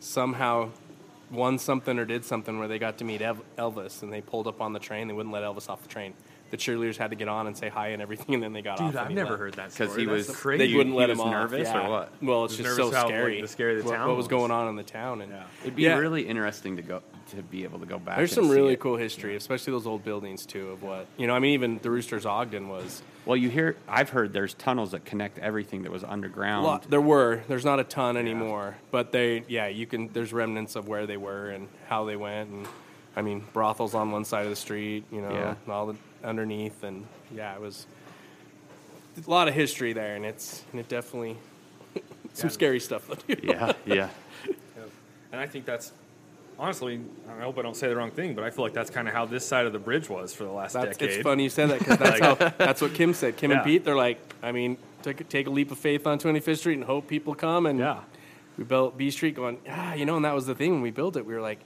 somehow 0.00 0.70
won 1.30 1.58
something 1.58 1.98
or 1.98 2.04
did 2.04 2.24
something 2.24 2.58
where 2.58 2.68
they 2.68 2.78
got 2.78 2.98
to 2.98 3.04
meet 3.04 3.20
Elvis, 3.20 4.02
and 4.02 4.12
they 4.12 4.20
pulled 4.20 4.46
up 4.46 4.60
on 4.60 4.72
the 4.72 4.78
train. 4.78 5.08
They 5.08 5.14
wouldn't 5.14 5.32
let 5.32 5.42
Elvis 5.42 5.68
off 5.68 5.82
the 5.82 5.88
train. 5.88 6.14
The 6.50 6.56
cheerleaders 6.56 6.96
had 6.96 7.10
to 7.10 7.16
get 7.16 7.26
on 7.28 7.46
and 7.48 7.56
say 7.56 7.68
hi 7.68 7.88
and 7.88 8.00
everything, 8.00 8.34
and 8.34 8.42
then 8.42 8.52
they 8.52 8.62
got 8.62 8.80
off. 8.80 8.92
Dude, 8.92 9.00
I've 9.00 9.08
he 9.08 9.14
never 9.14 9.30
left. 9.30 9.40
heard 9.40 9.54
that 9.54 9.72
story. 9.72 9.88
because 9.88 9.96
he 9.98 10.04
That's 10.06 10.28
was 10.28 10.36
crazy. 10.36 10.66
They 10.68 10.76
wouldn't 10.76 10.94
he 10.94 10.98
let 11.00 11.08
was 11.08 11.18
him 11.18 11.24
off. 11.24 11.30
nervous 11.50 11.68
yeah. 11.68 11.86
or 11.86 11.90
what? 11.90 12.12
Well, 12.22 12.44
it's 12.44 12.56
just 12.56 12.76
so 12.76 12.82
nervous 12.84 12.94
how, 12.94 13.02
like, 13.04 13.10
scary. 13.10 13.40
the 13.40 13.48
scary 13.48 13.76
the 13.76 13.84
what, 13.84 13.94
town 13.96 14.06
what 14.08 14.16
was 14.16 14.24
was. 14.24 14.28
going 14.30 14.50
on 14.52 14.68
in 14.68 14.76
the 14.76 14.82
town, 14.84 15.22
and 15.22 15.32
Yeah. 15.32 15.42
It'd 15.62 15.74
be 15.76 15.82
Yeah. 15.82 15.98
really 15.98 16.26
interesting 16.28 16.76
to 16.76 16.82
go 16.82 17.02
to 17.30 17.42
be 17.42 17.64
able 17.64 17.80
to 17.80 17.86
go 17.86 17.98
back. 17.98 18.16
There's 18.18 18.30
and 18.36 18.44
some 18.44 18.52
see 18.52 18.60
really 18.60 18.74
it. 18.74 18.80
cool 18.80 18.96
history, 18.96 19.34
especially 19.34 19.72
those 19.72 19.86
old 19.88 20.04
buildings 20.04 20.46
too. 20.46 20.68
Of 20.70 20.82
what 20.84 21.06
you 21.16 21.26
know, 21.26 21.34
I 21.34 21.40
mean, 21.40 21.54
even 21.54 21.78
the 21.82 21.90
Roosters 21.90 22.24
Ogden 22.24 22.68
was. 22.68 23.02
Well, 23.24 23.36
you 23.36 23.48
hear. 23.50 23.74
I've 23.88 24.10
heard 24.10 24.32
there's 24.32 24.54
tunnels 24.54 24.92
that 24.92 25.04
connect 25.04 25.40
everything 25.40 25.82
that 25.82 25.90
was 25.90 26.04
underground. 26.04 26.64
Well, 26.64 26.80
there 26.88 27.00
were. 27.00 27.42
There's 27.48 27.64
not 27.64 27.80
a 27.80 27.84
ton 27.84 28.16
anymore, 28.16 28.76
but 28.92 29.10
they, 29.10 29.42
yeah, 29.48 29.66
you 29.66 29.84
can. 29.86 30.10
There's 30.12 30.32
remnants 30.32 30.76
of 30.76 30.86
where 30.86 31.06
they 31.06 31.16
were 31.16 31.50
and 31.50 31.66
how 31.88 32.04
they 32.04 32.14
went, 32.14 32.50
and 32.50 32.68
I 33.16 33.22
mean, 33.22 33.42
brothels 33.52 33.94
on 33.96 34.12
one 34.12 34.24
side 34.24 34.44
of 34.44 34.50
the 34.50 34.56
street, 34.56 35.04
you 35.10 35.20
know, 35.22 35.30
Yeah. 35.32 35.54
all 35.72 35.86
the 35.86 35.96
underneath, 36.26 36.82
and 36.82 37.06
yeah, 37.34 37.54
it 37.54 37.60
was 37.60 37.86
a 39.26 39.30
lot 39.30 39.48
of 39.48 39.54
history 39.54 39.92
there, 39.94 40.14
and 40.16 40.24
it's 40.26 40.62
and 40.72 40.80
it 40.80 40.88
definitely 40.88 41.36
some 42.34 42.50
scary 42.50 42.80
stuff. 42.80 43.06
though, 43.08 43.14
too. 43.34 43.40
yeah, 43.42 43.72
yeah. 43.86 44.08
And 45.32 45.40
I 45.40 45.46
think 45.46 45.64
that's 45.66 45.92
honestly, 46.58 47.00
I 47.28 47.42
hope 47.42 47.58
I 47.58 47.62
don't 47.62 47.76
say 47.76 47.88
the 47.88 47.96
wrong 47.96 48.10
thing, 48.10 48.34
but 48.34 48.42
I 48.44 48.50
feel 48.50 48.64
like 48.64 48.72
that's 48.72 48.90
kind 48.90 49.06
of 49.08 49.12
how 49.14 49.26
this 49.26 49.46
side 49.46 49.66
of 49.66 49.72
the 49.72 49.78
bridge 49.78 50.08
was 50.08 50.32
for 50.32 50.44
the 50.44 50.50
last 50.50 50.72
That's, 50.72 50.96
decade. 50.96 51.16
it's 51.16 51.22
funny 51.22 51.42
you 51.44 51.50
said 51.50 51.68
that 51.70 51.78
because 51.80 51.98
that's 51.98 52.20
how 52.20 52.34
that's 52.34 52.80
what 52.80 52.94
Kim 52.94 53.12
said. 53.12 53.36
Kim 53.36 53.50
Yeah. 53.50 53.58
and 53.58 53.66
Pete, 53.66 53.84
they're 53.84 53.96
like, 53.96 54.18
I 54.42 54.52
mean, 54.52 54.78
take 55.02 55.28
take 55.28 55.46
a 55.46 55.50
leap 55.50 55.70
of 55.70 55.78
faith 55.78 56.06
on 56.06 56.18
25th 56.18 56.58
Street 56.58 56.74
and 56.74 56.84
hope 56.84 57.08
people 57.08 57.34
come. 57.34 57.66
And 57.66 57.78
Yeah. 57.78 58.00
we 58.56 58.64
built 58.64 58.96
B 58.96 59.10
Street, 59.10 59.34
going, 59.34 59.58
ah, 59.68 59.92
you 59.94 60.06
know, 60.06 60.16
and 60.16 60.24
that 60.24 60.34
was 60.34 60.46
the 60.46 60.54
thing 60.54 60.72
when 60.72 60.80
we 60.82 60.90
built 60.90 61.16
it. 61.16 61.26
We 61.26 61.34
were 61.34 61.42
like, 61.42 61.58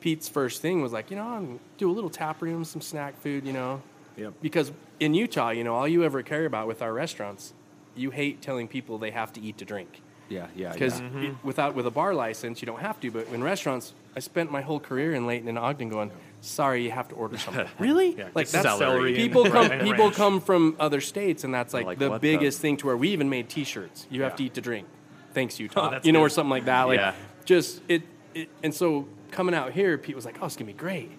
Pete's 0.00 0.28
first 0.28 0.62
thing 0.62 0.80
was 0.80 0.92
like, 0.92 1.10
you 1.10 1.16
know, 1.16 1.26
I'm 1.28 1.60
do 1.76 1.90
a 1.90 1.92
little 1.92 2.08
tap 2.10 2.40
room, 2.40 2.64
some 2.64 2.80
snack 2.80 3.20
food, 3.20 3.44
you 3.44 3.52
know, 3.52 3.82
Yep. 4.16 4.34
because 4.40 4.72
in 5.00 5.14
Utah, 5.14 5.50
you 5.50 5.64
know, 5.64 5.74
all 5.74 5.88
you 5.88 6.04
ever 6.04 6.22
care 6.22 6.44
about 6.44 6.66
with 6.66 6.82
our 6.82 6.92
restaurants, 6.92 7.54
you 7.94 8.10
hate 8.10 8.40
telling 8.42 8.68
people 8.68 8.98
they 8.98 9.10
have 9.10 9.32
to 9.34 9.40
eat 9.40 9.58
to 9.58 9.64
drink. 9.64 10.00
Yeah, 10.28 10.46
yeah, 10.56 10.72
Because 10.72 10.98
yeah. 11.00 11.08
Mm-hmm. 11.08 11.46
without 11.46 11.74
with 11.74 11.86
a 11.86 11.90
bar 11.90 12.14
license, 12.14 12.62
you 12.62 12.66
don't 12.66 12.80
have 12.80 12.98
to. 13.00 13.10
But 13.10 13.26
in 13.28 13.44
restaurants, 13.44 13.92
I 14.16 14.20
spent 14.20 14.50
my 14.50 14.62
whole 14.62 14.80
career 14.80 15.12
in 15.14 15.26
Layton 15.26 15.46
and 15.48 15.58
Ogden 15.58 15.90
going, 15.90 16.10
"Sorry, 16.40 16.84
you 16.84 16.90
have 16.90 17.08
to 17.08 17.14
order 17.16 17.36
something." 17.36 17.66
really? 17.78 18.16
Yeah, 18.16 18.28
like 18.34 18.48
that's 18.48 18.66
celery 18.78 19.14
people 19.14 19.44
come. 19.44 19.68
ranch. 19.70 19.82
People 19.82 20.10
come 20.10 20.40
from 20.40 20.74
other 20.80 21.02
states, 21.02 21.44
and 21.44 21.52
that's 21.52 21.74
like, 21.74 21.84
like, 21.84 21.98
the 21.98 22.08
what 22.08 22.22
the- 22.22 22.34
biggest 22.34 22.60
thing. 22.60 22.78
To 22.78 22.86
where 22.86 22.96
we 22.96 23.10
even 23.10 23.28
made 23.28 23.50
T-shirts. 23.50 24.06
You 24.10 24.22
have 24.22 24.36
to 24.36 24.44
eat 24.44 24.54
to 24.54 24.62
drink. 24.62 24.86
Thanks, 25.34 25.60
Utah. 25.60 25.88
Oh, 25.88 25.90
that's 25.90 26.06
you 26.06 26.12
know, 26.12 26.20
or 26.20 26.30
something 26.30 26.50
like 26.50 26.64
that. 26.64 26.84
Like 26.84 26.98
Yeah. 27.00 27.14
just 27.44 27.82
it, 27.88 28.02
it. 28.32 28.48
And 28.62 28.72
so 28.72 29.08
coming 29.32 29.54
out 29.54 29.72
here, 29.72 29.98
Pete 29.98 30.16
was 30.16 30.24
like, 30.24 30.38
"Oh, 30.40 30.46
it's 30.46 30.56
gonna 30.56 30.66
be 30.66 30.72
great. 30.72 31.10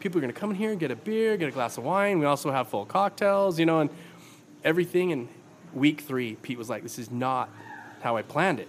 People 0.00 0.18
are 0.18 0.20
gonna 0.22 0.32
come 0.32 0.50
in 0.50 0.56
here 0.56 0.70
and 0.70 0.78
get 0.80 0.90
a 0.90 0.96
beer, 0.96 1.36
get 1.36 1.48
a 1.48 1.52
glass 1.52 1.76
of 1.78 1.84
wine. 1.84 2.18
We 2.18 2.26
also 2.26 2.50
have 2.50 2.68
full 2.68 2.84
cocktails, 2.86 3.58
you 3.58 3.66
know, 3.66 3.80
and 3.80 3.90
everything." 4.64 5.12
And 5.12 5.28
week 5.74 6.00
three, 6.02 6.36
Pete 6.42 6.58
was 6.58 6.68
like, 6.70 6.82
"This 6.82 6.98
is 6.98 7.10
not 7.10 7.48
how 8.02 8.16
I 8.16 8.22
planned 8.22 8.60
it." 8.60 8.68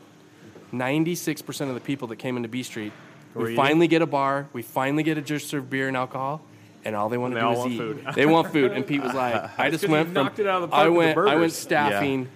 96% 0.71 1.69
of 1.69 1.73
the 1.75 1.81
people 1.81 2.07
that 2.09 2.17
came 2.17 2.37
into 2.37 2.49
B 2.49 2.63
Street, 2.63 2.91
Were 3.33 3.43
we 3.43 3.49
eating? 3.49 3.57
finally 3.57 3.87
get 3.87 4.01
a 4.01 4.05
bar, 4.05 4.47
we 4.53 4.61
finally 4.61 5.03
get 5.03 5.17
a 5.17 5.21
just 5.21 5.47
serve 5.49 5.69
beer 5.69 5.87
and 5.87 5.97
alcohol, 5.97 6.41
and 6.85 6.95
all 6.95 7.09
they 7.09 7.17
want 7.17 7.33
to 7.33 7.39
do 7.39 7.49
is 7.49 7.57
want 7.57 7.71
eat. 7.71 7.77
food. 7.77 8.05
they 8.15 8.25
want 8.25 8.51
food, 8.51 8.71
and 8.71 8.85
Pete 8.85 9.01
was 9.01 9.13
like, 9.13 9.35
"I 9.59 9.69
just 9.71 9.83
'cause 9.83 9.91
went 9.91 10.07
from 10.07 10.13
knocked 10.13 10.39
it 10.39 10.47
out 10.47 10.61
of 10.63 10.69
the 10.69 10.75
park 10.75 10.85
I 10.85 10.89
with 10.89 11.15
the 11.15 11.21
went 11.21 11.29
I 11.31 11.35
went 11.37 11.51
staffing 11.53 12.27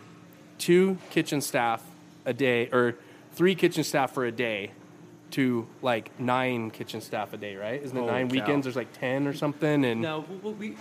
two 0.58 0.97
kitchen 1.12 1.41
staff 1.41 1.84
a 2.25 2.34
day 2.34 2.69
or 2.71 2.95
three 3.34 3.53
kitchen 3.56 3.84
staff 3.84 4.13
for 4.13 4.25
a 4.25 4.32
day 4.32 4.71
to 5.34 5.67
like 5.82 6.17
nine 6.19 6.72
kitchen 6.72 7.02
staff 7.02 7.34
a 7.34 7.38
day, 7.38 7.56
right? 7.56 7.82
Isn't 7.82 7.96
it 7.98 8.00
Holy 8.00 8.12
nine 8.12 8.30
cow. 8.30 8.34
weekends? 8.34 8.65
There's 8.65 8.76
like 8.76 8.93
ten 8.93 9.28
or 9.28 9.34
something, 9.34 9.86
and 9.86 10.02
Now, 10.02 10.22
w- 10.22 10.39
w- 10.39 10.58
we 10.58 10.78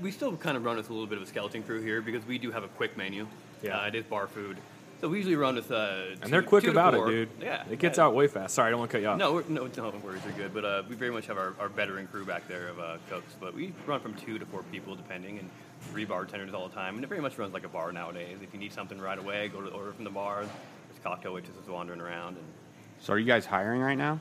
we 0.00 0.10
still 0.12 0.36
kind 0.36 0.56
of 0.56 0.64
run 0.64 0.76
with 0.76 0.88
a 0.90 0.92
little 0.92 1.06
bit 1.08 1.18
of 1.18 1.24
a 1.24 1.26
skeleton 1.26 1.62
crew 1.62 1.80
here 1.80 2.00
because 2.00 2.24
we 2.26 2.38
do 2.38 2.50
have 2.52 2.62
a 2.64 2.68
quick 2.68 2.96
menu. 2.96 3.26
Yeah. 3.62 3.80
uh, 3.80 3.86
it 3.88 3.94
is 3.96 4.04
bar 4.04 4.28
food, 4.28 4.56
so 5.00 5.08
we 5.08 5.16
usually 5.16 5.34
run 5.36 5.56
with. 5.56 5.72
Uh, 5.72 6.14
And 6.22 6.32
they're 6.32 6.42
quick 6.42 6.64
two 6.64 6.70
about 6.70 6.94
it, 6.94 7.04
dude. 7.06 7.28
Yeah, 7.40 7.64
It 7.70 7.78
gets 7.80 7.98
yeah. 7.98 8.04
out 8.04 8.14
way 8.14 8.28
fast. 8.28 8.54
Sorry, 8.54 8.68
I 8.68 8.70
don't 8.70 8.78
want 8.78 8.90
to 8.92 8.96
cut 8.98 9.02
you 9.02 9.08
off. 9.08 9.18
No, 9.18 9.32
we're, 9.32 9.44
no, 9.48 9.66
no 9.66 9.90
worries, 10.04 10.24
are 10.26 10.30
good. 10.32 10.54
But 10.54 10.64
uh, 10.64 10.82
we 10.88 10.94
very 10.94 11.10
much 11.10 11.26
have 11.26 11.38
our, 11.38 11.54
our 11.58 11.68
veteran 11.68 12.06
crew 12.06 12.24
back 12.24 12.46
there 12.46 12.68
of 12.68 12.78
uh, 12.78 12.98
cooks. 13.10 13.34
But 13.40 13.54
we 13.54 13.72
run 13.86 14.00
from 14.00 14.14
two 14.14 14.38
to 14.38 14.46
four 14.46 14.62
people, 14.70 14.94
depending, 14.94 15.38
and 15.38 15.50
three 15.90 16.04
bartenders 16.04 16.54
all 16.54 16.68
the 16.68 16.74
time. 16.74 16.94
And 16.96 17.02
it 17.02 17.08
very 17.08 17.20
much 17.22 17.36
runs 17.38 17.52
like 17.54 17.64
a 17.64 17.68
bar 17.68 17.90
nowadays. 17.90 18.38
If 18.42 18.52
you 18.54 18.60
need 18.60 18.72
something 18.72 19.00
right 19.00 19.18
away, 19.18 19.48
go 19.48 19.60
to 19.60 19.68
the 19.70 19.74
order 19.74 19.92
from 19.92 20.04
the 20.04 20.10
bar. 20.10 20.42
There's 20.42 21.02
cocktail 21.02 21.32
waitresses 21.34 21.66
wandering 21.68 22.00
around. 22.00 22.36
And 22.36 22.46
So, 23.00 23.12
are 23.12 23.18
you 23.18 23.26
guys 23.26 23.46
hiring 23.46 23.80
right 23.80 23.98
now? 23.98 24.20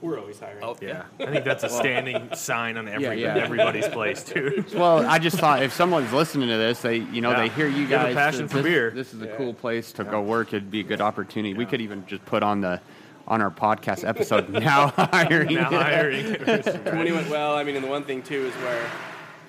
we're 0.00 0.18
always 0.18 0.40
hiring. 0.40 0.64
oh 0.64 0.76
Yeah, 0.82 1.04
I 1.20 1.26
think 1.26 1.44
that's 1.44 1.62
a 1.62 1.68
standing 1.68 2.34
sign 2.34 2.76
on 2.76 2.88
every 2.88 3.22
yeah. 3.22 3.36
everybody's 3.36 3.86
place, 3.86 4.24
too. 4.24 4.64
Well, 4.74 5.06
I 5.06 5.20
just 5.20 5.38
thought 5.38 5.62
if 5.62 5.72
someone's 5.72 6.12
listening 6.12 6.48
to 6.48 6.56
this, 6.56 6.82
they 6.82 6.96
you 6.96 7.20
know 7.20 7.30
Yeah. 7.30 7.40
they 7.42 7.48
hear 7.50 7.68
you 7.68 7.86
They 7.86 7.96
have 7.96 8.06
guys. 8.06 8.12
a 8.12 8.16
passion 8.16 8.48
for 8.48 8.56
this, 8.56 8.64
beer. 8.64 8.90
This 8.90 9.14
is 9.14 9.22
a 9.22 9.28
cool 9.36 9.54
place 9.54 9.92
to 9.92 10.04
go 10.04 10.20
work. 10.20 10.48
It'd 10.48 10.72
be 10.72 10.80
a 10.80 10.84
good 10.84 11.00
opportunity. 11.00 11.54
We 11.54 11.66
could 11.66 11.80
even 11.80 12.04
just 12.06 12.24
put 12.26 12.42
on 12.42 12.60
the 12.60 12.80
on 13.28 13.40
our 13.40 13.50
podcast 13.52 14.06
episode 14.06 14.50
now 14.64 14.88
hiring. 14.88 15.54
Now 15.54 15.70
hiring. 15.70 16.32
when 16.44 17.06
he 17.06 17.12
went 17.12 17.30
well, 17.30 17.54
I 17.54 17.62
mean, 17.62 17.76
and 17.76 17.84
the 17.84 17.88
one 17.90 18.02
thing 18.02 18.22
too 18.22 18.46
is 18.46 18.54
where, 18.54 18.90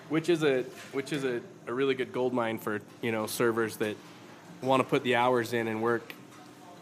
which 0.10 0.30
is 0.30 0.44
a 0.44 0.64
which 0.92 1.12
is 1.12 1.24
a, 1.24 1.42
a 1.66 1.74
really 1.74 1.96
good 1.96 2.14
gold 2.14 2.32
mine 2.32 2.60
for 2.60 2.80
you 3.02 3.12
know 3.12 3.26
servers 3.26 3.78
that 3.78 3.98
want 4.62 4.82
to 4.82 4.88
put 4.88 5.04
the 5.04 5.16
hours 5.16 5.54
in 5.54 5.68
and 5.68 5.82
work 5.82 6.14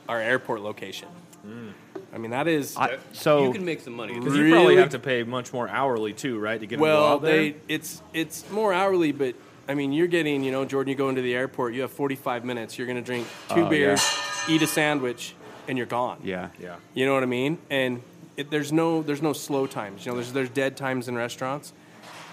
our 0.10 0.20
airport 0.20 0.60
location. 0.60 1.08
Mm. 1.48 1.72
I 2.14 2.18
mean, 2.18 2.32
that 2.32 2.48
is 2.48 2.76
I, 2.76 2.98
so 3.14 3.46
you 3.46 3.54
can 3.54 3.64
make 3.64 3.82
some 3.82 3.94
money. 3.94 4.14
Because 4.18 4.36
you 4.36 4.52
probably 4.52 4.76
have 4.78 4.90
to 4.90 5.00
pay 5.00 5.24
much 5.24 5.54
more 5.54 5.68
hourly 5.70 6.14
too, 6.14 6.40
right? 6.40 6.60
To 6.60 6.66
get 6.66 6.78
them 6.78 6.80
to 6.80 6.84
well, 6.84 7.06
out 7.06 7.22
there. 7.22 7.38
they 7.38 7.56
it's 7.68 8.02
it's 8.14 8.50
more 8.52 8.74
hourly, 8.74 9.12
but 9.12 9.36
I 9.68 9.76
mean, 9.76 9.94
you're 9.94 10.08
getting 10.08 10.44
you 10.44 10.52
know 10.52 10.66
Jordan. 10.66 10.90
You 10.90 10.98
go 10.98 11.10
into 11.10 11.22
the 11.22 11.34
airport, 11.34 11.74
you 11.74 11.82
have 11.82 11.92
45 11.92 12.44
minutes. 12.44 12.78
You're 12.78 12.88
going 12.88 12.98
to 12.98 13.06
drink 13.06 13.28
oh, 13.50 13.56
two 13.56 13.62
Oh, 13.66 13.70
beers, 13.70 14.02
eat 14.50 14.62
a 14.62 14.68
sandwich, 14.68 15.36
and 15.68 15.78
you're 15.78 15.88
gone. 15.88 16.20
yeah, 16.24 16.50
yeah. 16.60 16.76
You 16.94 17.06
know 17.06 17.14
what 17.14 17.24
I 17.24 17.28
mean? 17.28 17.58
And 17.70 18.02
it, 18.36 18.50
there's 18.52 18.74
no 18.74 19.02
there's 19.02 19.22
no 19.22 19.32
slow 19.34 19.66
times. 19.66 20.06
You 20.06 20.12
know, 20.12 20.18
there's 20.18 20.34
there's 20.34 20.50
dead 20.50 20.76
times 20.76 21.08
in 21.08 21.16
restaurants. 21.16 21.72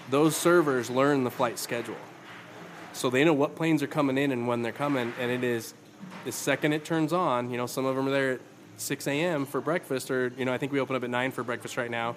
Those 0.09 0.35
servers 0.35 0.89
learn 0.89 1.23
the 1.23 1.31
flight 1.31 1.57
schedule, 1.59 1.95
so 2.93 3.09
they 3.09 3.23
know 3.23 3.33
what 3.33 3.55
planes 3.55 3.81
are 3.81 3.87
coming 3.87 4.17
in 4.17 4.31
and 4.31 4.47
when 4.47 4.61
they're 4.61 4.71
coming. 4.71 5.13
And 5.19 5.31
it 5.31 5.43
is 5.43 5.73
the 6.25 6.31
second 6.33 6.73
it 6.73 6.83
turns 6.83 7.13
on. 7.13 7.49
You 7.49 7.57
know, 7.57 7.65
some 7.67 7.85
of 7.85 7.95
them 7.95 8.07
are 8.07 8.11
there 8.11 8.31
at 8.33 8.41
6 8.81 9.07
a.m. 9.07 9.45
for 9.45 9.61
breakfast, 9.61 10.09
or 10.11 10.31
you 10.37 10.45
know, 10.45 10.53
I 10.53 10.57
think 10.57 10.71
we 10.71 10.79
open 10.79 10.95
up 10.95 11.03
at 11.03 11.09
nine 11.09 11.31
for 11.31 11.43
breakfast 11.43 11.77
right 11.77 11.91
now, 11.91 12.15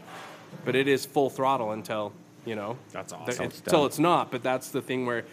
but 0.64 0.74
it 0.76 0.88
is 0.88 1.04
full 1.04 1.30
throttle 1.30 1.72
until 1.72 2.12
you 2.44 2.54
know 2.56 2.76
That's 2.92 3.12
th- 3.12 3.22
awesome. 3.22 3.44
it's- 3.46 3.58
Until 3.60 3.86
it's 3.86 3.98
not, 3.98 4.30
but 4.30 4.42
that's 4.42 4.70
the 4.70 4.82
thing 4.82 5.06
where. 5.06 5.24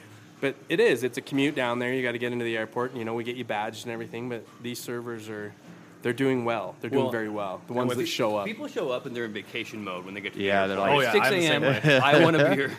But 0.41 0.55
it 0.69 0.79
is. 0.79 1.03
It's 1.03 1.17
a 1.17 1.21
commute 1.21 1.53
down 1.53 1.79
there. 1.79 1.91
You 1.93 2.01
got 2.01 2.13
to 2.13 2.17
get 2.17 2.31
into 2.31 2.45
the 2.45 2.55
airport. 2.55 2.95
You 2.95 3.03
know, 3.03 3.13
we 3.13 3.25
get 3.25 3.35
you 3.35 3.43
badged 3.43 3.83
and 3.83 3.91
everything. 3.91 4.29
But 4.29 4.45
these 4.63 4.79
servers 4.79 5.27
are, 5.27 5.53
they're 6.01 6.13
doing 6.13 6.45
well. 6.45 6.75
They're 6.79 6.89
doing 6.89 7.03
Well, 7.03 7.11
very 7.11 7.27
well. 7.27 7.59
The 7.67 7.73
ones 7.73 7.93
that 7.93 8.07
show 8.07 8.37
up. 8.37 8.45
People 8.45 8.67
show 8.69 8.89
up 8.89 9.05
and 9.05 9.13
they're 9.13 9.25
in 9.25 9.33
vacation 9.33 9.83
mode 9.83 10.05
when 10.05 10.13
they 10.13 10.21
get 10.21 10.31
to 10.31 10.39
the 10.39 10.45
Yeah, 10.45 10.65
they're 10.67 10.77
airport. 10.79 10.97
like- 10.97 10.97
Oh, 10.97 11.01
yeah, 11.01 11.11
6 11.11 11.27
I'm 11.27 11.33
the 11.33 11.41
same 11.45 11.63
a.m. 11.65 11.83
way. 11.85 11.99
I 11.99 12.23
want 12.23 12.35
a 12.37 12.55
beer. 12.55 12.71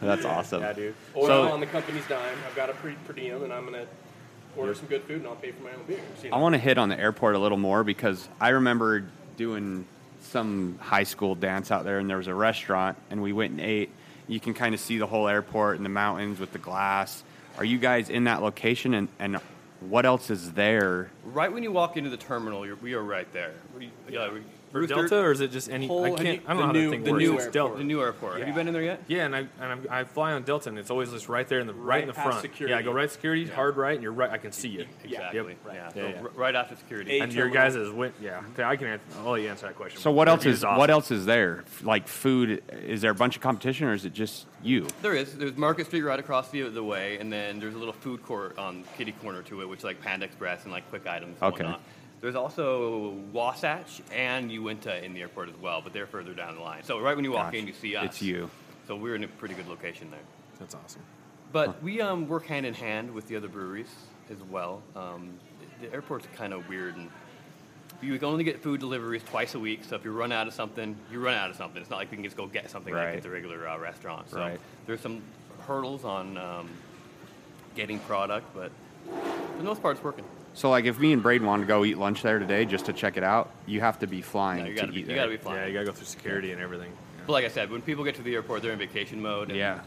That's 0.00 0.24
awesome. 0.24 0.62
Yeah, 0.62 0.72
dude. 0.72 0.94
Or 1.14 1.28
So- 1.28 1.42
on 1.52 1.60
the 1.60 1.66
company's 1.66 2.04
dime, 2.08 2.36
I've 2.48 2.56
got 2.56 2.68
a 2.68 2.72
pre 2.72 2.94
per 3.06 3.12
diem, 3.12 3.44
and 3.44 3.52
I'm 3.52 3.64
gonna 3.64 3.86
order 4.56 4.74
some 4.74 4.86
good 4.86 5.02
food, 5.04 5.18
and 5.18 5.26
I'll 5.26 5.36
pay 5.36 5.52
for 5.52 5.62
my 5.64 5.72
own 5.72 5.84
beers. 5.86 6.00
You 6.22 6.30
know? 6.30 6.36
I 6.36 6.40
want 6.40 6.54
to 6.54 6.58
hit 6.58 6.78
on 6.78 6.88
the 6.88 6.98
airport 6.98 7.34
a 7.34 7.38
little 7.38 7.58
more 7.58 7.84
because 7.84 8.28
I 8.40 8.50
remember 8.50 9.04
doing 9.36 9.86
some 10.20 10.78
high 10.80 11.02
school 11.04 11.34
dance 11.34 11.70
out 11.70 11.84
there, 11.84 11.98
and 11.98 12.08
there 12.08 12.16
was 12.16 12.26
a 12.26 12.34
restaurant, 12.34 12.96
and 13.10 13.22
we 13.22 13.32
went 13.32 13.52
and 13.52 13.60
ate. 13.60 13.90
You 14.28 14.40
can 14.40 14.54
kind 14.54 14.74
of 14.74 14.80
see 14.80 14.98
the 14.98 15.06
whole 15.06 15.28
airport 15.28 15.76
and 15.76 15.84
the 15.84 15.90
mountains 15.90 16.38
with 16.38 16.52
the 16.52 16.58
glass. 16.58 17.22
Are 17.58 17.64
you 17.64 17.78
guys 17.78 18.08
in 18.08 18.24
that 18.24 18.42
location, 18.42 18.94
and, 18.94 19.08
and 19.18 19.40
what 19.80 20.06
else 20.06 20.30
is 20.30 20.52
there? 20.52 21.10
Right 21.24 21.52
when 21.52 21.62
you 21.62 21.72
walk 21.72 21.96
into 21.96 22.10
the 22.10 22.16
terminal, 22.16 22.64
you're, 22.64 22.76
we 22.76 22.94
are 22.94 23.02
right 23.02 23.30
there. 23.32 23.54
We, 23.76 23.90
yeah, 24.08 24.32
we, 24.32 24.42
For 24.72 24.80
Rooster- 24.80 24.94
Delta, 24.94 25.16
or 25.18 25.32
is 25.32 25.40
it 25.42 25.52
just 25.52 25.68
any? 25.70 25.86
Whole- 25.86 26.04
I 26.04 26.10
can't. 26.12 26.42
I 26.46 26.54
don't 26.54 26.56
the 26.56 26.60
know 26.60 26.62
how 26.66 26.72
new- 26.72 26.84
that 26.86 26.90
thing 26.90 27.02
the 27.04 27.10
works. 27.12 27.22
new 27.22 27.32
it's 27.34 27.40
airport. 27.44 27.52
Delta. 27.52 27.76
the 27.78 27.84
new 27.84 28.00
airport. 28.00 28.38
Have 28.38 28.48
you 28.48 28.54
been 28.54 28.68
in 28.68 28.72
there 28.74 28.82
yet? 28.82 29.02
Yeah, 29.06 29.26
and 29.26 29.36
I 29.36 29.38
and 29.40 29.48
I'm, 29.72 29.86
I 29.90 30.04
fly 30.04 30.32
on 30.32 30.42
Delta, 30.44 30.70
and 30.70 30.78
it's 30.78 30.90
always 30.90 31.10
just 31.10 31.28
right 31.28 31.46
there 31.46 31.60
in 31.60 31.66
the 31.66 31.74
right, 31.74 32.00
in 32.00 32.08
the 32.08 32.14
past 32.14 32.26
front. 32.26 32.40
security. 32.40 32.72
Yeah, 32.72 32.78
I 32.78 32.82
go 32.82 32.90
right 32.92 33.10
security, 33.10 33.46
hard 33.46 33.76
right, 33.76 33.94
and 33.94 34.02
you're 34.02 34.12
right. 34.12 34.30
I 34.30 34.38
can 34.38 34.50
see 34.52 34.68
you. 34.68 34.86
Exactly. 35.04 35.38
Yep. 35.40 35.56
Yeah. 35.66 35.72
Yeah, 35.74 35.88
So 35.92 36.00
yeah. 36.08 36.22
right 36.34 36.54
after 36.54 36.74
security. 36.76 37.12
Eight. 37.12 37.22
And 37.22 37.32
your 37.34 37.50
guys 37.50 37.76
is 37.76 37.90
went. 37.90 38.14
Yeah, 38.20 38.38
mm-hmm. 38.38 38.52
okay, 38.52 38.62
I 38.64 38.76
can. 38.76 38.86
Answer, 38.88 39.04
I'll 39.18 39.32
let 39.32 39.42
you 39.42 39.48
answer 39.50 39.66
that 39.66 39.76
question. 39.76 40.00
So 40.00 40.10
what 40.10 40.28
else 40.28 40.46
is 40.46 40.64
awesome. 40.64 40.78
what 40.78 40.88
else 40.90 41.10
is 41.10 41.26
there? 41.26 41.64
Like 41.82 42.08
food? 42.08 42.62
Is 42.72 43.02
there 43.02 43.10
a 43.10 43.14
bunch 43.14 43.36
of 43.36 43.42
competition, 43.42 43.88
or 43.88 43.92
is 43.92 44.04
it 44.06 44.14
just 44.14 44.46
you? 44.62 44.86
There 45.02 45.14
is. 45.14 45.36
There's 45.36 45.56
Market 45.56 45.86
Street 45.86 46.02
right 46.02 46.18
across 46.18 46.50
the, 46.50 46.62
the 46.70 46.82
way, 46.82 47.18
and 47.18 47.30
then 47.30 47.60
there's 47.60 47.74
a 47.74 47.78
little 47.78 47.92
food 47.92 48.22
court 48.24 48.58
on 48.58 48.84
kitty 48.96 49.12
corner 49.12 49.42
to 49.42 49.60
it, 49.60 49.68
which 49.68 49.80
is 49.80 49.84
like 49.84 50.00
Panda 50.00 50.24
Express 50.24 50.62
and 50.64 50.72
like 50.72 50.88
quick 50.88 51.06
items 51.06 51.36
and 51.42 51.52
Okay. 51.52 51.64
whatnot. 51.64 51.80
There's 52.22 52.36
also 52.36 53.16
Wasatch 53.32 54.00
and 54.14 54.50
Uinta 54.50 55.04
in 55.04 55.12
the 55.12 55.20
airport 55.22 55.48
as 55.48 55.56
well, 55.56 55.80
but 55.82 55.92
they're 55.92 56.06
further 56.06 56.32
down 56.32 56.54
the 56.54 56.60
line. 56.60 56.84
So 56.84 57.00
right 57.00 57.16
when 57.16 57.24
you 57.24 57.32
walk 57.32 57.46
Gotcha. 57.46 57.58
in, 57.58 57.66
you 57.66 57.72
see 57.72 57.96
us. 57.96 58.04
It's 58.06 58.22
you. 58.22 58.48
So 58.86 58.94
we're 58.94 59.16
in 59.16 59.24
a 59.24 59.28
pretty 59.28 59.54
good 59.54 59.66
location 59.66 60.08
there. 60.08 60.20
That's 60.60 60.76
awesome. 60.76 61.02
But 61.52 61.82
we 61.82 62.00
um, 62.00 62.28
work 62.28 62.46
hand 62.46 62.64
in 62.64 62.74
hand 62.74 63.12
with 63.12 63.26
the 63.26 63.34
other 63.36 63.48
breweries 63.48 63.92
as 64.30 64.38
well. 64.50 64.82
Um, 64.94 65.30
the 65.80 65.92
airport's 65.92 66.28
kind 66.36 66.52
of 66.52 66.68
weird, 66.68 66.94
and 66.96 67.10
you 68.00 68.16
can 68.18 68.28
only 68.28 68.44
get 68.44 68.62
food 68.62 68.78
deliveries 68.78 69.24
twice 69.24 69.56
a 69.56 69.58
week. 69.58 69.82
So 69.82 69.96
if 69.96 70.04
you 70.04 70.12
run 70.12 70.30
out 70.30 70.46
of 70.46 70.54
something, 70.54 70.94
you 71.10 71.18
run 71.18 71.34
out 71.34 71.50
of 71.50 71.56
something. 71.56 71.82
It's 71.82 71.90
not 71.90 71.96
like 71.96 72.12
we 72.12 72.16
can 72.16 72.24
just 72.24 72.36
go 72.36 72.46
get 72.46 72.70
something 72.70 72.94
Right. 72.94 73.06
like 73.08 73.16
at 73.16 73.22
the 73.24 73.30
regular 73.30 73.66
uh, 73.68 73.78
restaurant. 73.78 74.30
So 74.30 74.38
Right. 74.38 74.60
there's 74.86 75.00
some 75.00 75.22
hurdles 75.66 76.04
on 76.04 76.38
um, 76.38 76.68
getting 77.74 77.98
product, 77.98 78.46
but 78.54 78.70
for 79.08 79.58
the 79.58 79.64
most 79.64 79.82
part, 79.82 79.96
it's 79.96 80.04
working. 80.04 80.24
So 80.54 80.70
like, 80.70 80.84
if 80.84 80.98
me 80.98 81.12
and 81.12 81.22
Braden 81.22 81.46
want 81.46 81.62
to 81.62 81.66
go 81.66 81.84
eat 81.84 81.96
lunch 81.98 82.22
there 82.22 82.38
today 82.38 82.64
just 82.64 82.86
to 82.86 82.92
check 82.92 83.16
it 83.16 83.24
out, 83.24 83.50
you 83.66 83.80
have 83.80 83.98
to 84.00 84.06
be 84.06 84.20
flying 84.20 84.64
No, 84.64 84.70
you 84.70 84.76
gotta 84.76 84.88
be, 84.92 84.98
eat 84.98 85.00
you 85.00 85.06
there. 85.06 85.16
gotta 85.16 85.30
be 85.30 85.36
flying. 85.36 85.60
Yeah, 85.60 85.66
you 85.68 85.72
gotta 85.74 85.86
go 85.86 85.92
through 85.92 86.06
security 86.06 86.52
and 86.52 86.60
everything. 86.60 86.92
But 87.26 87.32
like 87.32 87.44
I 87.44 87.48
said, 87.48 87.70
when 87.70 87.82
people 87.82 88.04
get 88.04 88.16
to 88.16 88.22
the 88.22 88.34
airport, 88.34 88.62
they're 88.62 88.72
in 88.72 88.78
vacation 88.78 89.20
mode. 89.22 89.48
And 89.48 89.58
Yeah. 89.58 89.80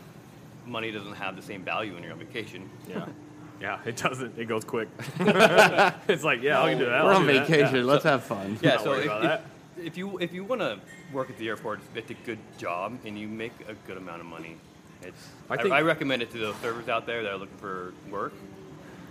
Money 0.65 0.91
doesn't 0.91 1.13
have 1.15 1.35
the 1.35 1.43
same 1.43 1.63
value 1.63 1.93
when 1.93 2.01
you're 2.01 2.13
on 2.13 2.19
vacation. 2.19 2.67
Yeah. 2.89 3.05
Yeah, 3.61 3.79
it 3.85 3.97
doesn't. 3.97 4.37
It 4.37 4.45
goes 4.45 4.65
quick. 4.65 4.89
it's 5.19 6.23
like, 6.23 6.41
yeah, 6.41 6.61
I 6.61 6.71
can 6.71 6.79
do 6.79 6.85
that. 6.85 7.03
We're 7.03 7.11
I'll 7.11 7.17
on 7.17 7.27
do 7.27 7.33
vacation. 7.39 7.75
Yeah. 7.77 7.83
Let's 7.83 8.03
have 8.03 8.23
fun. 8.23 8.57
Yeah, 8.61 8.77
so 8.77 8.93
if, 8.93 9.05
about 9.05 9.23
if, 9.23 9.29
that. 9.29 9.43
if 9.77 9.97
you 9.97 10.17
if 10.17 10.33
you 10.33 10.43
want 10.43 10.61
to 10.61 10.79
work 11.13 11.29
at 11.29 11.37
the 11.37 11.47
airport, 11.47 11.79
it's 11.93 12.09
a 12.09 12.15
good 12.25 12.39
job 12.57 12.97
and 13.05 13.17
you 13.17 13.27
make 13.27 13.53
a 13.67 13.73
good 13.87 13.97
amount 13.97 14.21
of 14.21 14.27
money. 14.27 14.57
It's 15.03 15.29
I 15.49 15.53
I, 15.53 15.57
think- 15.57 15.73
I, 15.73 15.81
recommend 15.81 16.21
it 16.21 16.31
to 16.31 16.37
those 16.37 16.55
servers 16.57 16.89
out 16.89 17.05
there 17.05 17.23
that 17.23 17.31
are 17.31 17.37
looking 17.37 17.57
for 17.57 17.93
work. 18.09 18.33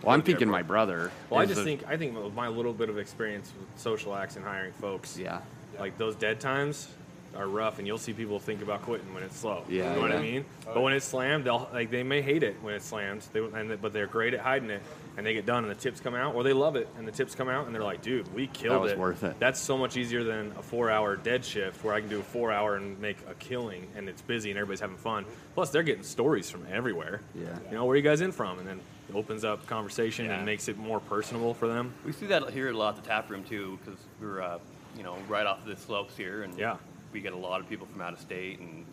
Well, 0.04 0.14
I'm 0.14 0.20
Go 0.20 0.26
thinking 0.26 0.48
my 0.48 0.62
brother. 0.62 1.10
Well, 1.30 1.40
I 1.40 1.44
is 1.44 1.50
just 1.50 1.60
a- 1.62 1.64
think 1.64 1.84
I 1.88 1.96
think 1.96 2.16
with 2.22 2.34
my 2.34 2.48
little 2.48 2.72
bit 2.72 2.88
of 2.88 2.98
experience 2.98 3.52
with 3.58 3.80
Social 3.80 4.14
Axe 4.14 4.36
and 4.36 4.44
hiring 4.44 4.72
folks, 4.72 5.18
Yeah. 5.18 5.40
like 5.78 5.96
those 5.98 6.14
dead 6.16 6.40
times 6.40 6.88
are 7.36 7.48
rough, 7.48 7.78
and 7.80 7.86
you'll 7.88 7.98
see 7.98 8.12
people 8.12 8.38
think 8.38 8.62
about 8.62 8.82
quitting 8.82 9.12
when 9.12 9.24
it's 9.24 9.36
slow. 9.36 9.64
Yeah, 9.68 9.88
you 9.90 9.96
know 9.96 10.02
what 10.02 10.12
I 10.12 10.16
yeah. 10.16 10.20
mean. 10.20 10.44
Oh, 10.68 10.74
but 10.74 10.82
when 10.82 10.92
it's 10.92 11.04
slammed, 11.04 11.42
they'll 11.44 11.68
like 11.72 11.90
they 11.90 12.04
may 12.04 12.22
hate 12.22 12.44
it 12.44 12.54
when 12.62 12.74
it's 12.74 12.84
slammed, 12.86 13.22
they, 13.32 13.40
and, 13.40 13.80
but 13.82 13.92
they're 13.92 14.06
great 14.06 14.34
at 14.34 14.40
hiding 14.40 14.70
it, 14.70 14.80
and 15.16 15.26
they 15.26 15.34
get 15.34 15.44
done, 15.44 15.64
and 15.64 15.70
the 15.70 15.74
tips 15.74 15.98
come 15.98 16.14
out, 16.14 16.36
or 16.36 16.44
they 16.44 16.52
love 16.52 16.76
it, 16.76 16.86
and 16.96 17.08
the 17.08 17.12
tips 17.12 17.34
come 17.34 17.48
out, 17.48 17.66
and 17.66 17.74
they're 17.74 17.82
like, 17.82 18.02
"Dude, 18.02 18.32
we 18.32 18.46
killed 18.46 18.82
was 18.82 18.92
it. 18.92 18.98
worth 18.98 19.24
it." 19.24 19.34
That's 19.40 19.58
so 19.58 19.76
much 19.76 19.96
easier 19.96 20.22
than 20.22 20.52
a 20.56 20.62
four-hour 20.62 21.16
dead 21.16 21.44
shift 21.44 21.82
where 21.82 21.92
I 21.92 21.98
can 21.98 22.08
do 22.08 22.20
a 22.20 22.22
four-hour 22.22 22.76
and 22.76 23.00
make 23.00 23.16
a 23.28 23.34
killing, 23.34 23.88
and 23.96 24.08
it's 24.08 24.22
busy 24.22 24.50
and 24.50 24.58
everybody's 24.58 24.80
having 24.80 24.96
fun. 24.98 25.24
Plus, 25.54 25.70
they're 25.70 25.82
getting 25.82 26.04
stories 26.04 26.48
from 26.50 26.64
everywhere. 26.70 27.20
Yeah. 27.34 27.46
You 27.68 27.74
know, 27.74 27.84
where 27.84 27.94
are 27.94 27.96
you 27.96 28.02
guys 28.02 28.20
in 28.20 28.30
from? 28.30 28.60
And 28.60 28.68
then 28.68 28.76
it 28.76 28.82
opens 29.14 29.44
up 29.44 29.66
conversation 29.66 30.26
Yeah. 30.26 30.36
and 30.36 30.46
makes 30.46 30.68
it 30.68 30.76
more 30.78 31.00
personable 31.00 31.54
for 31.54 31.68
them. 31.68 31.92
We 32.04 32.12
see 32.12 32.26
that 32.26 32.50
here 32.50 32.70
a 32.70 32.72
lot 32.72 32.96
at 32.96 33.02
the 33.02 33.08
tap 33.08 33.30
room 33.30 33.44
too, 33.44 33.78
because 33.84 33.98
we're 34.20 34.40
uh, 34.42 34.58
you 34.96 35.02
know 35.02 35.16
right 35.28 35.46
off 35.46 35.64
the 35.64 35.76
slopes 35.76 36.16
here, 36.16 36.42
and 36.42 36.56
Yeah. 36.58 36.76
we 37.12 37.20
get 37.20 37.32
a 37.32 37.36
lot 37.36 37.60
of 37.60 37.68
people 37.68 37.86
from 37.86 38.00
out 38.00 38.12
of 38.12 38.20
state, 38.20 38.58
and 38.60 38.84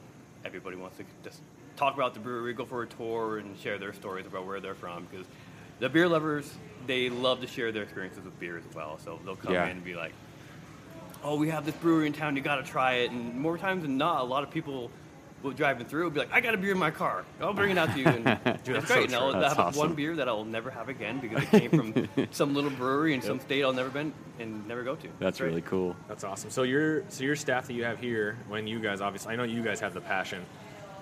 everybody 0.45 0.75
wants 0.75 0.97
to 0.97 1.03
just 1.23 1.41
talk 1.75 1.95
about 1.95 2.13
the 2.13 2.19
brewery, 2.19 2.53
go 2.53 2.65
for 2.65 2.83
a 2.83 2.87
tour, 2.87 3.37
and 3.39 3.57
share 3.57 3.77
their 3.77 3.93
stories 3.93 4.25
about 4.25 4.45
where 4.45 4.59
they're 4.59 4.75
from. 4.75 5.07
Because 5.09 5.25
the 5.79 5.89
beer 5.89 6.07
lovers, 6.07 6.53
they 6.85 7.09
love 7.09 7.41
to 7.41 7.47
share 7.47 7.71
their 7.71 7.83
experiences 7.83 8.23
with 8.23 8.39
beer 8.39 8.57
as 8.57 8.75
well. 8.75 8.99
So 8.99 9.19
they'll 9.25 9.35
come 9.35 9.53
Yeah. 9.53 9.65
in 9.65 9.71
and 9.71 9.83
be 9.83 9.95
like, 9.95 10.13
"Oh, 11.23 11.35
we 11.37 11.49
have 11.49 11.65
this 11.65 11.75
brewery 11.75 12.07
in 12.07 12.13
town. 12.13 12.35
You 12.35 12.41
got 12.41 12.57
to 12.57 12.63
try 12.63 12.93
it." 12.95 13.11
And 13.11 13.39
more 13.39 13.57
times 13.57 13.81
than 13.83 13.97
not, 13.97 14.21
a 14.21 14.25
lot 14.25 14.43
of 14.43 14.51
people 14.51 14.73
will 14.73 14.91
driving 15.55 15.85
through 15.87 16.03
will 16.03 16.11
be 16.11 16.19
like, 16.19 16.31
"I 16.31 16.39
got 16.41 16.53
a 16.53 16.57
beer 16.57 16.71
in 16.71 16.77
my 16.77 16.91
car. 16.91 17.25
I'll 17.41 17.53
bring 17.53 17.71
it 17.71 17.77
out 17.77 17.91
to 17.93 17.99
you." 17.99 18.05
And 18.05 18.23
Dude, 18.63 18.75
that's 18.75 18.85
great. 18.85 19.09
so 19.09 19.29
and 19.29 19.37
I'll 19.37 19.49
have 19.49 19.59
awesome. 19.59 19.79
one 19.79 19.93
beer 19.95 20.15
that 20.15 20.27
I'll 20.27 20.45
never 20.45 20.69
have 20.69 20.89
again 20.89 21.19
because 21.19 21.43
it 21.43 21.49
came 21.51 21.69
from 21.71 22.07
some 22.31 22.53
little 22.53 22.69
brewery 22.71 23.13
in 23.13 23.21
some 23.21 23.39
state 23.39 23.63
I'll 23.63 23.73
never 23.73 23.89
been 23.89 24.13
and 24.39 24.67
never 24.67 24.83
go 24.83 24.95
to. 24.95 25.07
That's 25.19 25.39
Great. 25.39 25.47
really 25.49 25.61
cool. 25.61 25.95
That's 26.07 26.23
awesome. 26.23 26.49
So 26.51 26.63
your 26.63 27.03
so 27.09 27.23
your 27.23 27.35
staff 27.35 27.67
that 27.67 27.73
you 27.73 27.83
have 27.83 27.99
here, 27.99 28.37
when 28.47 28.67
you 28.67 28.79
guys 28.79 29.01
obviously, 29.01 29.33
I 29.33 29.35
know 29.35 29.43
you 29.43 29.63
guys 29.63 29.79
have 29.79 29.93
the 29.93 30.01
passion. 30.01 30.45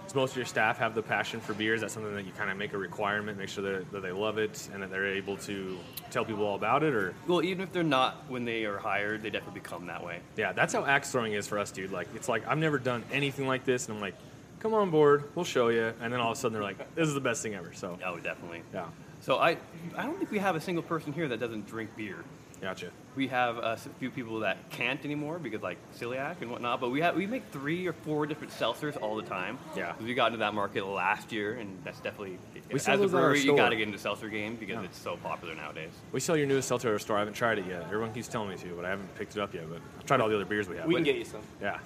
Does 0.06 0.16
most 0.16 0.32
of 0.32 0.38
your 0.38 0.48
staff 0.48 0.80
have 0.80 0.96
the 0.96 1.04
passion 1.04 1.40
for 1.40 1.54
beer? 1.54 1.76
Is 1.76 1.82
that 1.82 1.92
something 1.92 2.16
that 2.16 2.26
you 2.26 2.32
kind 2.32 2.50
of 2.50 2.58
make 2.58 2.74
a 2.74 2.78
requirement, 2.80 3.38
make 3.38 3.48
sure 3.48 3.64
that, 3.64 3.92
that 3.92 4.02
they 4.02 4.12
love 4.12 4.40
it 4.40 4.68
and 4.74 4.82
that 4.82 4.90
they're 4.90 5.06
able 5.06 5.38
to 5.38 5.78
tell 6.10 6.26
people 6.26 6.48
all 6.48 6.56
about 6.56 6.82
it? 6.82 6.96
Or 6.96 7.14
Well, 7.28 7.44
even 7.44 7.62
if 7.62 7.72
they're 7.72 7.84
not 7.84 8.24
when 8.28 8.44
they 8.44 8.66
are 8.66 8.80
hired, 8.80 9.22
they 9.22 9.30
definitely 9.30 9.60
become 9.60 9.86
that 9.86 10.04
way. 10.04 10.22
yeah, 10.36 10.52
that's 10.52 10.74
how 10.74 10.84
axe 10.84 11.12
throwing 11.12 11.34
is 11.34 11.46
for 11.48 11.60
us, 11.60 11.70
dude. 11.70 11.92
Like 11.92 12.08
it's 12.16 12.28
like 12.28 12.48
I've 12.48 12.58
never 12.58 12.80
done 12.80 13.04
anything 13.12 13.46
like 13.46 13.66
this, 13.66 13.88
and 13.88 13.98
I'm 13.98 14.02
like, 14.02 14.16
come 14.60 14.74
on 14.74 14.90
board, 14.90 15.24
we'll 15.36 15.46
show 15.46 15.70
you. 15.70 15.94
And 16.02 16.12
then 16.14 16.20
all 16.20 16.32
of 16.32 16.38
a 16.38 16.40
sudden 16.42 16.54
they're 16.54 16.64
like, 16.64 16.96
this 16.96 17.08
is 17.08 17.14
the 17.14 17.22
best 17.22 17.42
thing 17.44 17.56
ever. 17.56 17.72
So 17.74 17.98
Oh, 18.06 18.18
definitely. 18.20 18.62
yeah, 18.74 18.86
So 19.22 19.38
I, 19.38 19.58
I 19.98 20.04
don't 20.04 20.18
think 20.18 20.32
we 20.32 20.40
have 20.40 20.56
a 20.56 20.62
single 20.62 20.84
person 20.84 21.14
here 21.14 21.28
that 21.28 21.40
doesn't 21.40 21.66
drink 21.68 21.90
beer. 21.96 22.24
Gotcha. 22.62 22.92
We 23.16 23.28
have 23.28 23.58
uh, 23.58 23.76
a 23.76 23.78
few 24.00 24.10
people 24.12 24.40
that 24.42 24.70
can't 24.70 25.04
anymore 25.04 25.40
because 25.40 25.62
like 25.62 25.78
celiac 25.98 26.42
and 26.42 26.50
whatnot. 26.52 26.80
But 26.80 26.90
we 26.92 27.02
have 27.02 27.16
we 27.16 27.26
make 27.28 27.44
three 27.52 27.88
or 27.88 27.94
four 27.94 28.26
different 28.26 28.54
seltzers 28.54 29.02
all 29.02 29.16
the 29.16 29.24
time. 29.24 29.58
Yeah. 29.76 29.94
we 30.02 30.14
got 30.14 30.28
into 30.28 30.38
that 30.40 30.54
market 30.54 30.86
last 30.86 31.32
year, 31.32 31.56
and 31.56 31.78
that's 31.84 32.00
definitely 32.00 32.38
We 32.72 32.76
as 32.76 32.88
a 32.88 32.98
those 32.98 33.14
at 33.14 33.18
our 33.18 33.22
brewery 33.30 33.42
you 33.42 33.56
got 33.56 33.70
to 33.70 33.76
get 33.76 33.88
into 33.88 34.00
seltzer 34.00 34.30
game 34.30 34.56
because 34.56 34.76
Yeah. 34.76 34.84
it's 34.84 34.98
so 35.00 35.18
popular 35.18 35.56
nowadays. 35.56 35.92
We 36.12 36.20
sell 36.20 36.38
your 36.38 36.48
newest 36.48 36.68
seltzer 36.68 36.90
at 36.90 36.94
our 36.94 37.00
store. 37.00 37.18
I 37.18 37.20
haven't 37.20 37.34
tried 37.34 37.60
it 37.60 37.66
yet. 37.66 37.84
Everyone 37.84 38.14
keeps 38.14 38.28
telling 38.28 38.50
me 38.50 38.56
to, 38.58 38.68
but 38.76 38.86
I 38.86 38.90
haven't 38.90 39.14
picked 39.16 39.36
it 39.36 39.42
up 39.42 39.54
yet. 39.54 39.70
But 39.70 39.82
I've 39.98 40.06
tried 40.06 40.22
all 40.22 40.30
the 40.30 40.36
other 40.36 40.46
beers 40.46 40.70
we 40.70 40.78
have. 40.78 40.86
we 40.86 40.96
can 40.96 41.04
get 41.04 41.16
you 41.18 41.26
some. 41.26 41.42
Yeah. 41.62 41.80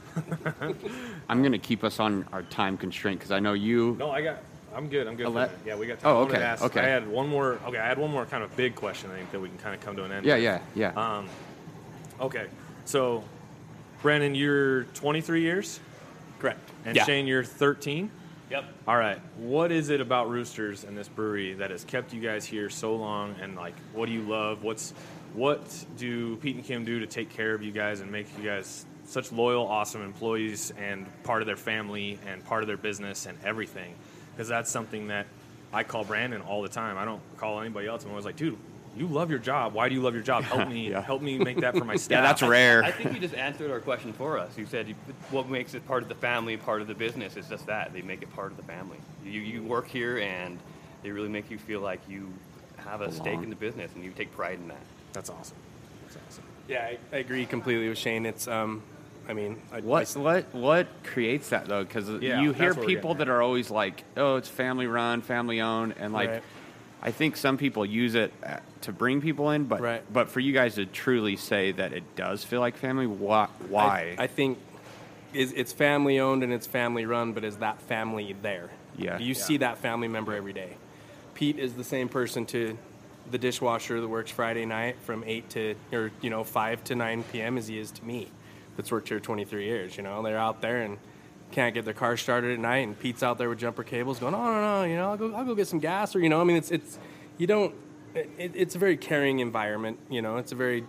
I'm 1.29 1.41
gonna 1.41 1.57
keep 1.57 1.83
us 1.83 1.99
on 1.99 2.27
our 2.31 2.43
time 2.43 2.77
constraint 2.77 3.19
because 3.19 3.31
I 3.31 3.39
know 3.39 3.53
you. 3.53 3.95
No, 3.97 4.11
I 4.11 4.21
got. 4.21 4.37
I'm 4.75 4.87
good. 4.89 5.07
I'm 5.07 5.15
good. 5.15 5.27
A 5.27 5.29
for 5.29 5.35
le- 5.35 5.47
that. 5.47 5.51
Yeah, 5.65 5.75
we 5.75 5.87
got. 5.87 5.99
Oh, 5.99 6.01
time. 6.01 6.09
I 6.09 6.13
wanted 6.13 6.29
to 6.31 6.35
okay, 6.37 6.45
ask- 6.45 6.63
okay. 6.63 6.79
I 6.81 6.85
had 6.87 7.07
one 7.07 7.27
more. 7.29 7.59
Okay, 7.65 7.77
I 7.77 7.87
had 7.87 7.97
one 7.97 8.11
more 8.11 8.25
kind 8.25 8.43
of 8.43 8.55
big 8.55 8.75
question. 8.75 9.11
I 9.11 9.17
think 9.17 9.31
that 9.31 9.39
we 9.39 9.49
can 9.49 9.57
kind 9.57 9.75
of 9.75 9.81
come 9.81 9.95
to 9.97 10.03
an 10.03 10.11
end. 10.11 10.25
Yeah, 10.25 10.35
with. 10.35 10.43
yeah, 10.43 10.59
yeah. 10.75 11.17
Um, 11.17 11.27
okay, 12.19 12.47
so 12.85 13.23
Brandon, 14.01 14.35
you're 14.35 14.83
23 14.95 15.41
years, 15.41 15.79
Correct. 16.39 16.59
and 16.85 16.95
Yeah. 16.95 17.05
Shane, 17.05 17.27
you're 17.27 17.43
13. 17.43 18.09
Yep. 18.49 18.65
All 18.87 18.97
right, 18.97 19.19
what 19.37 19.71
is 19.71 19.89
it 19.89 20.01
about 20.01 20.29
Roosters 20.29 20.83
and 20.83 20.95
this 20.97 21.07
brewery 21.07 21.53
that 21.53 21.71
has 21.71 21.83
kept 21.83 22.13
you 22.13 22.21
guys 22.21 22.45
here 22.45 22.69
so 22.69 22.95
long? 22.95 23.35
And 23.41 23.55
like, 23.55 23.73
what 23.93 24.07
do 24.07 24.11
you 24.11 24.21
love? 24.21 24.63
What's 24.63 24.93
what 25.33 25.61
do 25.97 26.35
Pete 26.37 26.55
and 26.57 26.63
Kim 26.65 26.85
do 26.85 26.99
to 26.99 27.07
take 27.07 27.29
care 27.31 27.55
of 27.55 27.63
you 27.63 27.71
guys 27.71 28.01
and 28.01 28.11
make 28.11 28.27
you 28.37 28.43
guys 28.43 28.85
such 29.05 29.31
loyal, 29.31 29.65
awesome 29.65 30.03
employees 30.03 30.71
and 30.79 31.07
part 31.23 31.41
of 31.41 31.47
their 31.47 31.57
family 31.57 32.19
and 32.27 32.43
part 32.45 32.61
of 32.61 32.67
their 32.67 32.77
business 32.77 33.25
and 33.25 33.37
everything? 33.43 33.95
Because 34.35 34.47
that's 34.47 34.69
something 34.69 35.07
that 35.07 35.27
I 35.71 35.83
call 35.83 36.03
Brandon 36.03 36.41
all 36.41 36.61
the 36.61 36.69
time. 36.69 36.97
I 36.97 37.05
don't 37.05 37.21
call 37.37 37.59
anybody 37.61 37.87
else. 37.87 38.03
I'm 38.03 38.09
always 38.11 38.25
like, 38.25 38.35
dude, 38.35 38.57
you 38.95 39.07
love 39.07 39.29
your 39.29 39.39
job. 39.39 39.73
Why 39.73 39.89
do 39.89 39.95
you 39.95 40.01
love 40.01 40.13
your 40.13 40.23
job? 40.23 40.43
Help 40.43 40.67
me, 40.69 40.89
Yeah. 40.91 41.01
help 41.01 41.21
me 41.21 41.37
make 41.39 41.57
that 41.61 41.75
for 41.77 41.83
my 41.85 41.95
staff. 41.97 42.17
yeah, 42.17 42.21
that's 42.21 42.41
rare. 42.41 42.83
I 42.83 42.91
think 42.91 43.13
you 43.13 43.19
just 43.19 43.33
answered 43.35 43.71
our 43.71 43.79
question 43.79 44.13
for 44.13 44.37
us. 44.37 44.57
You 44.57 44.65
said 44.65 44.87
you, 44.87 44.95
what 45.31 45.49
makes 45.49 45.73
it 45.73 45.85
part 45.87 46.03
of 46.03 46.09
the 46.09 46.15
family, 46.15 46.57
part 46.57 46.81
of 46.81 46.87
the 46.87 46.93
business 46.93 47.37
is 47.37 47.47
just 47.47 47.65
that 47.67 47.93
they 47.93 48.01
make 48.01 48.21
it 48.21 48.31
part 48.33 48.51
of 48.51 48.57
the 48.57 48.63
family. 48.63 48.97
You 49.25 49.41
you 49.41 49.63
work 49.63 49.87
here 49.87 50.19
and 50.19 50.59
they 51.01 51.11
really 51.11 51.29
make 51.29 51.49
you 51.49 51.57
feel 51.57 51.79
like 51.79 51.99
you 52.07 52.31
have 52.77 53.01
a 53.01 53.11
stake 53.11 53.41
in 53.41 53.49
the 53.49 53.55
business 53.55 53.91
and 53.95 54.03
you 54.03 54.11
take 54.11 54.31
pride 54.35 54.59
in 54.59 54.67
that. 54.67 54.81
That's 55.13 55.29
awesome. 55.29 55.55
That's 56.03 56.17
awesome. 56.29 56.43
Yeah, 56.67 56.83
I, 56.85 56.97
I 57.15 57.19
agree 57.19 57.45
completely 57.45 57.89
with 57.89 57.97
Shane. 57.97 58.25
It's, 58.25 58.47
um, 58.47 58.83
I 59.27 59.33
mean, 59.33 59.61
I, 59.71 59.79
What 59.81 60.15
I- 60.15 60.19
what 60.19 60.53
what 60.53 60.87
creates 61.03 61.49
that 61.49 61.65
though? 61.67 61.83
Because 61.83 62.09
Yeah, 62.21 62.41
you 62.41 62.49
that's 62.49 62.59
hear 62.59 62.69
what 62.69 62.79
we're 62.79 62.85
people 62.87 63.13
getting 63.13 63.27
that 63.27 63.29
are 63.31 63.41
always 63.41 63.71
like, 63.71 64.03
"Oh, 64.17 64.35
it's 64.35 64.49
family 64.49 64.87
run, 64.87 65.21
family 65.21 65.61
owned," 65.61 65.95
and 65.99 66.11
like, 66.13 66.29
Right. 66.29 66.43
I 67.01 67.11
think 67.11 67.35
some 67.37 67.57
people 67.57 67.85
use 67.85 68.15
it 68.15 68.31
uh, 68.45 68.57
to 68.81 68.91
bring 68.93 69.21
people 69.21 69.49
in, 69.51 69.65
but 69.65 69.81
Right. 69.81 70.01
but 70.13 70.29
for 70.29 70.39
you 70.39 70.51
guys 70.53 70.75
to 70.75 70.85
truly 70.85 71.35
say 71.37 71.71
that 71.73 71.93
it 71.93 72.15
does 72.15 72.43
feel 72.43 72.59
like 72.59 72.75
family, 72.77 73.07
why? 73.07 73.47
Why? 73.69 74.15
I, 74.17 74.23
I 74.23 74.27
think 74.27 74.57
is 75.33 75.51
it's 75.53 75.73
family 75.73 76.19
owned 76.19 76.43
and 76.43 76.51
it's 76.53 76.67
family 76.67 77.05
run, 77.05 77.33
but 77.33 77.43
is 77.43 77.57
that 77.57 77.81
family 77.81 78.35
there? 78.41 78.69
Yeah. 78.97 79.17
Do 79.17 79.23
You 79.23 79.33
see 79.33 79.57
that 79.57 79.79
family 79.79 80.07
member 80.07 80.33
every 80.35 80.53
day. 80.53 80.77
Pete 81.33 81.57
is 81.57 81.73
the 81.73 81.83
same 81.83 82.07
person 82.09 82.45
to 82.47 82.77
the 83.31 83.37
dishwasher 83.37 83.99
that 83.99 84.07
works 84.07 84.29
Friday 84.31 84.65
night 84.65 84.97
from 85.05 85.23
eight 85.25 85.49
to 85.51 85.75
or 85.91 86.11
you 86.21 86.29
know 86.29 86.43
five 86.43 86.83
to 86.85 86.95
nine 86.95 87.23
p.m. 87.31 87.57
as 87.57 87.67
he 87.67 87.79
is 87.79 87.89
to 87.91 88.05
me, 88.05 88.29
that's 88.75 88.91
worked 88.91 89.09
here 89.09 89.19
twenty 89.19 89.45
three 89.45 89.65
years. 89.65 89.97
You 89.97 90.03
know, 90.03 90.21
they're 90.23 90.37
out 90.37 90.61
there 90.61 90.81
and 90.81 90.97
can't 91.51 91.73
get 91.73 91.85
their 91.85 91.93
car 91.93 92.17
started 92.17 92.51
at 92.51 92.59
night, 92.59 92.87
and 92.87 92.99
Pete's 92.99 93.21
out 93.23 93.37
there 93.37 93.49
with 93.49 93.59
jumper 93.59 93.83
cables, 93.83 94.19
going, 94.19 94.33
"Oh 94.33 94.43
no, 94.43 94.61
no, 94.61 94.83
you 94.83 94.95
know, 94.95 95.11
I'll 95.11 95.17
go, 95.17 95.33
I'll 95.33 95.45
go 95.45 95.55
get 95.55 95.67
some 95.67 95.79
gas," 95.79 96.15
or 96.15 96.19
you 96.19 96.29
know, 96.29 96.41
I 96.41 96.43
mean, 96.43 96.57
it's 96.57 96.71
it's 96.71 96.97
you 97.37 97.47
don't. 97.47 97.73
It, 98.15 98.51
it's 98.53 98.75
a 98.75 98.77
very 98.77 98.97
caring 98.97 99.39
environment. 99.39 99.97
You 100.09 100.21
know, 100.21 100.37
it's 100.37 100.51
a 100.51 100.55
very 100.55 100.85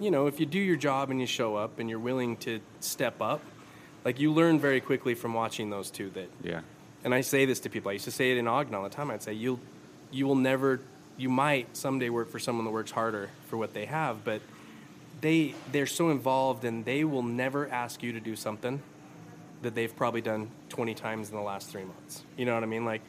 you 0.00 0.10
know, 0.10 0.26
if 0.26 0.40
you 0.40 0.46
do 0.46 0.58
your 0.58 0.76
job 0.76 1.10
and 1.10 1.20
you 1.20 1.26
show 1.26 1.56
up 1.56 1.78
and 1.78 1.88
you're 1.88 1.98
willing 1.98 2.36
to 2.38 2.60
step 2.80 3.20
up, 3.20 3.42
like 4.04 4.18
you 4.18 4.32
learn 4.32 4.58
very 4.58 4.80
quickly 4.80 5.14
from 5.14 5.34
watching 5.34 5.70
those 5.70 5.90
two 5.90 6.10
that 6.10 6.30
yeah, 6.42 6.60
and 7.04 7.14
I 7.14 7.20
say 7.20 7.44
this 7.44 7.60
to 7.60 7.70
people. 7.70 7.90
I 7.90 7.94
used 7.94 8.04
to 8.06 8.10
say 8.10 8.32
it 8.32 8.38
in 8.38 8.48
Ogden 8.48 8.74
all 8.74 8.82
the 8.82 8.90
time. 8.90 9.10
I'd 9.10 9.22
say 9.22 9.32
you'll 9.32 9.60
you 10.10 10.26
will 10.26 10.36
never 10.36 10.80
you 11.16 11.28
might 11.28 11.76
someday 11.76 12.10
work 12.10 12.30
for 12.30 12.38
someone 12.38 12.64
that 12.64 12.72
works 12.72 12.90
harder 12.90 13.30
for 13.46 13.56
what 13.56 13.72
they 13.72 13.86
have, 13.86 14.24
but 14.24 14.42
they 15.24 15.54
they're 15.72 15.86
so 15.86 16.10
involved 16.10 16.64
and 16.64 16.84
they 16.84 17.02
will 17.02 17.22
never 17.22 17.66
ask 17.70 18.02
you 18.02 18.12
to 18.12 18.20
do 18.20 18.36
something 18.36 18.82
that 19.62 19.74
they've 19.74 19.96
probably 19.96 20.20
done 20.20 20.50
20 20.68 20.92
times 20.94 21.30
in 21.30 21.34
the 21.36 21.42
last 21.42 21.70
3 21.70 21.82
months. 21.84 22.22
You 22.36 22.44
know 22.44 22.52
what 22.54 22.62
I 22.62 22.66
mean? 22.66 22.84
Like 22.84 23.00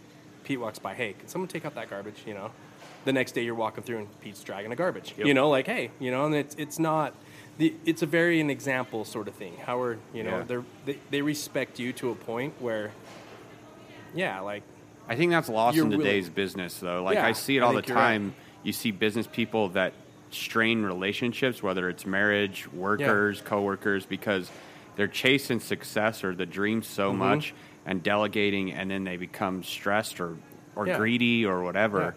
Pete 0.46 0.60
walks 0.60 0.80
by, 0.80 0.94
"Hey, 0.94 1.14
can 1.20 1.28
someone 1.28 1.50
take 1.50 1.66
out 1.66 1.76
that 1.76 1.90
garbage?" 1.90 2.24
you 2.26 2.34
know. 2.34 2.52
The 3.04 3.12
next 3.14 3.34
day 3.34 3.44
you're 3.44 3.54
walking 3.56 3.84
through 3.84 3.98
and 4.00 4.22
Pete's 4.22 4.42
dragging 4.44 4.72
a 4.72 4.76
garbage. 4.76 5.14
You 5.18 5.34
know, 5.34 5.50
like, 5.50 5.68
"Hey, 5.68 5.92
you 6.00 6.10
know, 6.10 6.26
and 6.26 6.34
it's 6.34 6.56
it's 6.56 6.80
not 6.80 7.14
the, 7.58 7.74
it's 7.86 8.02
a 8.02 8.06
very 8.06 8.40
an 8.40 8.50
example 8.50 9.04
sort 9.06 9.28
of 9.28 9.34
thing. 9.36 9.58
Howard, 9.58 10.00
you 10.14 10.24
know, 10.24 10.38
Yeah. 10.40 10.44
they're, 10.44 10.66
they 10.86 10.98
they 11.12 11.22
respect 11.22 11.80
you 11.80 11.92
to 11.94 12.12
a 12.12 12.16
point 12.16 12.54
where 12.60 12.92
yeah, 14.14 14.40
like 14.40 14.64
I 15.10 15.16
think 15.18 15.32
that's 15.32 15.50
lost 15.50 15.78
in 15.78 15.92
today's 15.92 16.30
business, 16.30 16.80
though. 16.80 17.04
Like 17.04 17.16
Yeah, 17.16 17.28
I 17.28 17.34
see 17.34 17.58
it 17.58 17.62
I 17.62 17.66
all 17.66 17.74
the 17.74 17.84
you're 17.86 17.96
right. 17.98 18.14
time. 18.14 18.34
You 18.64 18.72
see 18.74 18.92
business 18.92 19.28
people 19.28 19.70
that 19.70 19.94
strain 20.36 20.84
relationships, 20.84 21.64
whether 21.64 21.90
it's 21.90 22.06
marriage, 22.06 22.68
workers, 22.72 23.42
coworkers, 23.42 24.06
because 24.06 24.50
they're 24.96 25.08
chasing 25.08 25.60
success 25.60 26.24
or 26.24 26.36
the 26.36 26.46
dream 26.46 26.84
so 26.84 27.10
Mm-hmm. 27.10 27.20
much 27.20 27.54
and 27.86 28.02
delegating, 28.02 28.72
and 28.74 28.90
then 28.90 29.04
they 29.04 29.18
become 29.18 29.64
stressed 29.64 30.20
or 30.20 30.38
or 30.76 30.88
Yeah. 30.88 30.98
greedy 30.98 31.46
or 31.46 31.64
whatever. 31.64 32.16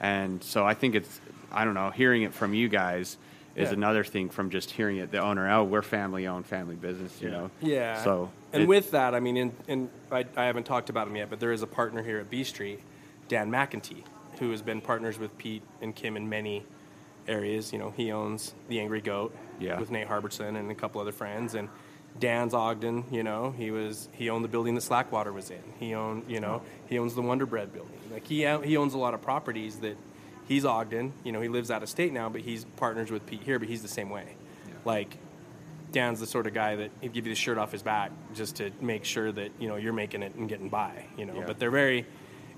And 0.00 0.42
so 0.42 0.64
I 0.66 0.74
think 0.74 0.94
it's 0.96 1.20
I 1.52 1.64
don't 1.64 1.74
know. 1.74 1.90
Hearing 1.90 2.22
it 2.22 2.32
from 2.32 2.54
you 2.54 2.68
guys 2.68 3.16
is 3.56 3.68
Yeah. 3.68 3.74
another 3.74 4.04
thing 4.04 4.28
from 4.30 4.50
just 4.50 4.70
hearing 4.70 4.96
it. 4.98 5.10
The 5.10 5.18
owner, 5.18 5.50
oh, 5.50 5.64
we're 5.64 5.82
family 5.82 6.26
owned, 6.26 6.46
family 6.46 6.76
business. 6.76 7.20
You 7.20 7.30
know. 7.30 7.50
Yeah. 7.60 8.02
So 8.02 8.30
and 8.52 8.62
it- 8.64 8.68
with 8.68 8.90
that, 8.92 9.14
I 9.14 9.20
mean, 9.20 9.36
and, 9.36 9.52
and 9.68 9.88
I, 10.10 10.24
I 10.36 10.44
haven't 10.44 10.64
talked 10.64 10.90
about 10.90 11.06
him 11.08 11.16
yet, 11.16 11.30
but 11.30 11.38
there 11.40 11.52
is 11.52 11.62
a 11.62 11.66
partner 11.66 12.02
here 12.02 12.18
at 12.18 12.30
B 12.30 12.42
Street, 12.44 12.80
Dan 13.28 13.50
McEntee, 13.50 14.02
who 14.38 14.50
has 14.52 14.62
been 14.62 14.80
partners 14.80 15.18
with 15.18 15.36
Pete 15.38 15.62
and 15.82 15.94
Kim 15.94 16.16
in 16.16 16.28
many 16.28 16.64
areas. 17.30 17.72
You 17.72 17.78
know, 17.78 17.90
he 17.96 18.12
owns 18.12 18.54
the 18.68 18.80
Angry 18.80 19.00
Goat 19.00 19.34
Yeah. 19.58 19.78
with 19.78 19.90
Nate 19.90 20.06
Harbison 20.08 20.56
and 20.56 20.70
a 20.70 20.74
couple 20.74 21.00
other 21.00 21.12
friends, 21.12 21.54
and 21.54 21.68
Dan's 22.18 22.52
Ogden. 22.54 23.04
You 23.10 23.22
know, 23.22 23.52
he 23.56 23.70
was 23.70 24.08
he 24.12 24.28
owned 24.28 24.44
the 24.44 24.48
building 24.48 24.74
that 24.74 24.82
Slackwater 24.82 25.32
was 25.32 25.50
in. 25.50 25.62
He 25.78 25.94
owned, 25.94 26.24
you 26.28 26.40
know, 26.40 26.62
he 26.86 26.98
owns 26.98 27.14
the 27.14 27.22
Wonder 27.22 27.46
Bread 27.46 27.72
building. 27.72 27.98
Like 28.12 28.26
he 28.26 28.40
he 28.66 28.76
owns 28.76 28.94
a 28.94 28.98
lot 28.98 29.14
of 29.14 29.22
properties 29.22 29.78
that 29.78 29.96
he's 30.48 30.64
Ogden. 30.64 31.12
You 31.24 31.32
know, 31.32 31.40
he 31.40 31.48
lives 31.48 31.70
out 31.70 31.82
of 31.82 31.88
state 31.88 32.12
now, 32.12 32.28
but 32.28 32.40
he's 32.42 32.64
partners 32.76 33.10
with 33.10 33.24
Pete 33.26 33.42
here. 33.44 33.58
But 33.58 33.68
he's 33.68 33.82
the 33.82 33.88
same 33.88 34.10
way. 34.10 34.34
Like 34.84 35.16
Dan's 35.92 36.20
the 36.20 36.26
sort 36.26 36.46
of 36.46 36.54
guy 36.54 36.76
that 36.76 36.90
he'd 37.00 37.12
give 37.12 37.26
you 37.26 37.32
the 37.32 37.38
shirt 37.40 37.58
off 37.58 37.72
his 37.72 37.82
back 37.82 38.12
just 38.34 38.56
to 38.56 38.70
make 38.80 39.04
sure 39.04 39.30
that 39.32 39.50
you 39.58 39.68
know 39.68 39.76
you're 39.76 39.92
making 39.92 40.22
it 40.22 40.34
and 40.34 40.48
getting 40.48 40.68
by. 40.68 41.04
You 41.16 41.26
know, 41.26 41.34
Yeah. 41.34 41.44
but 41.46 41.58
they're 41.58 41.70
very, 41.70 42.06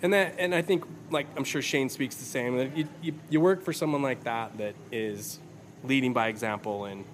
and 0.02 0.12
that 0.12 0.34
and 0.38 0.54
I 0.54 0.62
think 0.62 0.84
like 1.10 1.26
I'm 1.36 1.44
sure 1.44 1.62
Shane 1.62 1.88
speaks 1.88 2.16
the 2.16 2.24
same. 2.24 2.56
That 2.56 2.76
you, 2.76 2.88
you 3.00 3.14
you 3.30 3.40
work 3.40 3.62
for 3.62 3.72
someone 3.72 4.02
like 4.02 4.24
that 4.24 4.58
that 4.58 4.74
is 4.90 5.38
leading 5.84 6.12
by 6.12 6.28
example 6.28 6.84
and 6.84 7.04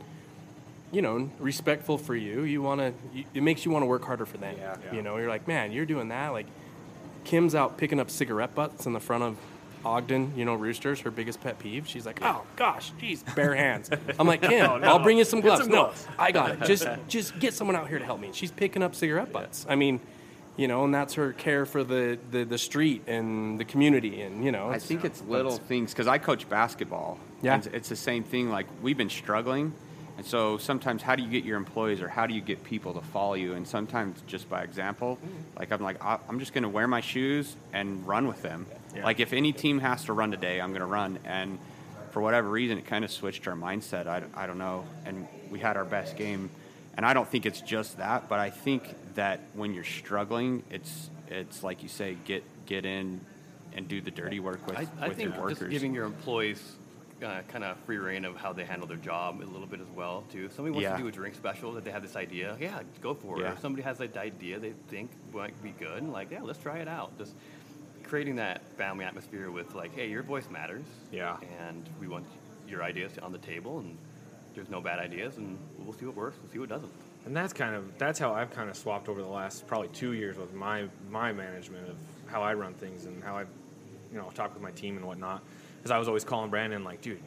you 0.91 1.03
know 1.03 1.31
respectful 1.39 1.99
for 1.99 2.17
you. 2.17 2.43
You 2.43 2.63
want 2.63 2.81
to. 2.81 2.93
It 3.35 3.43
makes 3.43 3.65
you 3.65 3.71
want 3.71 3.83
to 3.83 3.87
work 3.87 4.05
harder 4.05 4.27
for 4.27 4.39
them. 4.39 4.57
Yeah. 4.59 4.77
You 4.93 5.03
know, 5.03 5.17
you're 5.19 5.29
like, 5.29 5.47
man, 5.47 5.73
you're 5.73 5.87
doing 5.87 6.09
that. 6.09 6.31
Like 6.31 6.47
Kim's 7.25 7.55
out 7.55 7.77
picking 7.77 8.01
up 8.01 8.11
cigarette 8.11 8.55
butts 8.55 8.87
in 8.87 8.95
the 8.95 9.01
front 9.01 9.23
of 9.23 9.37
Ogden, 9.85 10.33
you 10.37 10.45
know, 10.45 10.55
Roosters, 10.55 11.01
her 11.01 11.11
biggest 11.11 11.41
pet 11.41 11.59
peeve. 11.59 11.87
She's 11.87 12.07
like, 12.07 12.21
oh 12.23 12.43
gosh, 12.57 12.93
geez, 12.99 13.23
bare 13.35 13.55
hands. 13.55 13.91
I'm 14.19 14.27
like, 14.27 14.43
Kim, 14.43 14.67
I'll 14.85 14.99
bring 14.99 15.19
you 15.19 15.25
some 15.25 15.41
gloves. 15.41 15.63
some 15.63 15.73
no. 15.73 15.93
I 16.19 16.33
got 16.33 16.51
it. 16.53 16.63
Just 16.63 16.87
just 17.09 17.39
get 17.39 17.55
someone 17.55 17.77
out 17.77 17.89
here 17.89 17.99
to 17.99 18.05
help 18.05 18.21
me. 18.21 18.31
She's 18.33 18.51
picking 18.51 18.83
up 18.83 18.95
cigarette 18.95 19.33
butts. 19.33 19.67
I 19.69 19.77
mean, 19.77 20.01
you 20.59 20.67
know, 20.67 20.85
and 20.85 20.93
that's 20.93 21.15
her 21.15 21.33
care 21.33 21.65
for 21.65 21.85
the, 21.85 22.19
the, 22.33 22.45
the 22.45 22.59
street 22.59 23.05
and 23.07 23.61
the 23.61 23.65
community 23.65 24.21
and, 24.23 24.45
you 24.45 24.51
know. 24.51 24.69
I 24.69 24.81
think 24.81 25.05
it's 25.05 25.23
little 25.23 25.57
things 25.57 25.93
because 25.93 26.09
I 26.09 26.19
coach 26.19 26.49
basketball. 26.49 27.19
Yeah. 27.41 27.55
and 27.55 27.67
it's 27.69 27.89
the 27.89 27.97
same 27.97 28.25
thing. 28.25 28.51
Like 28.51 28.67
we've 28.83 28.99
been 28.99 29.09
struggling, 29.09 29.73
and 30.17 30.27
so 30.27 30.59
sometimes 30.59 31.01
how 31.01 31.15
do 31.15 31.23
you 31.23 31.31
get 31.31 31.45
your 31.45 31.57
employees 31.57 32.03
or 32.03 32.09
how 32.09 32.27
do 32.27 32.35
you 32.35 32.41
get 32.41 32.65
people 32.65 32.93
to 32.95 33.01
follow 33.01 33.35
you? 33.35 33.55
And 33.55 33.67
sometimes 33.67 34.21
just 34.27 34.51
by 34.51 34.65
example, 34.65 35.17
like 35.57 35.71
I'm 35.71 35.81
like 35.81 36.05
I'm 36.05 36.41
just 36.41 36.53
going 36.53 36.65
to 36.65 36.69
wear 36.69 36.89
my 36.89 37.01
shoes 37.01 37.55
and 37.73 38.05
run 38.05 38.27
with 38.27 38.43
them. 38.43 38.67
Yeah. 38.97 39.05
Like 39.05 39.21
if 39.21 39.33
any 39.33 39.53
team 39.53 39.79
has 39.79 40.07
to 40.07 40.13
run 40.13 40.33
today, 40.33 40.61
I'm 40.61 40.71
going 40.71 40.81
to 40.81 40.87
run. 40.87 41.21
And 41.25 41.61
for 42.11 42.21
whatever 42.21 42.49
reason, 42.49 42.79
it 42.79 42.87
kind 42.87 43.05
of 43.05 43.13
switched 43.13 43.47
our 43.47 43.55
mindset. 43.55 44.09
I, 44.09 44.25
I 44.35 44.49
don't 44.49 44.59
know, 44.59 44.85
and 45.07 45.29
we 45.53 45.61
had 45.61 45.77
our 45.77 45.85
best 45.85 46.17
game. 46.17 46.51
And 46.99 47.07
I 47.07 47.15
don't 47.15 47.29
think 47.29 47.47
it's 47.47 47.61
just 47.61 47.99
that, 47.99 48.29
but 48.29 48.41
I 48.41 48.51
think 48.51 48.83
that 49.15 49.39
when 49.55 49.73
you're 49.73 49.85
struggling, 49.85 50.65
it's 50.69 51.11
it's 51.29 51.63
like 51.63 51.85
you 51.85 51.89
say, 51.89 52.17
get 52.25 52.43
get 52.67 52.85
in 52.85 53.21
and 53.73 53.87
do 53.87 54.01
the 54.01 54.11
dirty 54.11 54.41
work 54.41 54.67
with, 54.67 54.77
I, 54.77 54.89
I 55.01 55.07
with 55.09 55.17
think 55.17 55.31
your 55.33 55.41
workers. 55.43 55.61
just 55.61 55.71
giving 55.71 55.95
your 55.95 56.07
employees 56.07 56.61
uh, 57.25 57.43
kind 57.47 57.63
of 57.63 57.77
free 57.87 57.99
reign 57.99 58.25
of 58.25 58.35
how 58.37 58.53
they 58.53 58.65
handle 58.65 58.89
their 58.89 58.97
job 58.97 59.41
a 59.41 59.45
little 59.45 59.69
bit 59.69 59.81
as 59.81 59.87
well 59.95 60.25
too. 60.33 60.47
If 60.47 60.55
somebody 60.55 60.73
wants 60.73 60.83
Yeah. 60.83 60.97
to 60.97 61.03
do 61.03 61.07
a 61.09 61.13
drink 61.13 61.37
special 61.37 61.71
that 61.75 61.85
they 61.85 61.93
have 61.93 62.03
this 62.03 62.17
idea, 62.17 62.57
yeah, 62.61 62.81
go 63.01 63.15
for 63.15 63.39
it. 63.39 63.43
Yeah. 63.43 63.53
If 63.53 63.61
somebody 63.61 63.85
has 63.85 64.01
an 64.01 64.11
idea 64.19 64.59
they 64.59 64.73
think 64.89 65.13
might 65.33 65.63
be 65.63 65.71
good, 65.79 66.03
like 66.09 66.33
yeah, 66.33 66.43
let's 66.43 66.59
try 66.59 66.79
it 66.79 66.89
out. 66.89 67.17
Just 67.17 67.33
creating 68.03 68.35
that 68.37 68.67
family 68.77 69.05
atmosphere 69.05 69.53
with 69.53 69.73
like, 69.77 69.95
hey, 69.95 70.11
your 70.11 70.25
voice 70.25 70.51
matters. 70.51 70.83
Yeah. 71.13 71.37
And 71.61 71.89
we 72.01 72.09
want 72.09 72.27
your 72.69 72.83
ideas 72.83 73.13
on 73.23 73.31
the 73.31 73.39
table, 73.39 73.79
and 73.79 73.97
there's 74.59 74.71
no 74.71 74.81
bad 74.81 74.99
ideas, 74.99 75.37
and 75.37 75.57
we'll 75.79 75.95
see 75.95 76.05
what 76.05 76.17
works, 76.17 76.37
we'll 76.43 76.53
see 76.53 76.59
what 76.59 76.69
doesn't. 76.69 76.91
And 77.27 77.37
that's 77.37 77.53
kind 77.53 77.77
of 77.77 77.97
that's 77.97 78.19
how 78.19 78.35
I've 78.35 78.51
kind 78.51 78.69
of 78.69 78.77
swapped 78.77 79.09
over 79.09 79.23
the 79.23 79.29
last 79.29 79.67
probably 79.67 79.89
two 79.89 80.13
years 80.15 80.37
with 80.37 80.53
my 80.53 80.89
my 81.11 81.33
management 81.33 81.89
of 81.89 81.97
how 82.27 82.43
I 82.43 82.55
run 82.55 82.75
things 82.75 83.05
and 83.07 83.23
how 83.23 83.37
I, 83.37 83.43
you 83.43 84.19
know, 84.19 84.31
talk 84.35 84.53
with 84.55 84.63
my 84.63 84.73
team 84.73 84.97
and 84.97 85.07
whatnot. 85.07 85.43
Because 85.77 85.93
I 85.93 85.99
was 85.99 86.09
always 86.09 86.25
calling 86.25 86.51
Brandon 86.51 86.83
like, 86.83 87.03
dude, 87.03 87.21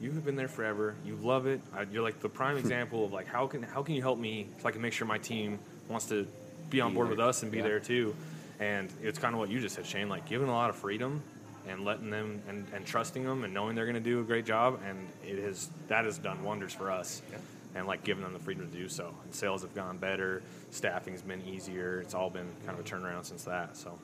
you 0.00 0.10
have 0.12 0.24
been 0.24 0.36
there 0.36 0.48
forever. 0.48 0.94
You 1.04 1.16
love 1.16 1.46
it. 1.46 1.60
I, 1.74 1.82
you're 1.92 2.02
like 2.02 2.20
the 2.20 2.28
prime 2.28 2.54
hmm. 2.54 2.60
example 2.60 3.04
of 3.04 3.12
like 3.12 3.26
how 3.26 3.46
can 3.46 3.62
how 3.62 3.82
can 3.82 3.94
you 3.94 4.02
help 4.02 4.18
me 4.18 4.46
so 4.58 4.68
I 4.68 4.72
can 4.72 4.80
make 4.80 4.94
sure 4.94 5.06
my 5.06 5.18
team 5.18 5.58
wants 5.88 6.06
to 6.06 6.26
be 6.70 6.80
on 6.80 6.94
board 6.94 7.10
with 7.10 7.20
us 7.20 7.42
and 7.42 7.52
be 7.52 7.58
Yeah. 7.58 7.64
there 7.64 7.80
too. 7.80 8.14
And 8.58 8.88
it's 9.02 9.18
kind 9.18 9.34
of 9.34 9.40
what 9.40 9.50
you 9.50 9.60
just 9.60 9.74
said, 9.74 9.84
Shane. 9.84 10.08
Like 10.08 10.26
giving 10.26 10.48
a 10.48 10.52
lot 10.52 10.70
of 10.70 10.76
freedom 10.76 11.22
and 11.68 11.84
letting 11.84 12.10
them 12.10 12.42
and, 12.48 12.66
and 12.74 12.84
trusting 12.86 13.24
them 13.24 13.44
and 13.44 13.52
knowing 13.54 13.74
they're 13.76 13.84
going 13.86 13.94
to 13.94 14.00
do 14.00 14.20
a 14.20 14.24
great 14.24 14.46
job. 14.46 14.80
And 14.88 14.98
it 15.24 15.42
has 15.42 15.68
that 15.88 16.04
has 16.04 16.18
done 16.18 16.42
wonders 16.44 16.72
for 16.72 16.90
us. 16.90 17.22
And 17.74 17.86
like 17.86 18.02
giving 18.02 18.24
them 18.24 18.32
the 18.32 18.40
freedom 18.40 18.68
to 18.68 18.76
do 18.76 18.88
so. 18.88 19.14
And 19.24 19.32
sales 19.32 19.62
have 19.62 19.74
gone 19.76 19.98
better. 19.98 20.42
Staffing's 20.72 21.22
been 21.22 21.40
easier. 21.46 22.00
It's 22.00 22.14
all 22.14 22.28
been 22.28 22.48
kind 22.66 22.76
of 22.76 22.84
a 22.84 22.88
turnaround 22.88 23.24
since 23.26 23.44
that. 23.44 23.76
So 23.76 23.96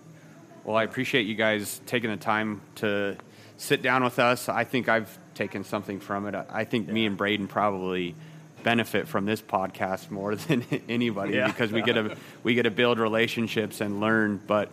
Well, 0.64 0.76
I 0.76 0.84
appreciate 0.84 1.26
you 1.26 1.34
guys 1.34 1.80
taking 1.86 2.10
the 2.10 2.16
time 2.16 2.60
to 2.76 3.16
sit 3.56 3.82
down 3.82 4.04
with 4.04 4.20
us. 4.20 4.48
I 4.48 4.62
think 4.62 4.88
I've 4.88 5.18
taken 5.34 5.64
something 5.64 5.98
from 5.98 6.26
it. 6.28 6.34
I 6.48 6.62
think 6.64 6.86
me 6.88 7.06
and 7.06 7.16
Braden 7.16 7.48
probably 7.48 8.14
benefit 8.62 9.08
from 9.08 9.26
this 9.26 9.42
podcast 9.42 10.10
more 10.12 10.34
than 10.36 10.64
anybody 10.88 11.34
Yeah. 11.34 11.48
because 11.48 11.72
we 11.72 11.82
get 11.82 11.94
to 11.94 12.16
we 12.44 12.54
get 12.54 12.64
to 12.64 12.70
build 12.70 13.00
relationships 13.00 13.80
and 13.80 13.98
learn. 14.00 14.40
But 14.46 14.70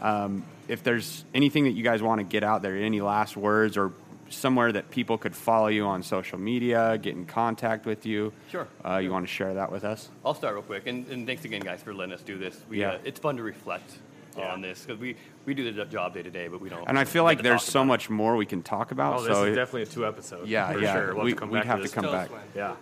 um, 0.00 0.44
if 0.68 0.82
there's 0.82 1.24
anything 1.34 1.64
that 1.64 1.72
you 1.72 1.82
guys 1.84 2.02
want 2.02 2.18
to 2.20 2.24
get 2.24 2.42
out 2.44 2.62
there, 2.62 2.76
any 2.76 3.00
last 3.00 3.36
words 3.36 3.76
or 3.76 3.92
somewhere 4.30 4.72
that 4.72 4.90
people 4.90 5.16
could 5.18 5.36
follow 5.36 5.68
you 5.68 5.84
on 5.84 6.02
social 6.02 6.38
media, 6.38 6.98
get 6.98 7.14
in 7.14 7.24
contact 7.26 7.86
with 7.86 8.04
you, 8.06 8.32
Sure. 8.50 8.66
uh, 8.84 8.96
you 8.96 9.10
want 9.10 9.24
to 9.26 9.32
share 9.32 9.54
that 9.54 9.70
with 9.70 9.84
us? 9.84 10.10
I'll 10.24 10.34
start 10.34 10.54
real 10.54 10.62
quick, 10.62 10.86
and, 10.86 11.06
and 11.08 11.26
thanks 11.26 11.44
again, 11.44 11.60
guys, 11.60 11.82
for 11.82 11.94
letting 11.94 12.14
us 12.14 12.22
do 12.22 12.36
this. 12.38 12.58
We, 12.68 12.80
Yeah. 12.80 12.92
uh, 12.92 12.98
it's 13.04 13.20
fun 13.20 13.36
to 13.36 13.42
reflect 13.42 13.98
on 14.36 14.60
this 14.60 14.82
because 14.84 14.98
we, 15.00 15.14
we 15.44 15.54
do 15.54 15.70
the 15.70 15.84
job 15.84 16.14
day 16.14 16.22
to 16.22 16.30
day, 16.30 16.48
but 16.48 16.60
we 16.60 16.68
don't. 16.68 16.88
And 16.88 16.98
I 16.98 17.04
feel 17.04 17.22
like 17.22 17.42
there's 17.42 17.62
so 17.62 17.80
about 17.80 17.84
it. 17.84 17.88
much 17.88 18.10
more 18.10 18.34
we 18.34 18.46
can 18.46 18.62
talk 18.64 18.90
about. 18.90 19.20
Oh, 19.20 19.22
this 19.22 19.36
so 19.36 19.44
is 19.44 19.52
it- 19.52 19.54
definitely 19.54 19.82
a 19.82 19.86
two 19.86 20.04
episode. 20.06 20.48
yeah, 20.48 20.72
for 20.72 20.80
yeah. 20.80 20.92
Sure. 20.94 21.14
We'll 21.14 21.24
we, 21.24 21.30
have 21.30 21.36
to 21.36 21.40
come 21.40 21.50
we'd 21.50 21.58
back 21.58 21.66
have 21.66 21.82
to 21.82 21.88
to 21.88 21.94
come 21.94 22.04
back. 22.10 22.30
Yeah. 22.56 22.74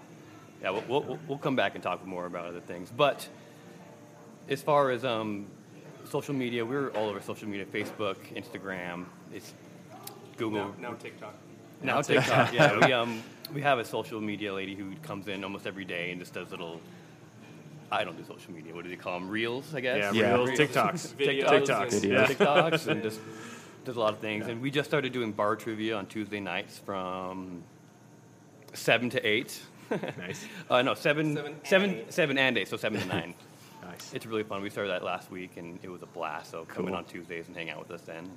Yeah, 0.63 0.71
we'll, 0.71 0.85
we'll, 0.89 1.03
we'll- 1.03 1.19
we'll 1.29 1.39
come 1.39 1.57
back 1.57 1.75
and 1.75 1.83
talk 1.83 2.07
more 2.07 2.25
about 2.25 2.47
other 2.47 2.61
things. 2.61 2.91
But 2.97 3.29
as 4.49 4.63
far 4.63 4.91
as 4.91 5.05
um, 5.05 5.47
social 6.13 6.35
media, 6.35 6.65
we're 6.65 6.91
all 6.91 7.09
over 7.09 7.21
social 7.21 7.49
media: 7.49 7.65
Facebook, 7.67 8.17
Instagram, 8.37 9.07
it's 9.33 9.55
Google. 10.37 10.67
Now, 10.79 10.91
no 10.91 10.95
TikTok. 10.95 11.35
Now 11.83 12.03
TikTok. 12.03 12.53
yeah, 12.53 12.79
we 12.87 12.93
um 13.01 13.23
we 13.55 13.61
have 13.63 13.79
a 13.79 13.85
social 13.85 14.21
media 14.21 14.53
lady 14.55 14.75
who 14.75 14.95
comes 15.03 15.27
in 15.29 15.43
almost 15.43 15.67
every 15.67 15.85
day 15.85 16.11
and 16.13 16.21
just 16.21 16.35
does 16.35 16.51
little. 16.51 16.81
I 17.91 18.05
don't 18.05 18.17
do 18.17 18.25
social 18.25 18.53
media. 18.53 18.75
What 18.75 18.85
do 18.85 18.91
they 18.91 18.97
call 18.97 19.19
them? 19.21 19.29
Reels, 19.29 19.75
I 19.75 19.81
guess. 19.81 19.99
Yeah, 19.99 20.13
Yeah. 20.23 20.35
reels, 20.35 20.51
TikToks. 20.51 21.15
Videos 21.19 21.67
TikToks. 21.67 21.93
and- 22.03 22.05
Yeah. 22.05 22.27
TikToks 22.27 22.87
and 22.87 23.03
just 23.09 23.21
does 23.85 23.97
a 23.97 24.01
lot 24.01 24.15
of 24.15 24.21
things. 24.21 24.47
And 24.49 24.63
we 24.63 24.71
just 24.71 24.89
started 24.89 25.13
doing 25.13 25.33
bar 25.33 25.57
trivia 25.57 25.97
on 25.97 26.07
Tuesday 26.07 26.41
nights 26.41 26.79
from 26.79 27.63
seven 28.73 29.11
to 29.11 29.21
eight. 29.27 29.61
Nice. 30.17 30.47
Uh, 30.71 30.81
no, 30.81 30.95
seven, 30.95 31.35
Seven 31.37 31.53
and 31.53 31.67
seven, 31.67 31.91
eight. 31.91 32.13
seven 32.13 32.39
and 32.39 32.57
eight, 32.57 32.69
so 32.69 32.79
seven 32.79 32.99
to 33.03 33.07
nine. 33.09 33.35
Nice. 33.83 34.13
It's 34.15 34.27
really 34.27 34.43
fun. 34.45 34.63
We 34.63 34.71
started 34.71 34.91
that 34.91 35.03
last 35.03 35.31
week, 35.31 35.57
and 35.57 35.79
it 35.83 35.89
was 35.89 36.03
a 36.03 36.07
blast. 36.07 36.51
So 36.51 36.65
come 36.65 36.89
in 36.89 36.95
on 36.95 37.05
Tuesdays 37.05 37.49
and 37.49 37.57
hang 37.57 37.71
out 37.71 37.79
with 37.81 37.91
us 37.91 38.03
then. 38.03 38.31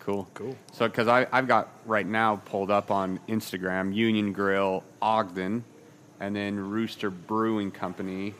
Cool. 0.00 0.26
Cool. 0.34 0.56
So, 0.72 0.86
because 0.88 1.08
I've 1.08 1.48
got 1.48 1.68
right 1.84 2.06
now 2.06 2.36
pulled 2.36 2.70
up 2.70 2.90
on 2.90 3.18
Instagram 3.28 3.94
Union 3.94 4.32
Grill 4.32 4.84
Ogden, 5.02 5.64
and 6.20 6.34
then 6.36 6.58
Rooster 6.58 7.10
Brewing 7.10 7.70
Company. 7.70 8.34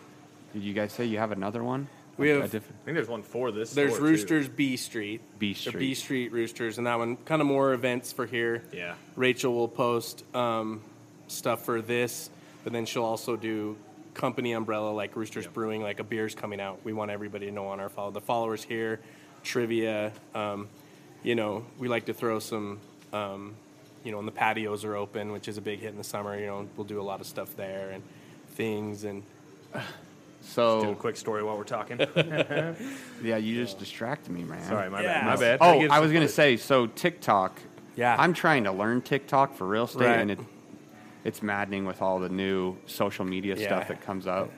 Did 0.52 0.62
you 0.62 0.72
guys 0.74 0.92
say 0.92 1.04
you 1.04 1.18
have 1.18 1.32
another 1.32 1.62
one? 1.64 1.88
We 2.16 2.30
A- 2.30 2.38
a 2.38 2.40
have- 2.42 2.50
different- 2.50 2.80
I 2.82 2.84
think 2.86 2.94
there's 2.94 3.08
one 3.08 3.22
for 3.22 3.50
this. 3.50 3.74
There's 3.74 3.90
store, 3.94 4.06
too. 4.06 4.10
Roosters 4.12 4.48
B 4.48 4.76
Street. 4.78 5.20
B 5.38 5.52
Or 5.52 5.54
Street. 5.54 5.78
B 5.78 5.94
Street 5.94 6.32
Roosters, 6.32 6.78
and 6.78 6.86
that 6.86 6.98
one 6.98 7.16
kind 7.18 7.42
of 7.42 7.46
more 7.48 7.72
events 7.74 8.12
for 8.12 8.24
here. 8.26 8.62
Yeah. 8.72 8.94
Rachel 9.16 9.52
will 9.52 9.68
post 9.68 10.24
um, 10.34 10.80
stuff 11.28 11.64
for 11.64 11.82
this, 11.82 12.30
but 12.64 12.72
then 12.72 12.86
she'll 12.86 13.02
also 13.04 13.36
do 13.36 13.76
company 14.16 14.52
umbrella 14.52 14.90
like 14.90 15.14
Roosters 15.14 15.44
Yep. 15.44 15.54
Brewing, 15.54 15.82
like 15.82 16.00
a 16.00 16.04
beer's 16.04 16.34
coming 16.34 16.60
out. 16.60 16.80
We 16.84 16.92
want 16.92 17.10
everybody 17.10 17.46
to 17.46 17.52
know 17.52 17.68
on 17.68 17.78
our 17.78 17.88
follow 17.88 18.10
the 18.10 18.20
followers 18.20 18.64
here, 18.64 19.00
trivia. 19.44 20.10
Um, 20.34 20.68
you 21.22 21.34
know, 21.34 21.64
we 21.78 21.86
like 21.88 22.06
to 22.06 22.14
throw 22.14 22.38
some. 22.40 22.80
Um, 23.12 23.54
you 24.04 24.12
know, 24.12 24.18
and 24.20 24.28
the 24.28 24.32
patios 24.32 24.84
are 24.84 24.94
open, 24.94 25.32
which 25.32 25.48
is 25.48 25.58
a 25.58 25.60
big 25.60 25.80
hit 25.80 25.90
in 25.90 25.96
the 25.98 26.04
summer. 26.04 26.38
You 26.38 26.46
know, 26.46 26.68
we'll 26.76 26.86
do 26.86 27.00
a 27.00 27.02
lot 27.02 27.20
of 27.20 27.26
stuff 27.26 27.56
there 27.56 27.90
and 27.90 28.02
things 28.50 29.04
and 29.04 29.22
So. 30.42 30.80
Do 30.80 30.90
a 30.90 30.94
quick 30.94 31.16
story 31.16 31.42
while 31.42 31.56
we're 31.58 31.64
talking. 31.64 31.98
yeah, 33.22 33.36
you 33.36 33.60
just 33.64 33.80
distracted 33.80 34.30
me, 34.32 34.44
man. 34.44 34.62
Sorry, 34.62 34.88
my 34.88 35.02
Yeah. 35.02 35.20
bad. 35.20 35.26
My 35.26 35.36
bad. 35.36 35.58
Oh, 35.60 35.80
give 35.80 35.90
I 35.90 35.98
was 35.98 36.12
gonna 36.12 36.28
say, 36.28 36.56
so 36.56 36.86
TikTok. 36.86 37.58
Yeah. 37.96 38.14
I'm 38.16 38.32
trying 38.32 38.62
to 38.64 38.72
learn 38.72 39.02
TikTok 39.02 39.56
for 39.56 39.66
real 39.66 39.84
estate, 39.84 40.04
Right. 40.06 40.18
and 40.20 40.30
it, 40.30 40.38
it's 41.26 41.42
maddening 41.42 41.84
with 41.84 42.00
all 42.02 42.18
the 42.20 42.28
new 42.28 42.76
social 42.86 43.24
media 43.24 43.56
Yeah. 43.56 43.66
stuff 43.66 43.88
that 43.88 44.00
comes 44.02 44.26
up. 44.26 44.50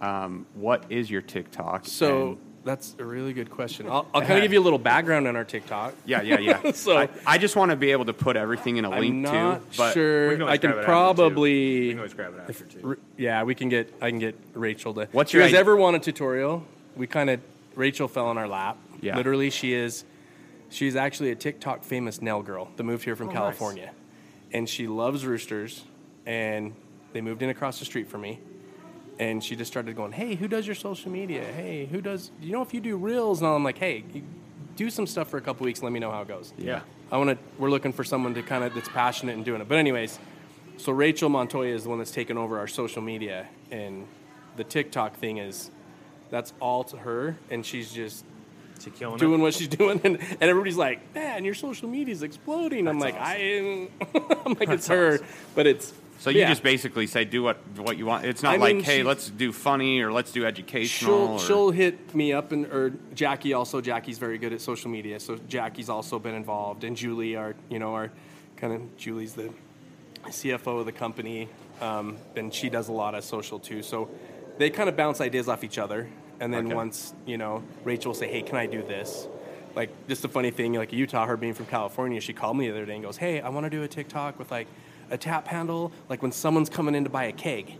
Um, 0.00 0.46
what 0.54 0.84
is 0.90 1.10
your 1.10 1.22
TikTok? 1.22 1.86
So 1.86 2.28
And- 2.28 2.38
that's 2.64 2.94
a 2.98 3.04
really 3.04 3.32
good 3.32 3.50
question. 3.50 3.86
I'll, 3.88 4.06
I'll 4.14 4.20
kind 4.22 4.34
of 4.34 4.42
give 4.42 4.52
you 4.52 4.60
a 4.60 4.62
little 4.62 4.78
background 4.78 5.26
on 5.28 5.36
our 5.36 5.44
TikTok. 5.44 5.94
yeah, 6.06 6.22
yeah, 6.22 6.38
yeah. 6.38 6.72
So- 6.72 6.96
I, 6.98 7.08
I 7.26 7.38
just 7.38 7.56
want 7.56 7.70
to 7.72 7.76
be 7.76 7.90
able 7.92 8.04
to 8.06 8.12
put 8.12 8.36
everything 8.36 8.76
in 8.76 8.84
a 8.84 8.90
I'm 8.90 9.00
link 9.00 9.26
too. 9.26 9.60
But 9.76 9.92
sure. 9.94 10.32
Can 10.36 10.42
I 10.42 10.56
can 10.56 10.70
grab 10.70 10.76
it 10.76 10.80
after, 10.80 10.80
too. 10.80 10.84
probably. 10.84 11.88
Can 11.90 11.98
always 11.98 12.14
grab 12.14 12.34
it 12.34 12.40
after 12.48 12.64
too. 12.64 12.98
Yeah, 13.16 13.42
we 13.42 13.54
can 13.54 13.68
get. 13.68 13.92
I 14.00 14.10
can 14.10 14.18
get 14.18 14.38
Rachel 14.54 14.94
to. 14.94 15.08
What's 15.12 15.32
you 15.32 15.40
your 15.40 15.48
guys 15.48 15.54
id- 15.54 15.58
ever 15.60 15.76
want 15.76 15.96
a 15.96 16.00
tutorial? 16.00 16.64
We 16.96 17.06
kind 17.06 17.28
of. 17.30 17.40
Rachel 17.74 18.06
fell 18.08 18.30
in 18.30 18.38
our 18.38 18.46
lap. 18.48 18.76
Yeah. 19.00 19.16
Literally, 19.16 19.50
she 19.50 19.72
is. 19.74 20.04
She's 20.70 20.96
actually 20.96 21.30
a 21.32 21.34
TikTok 21.36 21.82
famous 21.84 22.20
nail 22.22 22.42
girl 22.42 22.68
that 22.76 22.82
moved 22.84 23.04
here 23.04 23.14
from 23.16 23.28
Oh, 23.28 23.32
nice. 23.32 23.38
California, 23.40 23.92
and 24.52 24.68
she 24.68 24.86
loves 24.88 25.24
roosters. 25.26 25.84
And 26.26 26.74
they 27.12 27.20
moved 27.20 27.42
in 27.42 27.50
across 27.50 27.78
the 27.78 27.84
street 27.84 28.08
from 28.08 28.22
me, 28.22 28.38
and 29.18 29.42
she 29.44 29.56
just 29.56 29.70
started 29.70 29.94
going, 29.96 30.12
"Hey, 30.12 30.34
who 30.34 30.48
does 30.48 30.66
your 30.66 30.74
social 30.74 31.10
media? 31.10 31.44
Hey, 31.44 31.86
who 31.86 32.00
does? 32.00 32.30
You 32.40 32.52
know, 32.52 32.62
if 32.62 32.72
you 32.74 32.80
do 32.80 32.96
reels?" 32.96 33.40
And 33.40 33.46
all, 33.48 33.56
I'm 33.56 33.64
like, 33.64 33.78
"Hey, 33.78 34.04
do 34.76 34.90
some 34.90 35.06
stuff 35.06 35.28
for 35.28 35.36
a 35.36 35.40
couple 35.42 35.64
weeks. 35.64 35.82
Let 35.82 35.92
me 35.92 36.00
know 36.00 36.10
how 36.10 36.22
it 36.22 36.28
goes." 36.28 36.52
Yeah. 36.58 36.80
I 37.12 37.18
want 37.18 37.30
to. 37.30 37.38
We're 37.58 37.70
looking 37.70 37.92
for 37.92 38.02
someone 38.04 38.34
to 38.34 38.42
kind 38.42 38.64
of 38.64 38.74
that's 38.74 38.88
passionate 38.88 39.32
in 39.34 39.42
doing 39.44 39.60
it. 39.60 39.68
But 39.68 39.78
anyways, 39.78 40.18
so 40.78 40.92
Rachel 40.92 41.28
Montoya 41.28 41.74
is 41.74 41.84
the 41.84 41.90
one 41.90 41.98
that's 41.98 42.10
taken 42.10 42.38
over 42.38 42.58
our 42.58 42.66
social 42.66 43.02
media, 43.02 43.46
and 43.70 44.06
the 44.56 44.64
TikTok 44.64 45.16
thing 45.18 45.36
is 45.38 45.70
that's 46.30 46.52
all 46.60 46.82
to 46.84 46.96
her, 46.96 47.36
and 47.50 47.64
she's 47.64 47.92
just 47.92 48.24
She 48.82 48.90
killing 48.90 49.18
doing 49.18 49.40
it. 49.40 49.42
what 49.42 49.54
she's 49.54 49.68
doing, 49.80 50.00
and, 50.02 50.16
and 50.20 50.42
everybody's 50.42 50.78
like, 50.78 51.14
"Man, 51.14 51.44
your 51.44 51.54
social 51.54 51.88
media 51.88 52.12
is 52.12 52.22
exploding." 52.24 52.88
I'm 52.88 52.98
That's 52.98 53.14
like, 53.14 53.22
I. 53.22 53.88
I'm 54.46 54.54
like, 54.54 54.70
it's 54.70 54.88
her, 54.88 55.20
but 55.54 55.66
it's. 55.66 55.92
So 56.18 56.30
you 56.30 56.40
yeah. 56.40 56.48
just 56.48 56.62
basically 56.62 57.06
say 57.06 57.24
do 57.24 57.42
what 57.42 57.58
what 57.76 57.98
you 57.98 58.06
want. 58.06 58.24
It's 58.24 58.42
not 58.42 58.54
I 58.54 58.56
like 58.56 58.76
mean, 58.76 58.84
hey, 58.84 58.98
she- 58.98 59.02
let's 59.04 59.28
do 59.28 59.52
funny 59.52 60.00
or 60.00 60.12
let's 60.12 60.32
do 60.32 60.46
educational. 60.46 61.26
She'll 61.26 61.34
or, 61.34 61.38
she'll 61.38 61.70
hit 61.70 62.14
me 62.14 62.32
up 62.32 62.52
and 62.52 62.66
or 62.66 62.92
Jackie 63.14 63.52
also 63.52 63.80
Jackie's 63.80 64.18
very 64.18 64.38
good 64.38 64.52
at 64.52 64.60
social 64.60 64.90
media 64.90 65.20
so 65.20 65.36
Jackie's 65.48 65.88
also 65.88 66.18
been 66.18 66.34
involved 66.34 66.84
and 66.84 66.96
Julie 66.96 67.36
our 67.36 67.54
you 67.68 67.78
know 67.78 67.94
our 67.94 68.10
kind 68.56 68.72
of 68.72 68.96
Julie's 68.96 69.34
the 69.34 69.50
CFO 70.24 70.80
of 70.80 70.86
the 70.86 70.92
company 70.92 71.48
um, 71.80 72.16
and 72.36 72.52
she 72.54 72.70
does 72.70 72.88
a 72.88 72.92
lot 72.92 73.14
of 73.14 73.24
social 73.24 73.58
too 73.58 73.82
so 73.82 74.08
they 74.58 74.70
kind 74.70 74.88
of 74.88 74.96
bounce 74.96 75.20
ideas 75.20 75.48
off 75.48 75.64
each 75.64 75.78
other 75.78 76.08
and 76.40 76.52
then 76.52 76.66
Okay. 76.66 76.74
once 76.74 77.12
you 77.26 77.36
know 77.36 77.62
Rachel 77.84 78.10
will 78.10 78.14
say 78.18 78.28
hey 78.28 78.42
can 78.42 78.56
I 78.56 78.66
do 78.66 78.82
this 78.82 79.26
like 79.76 79.90
just 80.08 80.24
a 80.24 80.28
funny 80.28 80.50
thing 80.50 80.72
like 80.74 80.92
Utah 80.92 81.26
her 81.26 81.36
being 81.36 81.52
from 81.54 81.66
California 81.66 82.20
she 82.20 82.32
called 82.32 82.56
me 82.56 82.66
the 82.68 82.72
other 82.74 82.86
day 82.86 82.94
and 82.94 83.04
goes 83.04 83.16
hey 83.18 83.40
I 83.40 83.48
want 83.50 83.64
to 83.64 83.70
do 83.70 83.82
a 83.82 83.88
TikTok 83.88 84.38
with 84.38 84.50
like 84.50 84.68
a 85.10 85.18
tap 85.18 85.48
handle 85.48 85.92
like 86.08 86.22
when 86.22 86.32
someone's 86.32 86.68
coming 86.70 86.94
in 86.94 87.04
to 87.04 87.10
buy 87.10 87.24
a 87.24 87.32
keg 87.32 87.74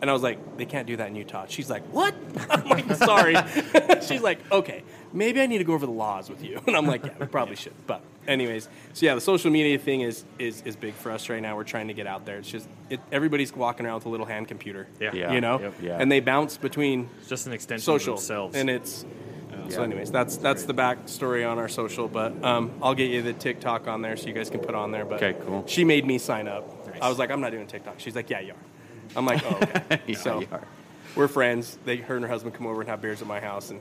and 0.00 0.10
I 0.10 0.12
was 0.12 0.22
like, 0.22 0.58
they 0.58 0.66
can't 0.66 0.86
do 0.86 0.96
that 0.98 1.08
in 1.08 1.14
Utah. 1.16 1.46
She's 1.48 1.70
like, 1.70 1.82
what? 1.84 2.14
I'm 2.50 2.68
like, 2.68 2.92
sorry. 2.96 3.36
She's 4.02 4.20
like, 4.20 4.38
okay, 4.52 4.82
maybe 5.14 5.40
I 5.40 5.46
need 5.46 5.58
to 5.58 5.64
go 5.64 5.72
over 5.72 5.86
the 5.86 5.92
laws 5.92 6.28
with 6.28 6.44
you. 6.44 6.60
And 6.66 6.76
I'm 6.76 6.86
like, 6.86 7.06
yeah, 7.06 7.12
we 7.18 7.24
probably 7.26 7.56
should. 7.56 7.72
But 7.86 8.02
anyways, 8.26 8.68
so 8.92 9.06
yeah, 9.06 9.14
the 9.14 9.20
social 9.22 9.50
media 9.50 9.78
thing 9.78 10.02
is 10.02 10.24
is 10.38 10.60
is 10.62 10.76
big 10.76 10.92
for 10.94 11.10
us 11.10 11.30
right 11.30 11.40
now. 11.40 11.56
We're 11.56 11.64
trying 11.64 11.88
to 11.88 11.94
get 11.94 12.06
out 12.06 12.26
there. 12.26 12.36
It's 12.38 12.50
just 12.50 12.68
it, 12.90 13.00
everybody's 13.12 13.54
walking 13.56 13.86
around 13.86 13.94
with 13.94 14.06
a 14.06 14.08
little 14.10 14.26
hand 14.26 14.46
computer. 14.46 14.88
Yeah. 15.00 15.14
Yeah. 15.14 15.32
You 15.32 15.40
know, 15.40 15.60
Yep. 15.60 15.74
Yeah. 15.80 15.96
and 15.98 16.12
they 16.12 16.20
bounce 16.20 16.58
between 16.58 17.08
It's 17.20 17.28
just 17.30 17.46
an 17.46 17.54
extension 17.54 17.84
social 17.84 18.14
of 18.14 18.20
themselves. 18.20 18.56
and 18.56 18.68
it's. 18.68 19.06
So, 19.68 19.82
anyways, 19.82 20.10
that's 20.10 20.36
that's 20.36 20.64
the 20.64 20.74
backstory 20.74 21.48
on 21.50 21.58
our 21.58 21.68
social. 21.68 22.08
But 22.08 22.42
um, 22.44 22.72
I'll 22.82 22.94
get 22.94 23.10
you 23.10 23.22
the 23.22 23.32
TikTok 23.32 23.88
on 23.88 24.02
there 24.02 24.16
so 24.16 24.26
you 24.26 24.32
guys 24.32 24.50
can 24.50 24.60
put 24.60 24.74
on 24.74 24.90
there. 24.92 25.04
But 25.04 25.22
Okay, 25.22 25.38
cool. 25.46 25.64
She 25.66 25.84
made 25.84 26.06
me 26.06 26.18
sign 26.18 26.48
up. 26.48 26.86
Nice. 26.86 26.98
I 27.02 27.08
was 27.08 27.18
like, 27.18 27.30
I'm 27.30 27.40
not 27.40 27.50
doing 27.50 27.66
TikTok. 27.66 27.98
She's 27.98 28.14
like, 28.16 28.30
Yeah, 28.30 28.40
you 28.40 28.52
are. 28.52 29.16
I'm 29.16 29.26
like, 29.26 29.42
Oh, 29.44 29.58
okay. 29.62 30.00
Yeah, 30.06 30.16
so 30.16 30.40
you 30.40 30.48
are. 30.52 30.66
we're 31.16 31.28
friends. 31.28 31.78
They, 31.84 31.96
her 31.98 32.16
and 32.16 32.24
her 32.24 32.30
husband 32.30 32.54
come 32.54 32.66
over 32.66 32.80
and 32.80 32.90
have 32.90 33.00
beers 33.00 33.20
at 33.22 33.28
my 33.28 33.40
house, 33.40 33.70
and 33.70 33.80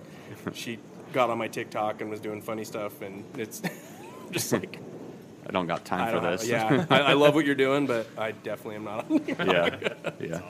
she 0.54 0.80
got 1.14 1.30
on 1.30 1.38
my 1.38 1.48
TikTok 1.48 2.02
and 2.02 2.10
was 2.10 2.20
doing 2.20 2.42
funny 2.42 2.64
stuff, 2.64 3.02
and 3.02 3.24
it's 3.38 3.62
just 4.32 4.52
like 4.54 4.80
I 5.48 5.52
don't 5.52 5.68
got 5.68 5.84
time 5.86 6.02
I 6.02 6.12
for 6.12 6.20
this. 6.20 6.48
Have, 6.50 6.72
yeah, 6.72 6.86
I, 6.90 7.00
I 7.00 7.14
love 7.14 7.36
what 7.36 7.46
you're 7.46 7.56
doing, 7.56 7.86
but 7.86 8.08
I 8.18 8.32
definitely 8.32 8.76
am 8.76 8.84
not. 8.86 9.12
on 9.12 9.26
yeah, 9.28 9.94
yeah. 10.20 10.42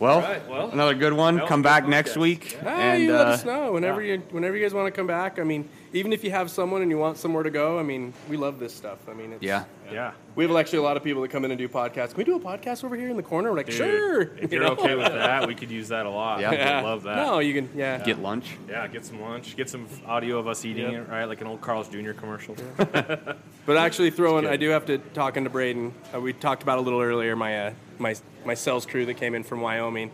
Well, 0.00 0.20
right, 0.20 0.48
well, 0.48 0.70
another 0.70 0.94
good 0.94 1.12
one. 1.12 1.38
Come 1.38 1.46
a 1.46 1.48
good 1.56 1.62
back 1.62 1.86
next 1.88 2.12
podcast. 2.14 2.16
week, 2.20 2.58
Ah, 2.64 2.68
and 2.68 3.02
you 3.04 3.12
let 3.12 3.26
uh, 3.26 3.30
us 3.30 3.44
know 3.44 3.72
whenever 3.72 4.02
yeah. 4.02 4.14
you 4.14 4.22
whenever 4.32 4.56
you 4.56 4.62
guys 4.64 4.74
want 4.74 4.86
to 4.86 4.90
come 4.90 5.06
back. 5.06 5.38
I 5.38 5.44
mean, 5.44 5.68
even 5.92 6.12
if 6.12 6.24
you 6.24 6.32
have 6.32 6.50
someone 6.50 6.82
and 6.82 6.90
you 6.90 6.98
want 6.98 7.16
somewhere 7.16 7.44
to 7.44 7.50
go, 7.50 7.78
I 7.78 7.84
mean, 7.84 8.12
we 8.28 8.36
love 8.36 8.58
this 8.58 8.74
stuff. 8.74 8.98
I 9.08 9.14
mean, 9.14 9.34
it's, 9.34 9.42
yeah, 9.42 9.64
yeah. 9.92 10.10
we 10.34 10.44
have 10.44 10.56
actually 10.56 10.80
a 10.80 10.82
lot 10.82 10.96
of 10.96 11.04
people 11.04 11.22
that 11.22 11.30
come 11.30 11.44
in 11.44 11.52
and 11.52 11.58
do 11.58 11.68
podcasts. 11.68 12.08
Can 12.08 12.18
we 12.18 12.24
do 12.24 12.34
a 12.34 12.40
podcast 12.40 12.82
over 12.82 12.96
here 12.96 13.08
in 13.08 13.16
the 13.16 13.22
corner? 13.22 13.50
We're 13.50 13.56
like, 13.58 13.66
Dude, 13.66 13.76
sure. 13.76 14.22
If 14.22 14.52
You 14.52 14.58
you're 14.58 14.62
know? 14.66 14.72
okay 14.72 14.96
with 14.96 15.12
that, 15.12 15.46
we 15.46 15.54
could 15.54 15.70
use 15.70 15.88
that 15.88 16.06
a 16.06 16.10
lot. 16.10 16.40
Yeah. 16.40 16.50
I 16.50 16.54
Yeah. 16.54 16.82
would 16.82 16.88
love 16.88 17.02
that. 17.04 17.16
No, 17.16 17.38
you 17.38 17.54
can. 17.54 17.70
Yeah. 17.76 17.98
get 17.98 18.18
lunch. 18.18 18.56
Yeah, 18.68 18.88
get 18.88 19.04
some 19.04 19.20
lunch, 19.22 19.56
get 19.56 19.70
some 19.70 19.86
audio 20.06 20.38
of 20.40 20.48
us 20.48 20.64
eating 20.64 20.90
Yep. 20.90 21.06
it, 21.06 21.08
right? 21.10 21.24
Like 21.26 21.40
an 21.40 21.46
old 21.46 21.60
Carl's 21.60 21.88
Jr. 21.88 22.12
commercial. 22.12 22.56
But 23.66 23.78
actually, 23.78 24.10
throwing. 24.10 24.46
I 24.46 24.56
do 24.56 24.68
have 24.68 24.84
to 24.86 24.98
talk 24.98 25.38
into 25.38 25.48
Braden. 25.48 25.94
Uh, 26.14 26.20
we 26.20 26.34
talked 26.34 26.62
about 26.62 26.76
a 26.76 26.82
little 26.82 27.00
earlier. 27.00 27.34
My 27.34 27.68
uh, 27.68 27.72
my 27.98 28.14
my 28.44 28.54
sales 28.54 28.86
crew 28.86 29.06
that 29.06 29.14
came 29.14 29.34
in 29.34 29.42
from 29.44 29.60
Wyoming. 29.60 30.10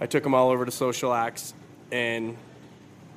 I 0.00 0.06
took 0.06 0.22
them 0.22 0.34
all 0.34 0.50
over 0.50 0.64
to 0.64 0.70
Social 0.70 1.12
Axe, 1.14 1.54
and 1.92 2.36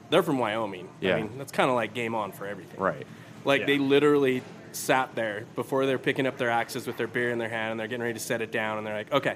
they're 0.10 0.24
from 0.24 0.38
Wyoming. 0.40 0.88
Yeah. 1.02 1.16
I 1.16 1.22
mean, 1.22 1.38
that's 1.38 1.52
kind 1.52 1.70
of 1.70 1.76
like 1.76 1.94
game 1.94 2.16
on 2.16 2.32
for 2.32 2.46
everything. 2.48 2.80
Right. 2.80 3.06
Like 3.46 3.62
Yeah. 3.62 3.66
they 3.68 3.78
literally 3.78 4.42
sat 4.72 5.16
there 5.16 5.46
before 5.56 5.86
they're 5.86 5.98
picking 5.98 6.28
up 6.28 6.38
their 6.38 6.50
axes 6.52 6.86
with 6.86 6.98
their 6.98 7.08
beer 7.08 7.32
in 7.32 7.40
their 7.40 7.50
hand, 7.50 7.72
and 7.72 7.80
they're 7.80 7.88
getting 7.88 8.02
ready 8.04 8.14
to 8.14 8.20
set 8.20 8.42
it 8.42 8.52
down, 8.52 8.78
and 8.78 8.86
they're 8.86 8.94
like, 8.94 9.12
"Okay, 9.12 9.36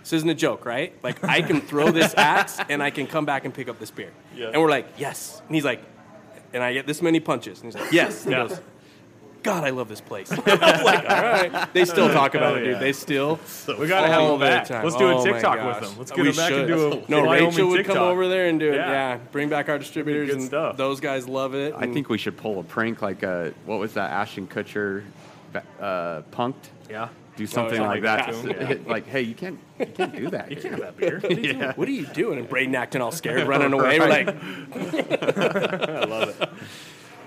this 0.00 0.12
isn't 0.12 0.28
a 0.28 0.34
joke, 0.34 0.64
right? 0.66 0.92
Like 1.02 1.22
I 1.24 1.40
can 1.42 1.60
throw 1.70 1.90
this 1.90 2.14
axe, 2.16 2.58
and 2.68 2.82
I 2.82 2.90
can 2.90 3.06
come 3.06 3.24
back 3.24 3.44
and 3.44 3.54
pick 3.54 3.68
up 3.68 3.78
this 3.78 3.90
beer." 3.90 4.10
Yeah. 4.34 4.48
And 4.52 4.60
we're 4.60 4.70
like, 4.70 4.86
"Yes," 4.98 5.40
and 5.46 5.54
he's 5.54 5.64
like, 5.64 5.82
"And 6.52 6.62
I 6.62 6.72
get 6.74 6.86
this 6.86 7.00
many 7.00 7.20
punches," 7.20 7.62
and 7.62 7.72
he's 7.72 7.80
like, 7.80 7.92
"Yes." 7.92 8.24
And 8.26 8.34
he 8.34 8.40
Yeah. 8.40 8.48
goes, 8.48 8.60
God, 9.42 9.64
I 9.64 9.70
love 9.70 9.88
this 9.88 10.00
place. 10.00 10.30
I'm 10.46 10.84
like, 10.84 11.00
all 11.08 11.22
right. 11.22 11.68
They 11.72 11.84
still 11.84 12.08
talk 12.08 12.34
about 12.34 12.58
it, 12.58 12.64
yeah. 12.66 12.72
dude. 12.72 12.80
They 12.80 12.92
still. 12.92 13.38
We 13.78 13.86
gotta 13.86 14.08
have 14.08 14.20
all 14.22 14.38
them 14.38 14.40
the 14.40 14.46
back. 14.46 14.66
time. 14.66 14.84
Let's 14.84 14.96
do 14.96 15.08
a 15.08 15.14
Oh 15.16 15.24
TikTok 15.24 15.56
gosh. 15.56 15.80
with 15.80 15.88
them. 15.90 15.98
Let's 15.98 16.10
get 16.10 16.20
We 16.22 16.30
them 16.30 16.36
back 16.36 16.52
and 16.52 16.66
do 16.68 16.92
a 16.92 17.10
No, 17.10 17.24
Wyoming 17.24 17.48
Rachel 17.50 17.68
would 17.68 17.76
TikTok. 17.78 17.96
come 17.96 18.04
over 18.04 18.28
there 18.28 18.46
and 18.48 18.60
do 18.60 18.72
it. 18.72 18.76
Yeah. 18.76 18.90
Yeah, 18.90 19.16
bring 19.32 19.48
back 19.48 19.68
our 19.68 19.78
distributors, 19.78 20.28
Good 20.28 20.36
and 20.38 20.44
stuff. 20.46 20.76
those 20.76 21.00
guys 21.00 21.26
love 21.28 21.54
it. 21.54 21.74
I 21.76 21.86
think 21.92 22.08
we 22.08 22.18
should 22.18 22.36
pull 22.36 22.58
a 22.60 22.62
prank 22.64 23.00
like 23.02 23.22
uh 23.24 23.50
what 23.66 23.78
was 23.78 23.94
that 23.94 24.10
Ashton 24.10 24.46
Kutcher 24.46 25.04
uh, 25.80 26.22
punked? 26.32 26.54
Yeah. 26.88 27.08
Do 27.36 27.46
something 27.46 27.76
something 27.78 28.02
like 28.02 28.02
like 28.02 28.26
that. 28.26 28.42
that, 28.58 28.80
yeah. 28.82 28.90
like, 28.92 29.06
hey, 29.06 29.22
you 29.22 29.34
can't 29.34 29.58
you 29.78 29.86
can't 29.86 30.14
do 30.14 30.28
that. 30.30 30.50
You 30.50 30.56
here. 30.56 30.70
can't 30.70 30.82
have 30.84 30.96
that 30.96 30.96
beer. 30.98 31.20
What 31.20 31.32
are 31.32 31.40
you 31.40 31.52
doing? 31.54 31.70
What 31.76 31.88
are 31.88 31.92
you 31.92 32.06
doing? 32.06 32.38
And 32.38 32.48
Braden 32.48 32.74
acting 32.74 33.00
all 33.00 33.12
scared, 33.12 33.48
running 33.48 33.72
away. 33.72 33.98
We're 33.98 34.08
like, 34.08 34.28
I 34.28 36.04
love 36.04 36.28
it. 36.40 36.48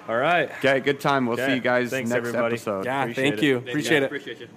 All 0.07 0.17
right. 0.17 0.49
Okay, 0.57 0.79
good 0.81 0.99
time. 0.99 1.25
We'll 1.25 1.37
see 1.37 1.53
you 1.55 1.59
guys 1.61 1.89
Thanks, 1.89 2.09
next 2.09 2.17
everybody. 2.27 2.55
episode. 2.55 2.85
yeah, 2.85 3.03
Appreciate 3.03 3.23
thank 3.23 3.37
it. 3.37 3.45
you. 3.45 3.55
Thank 3.59 3.67
Appreciate 3.69 3.89
guys. 3.91 4.01
it. 4.01 4.05
Appreciate 4.05 4.39
you. 4.41 4.47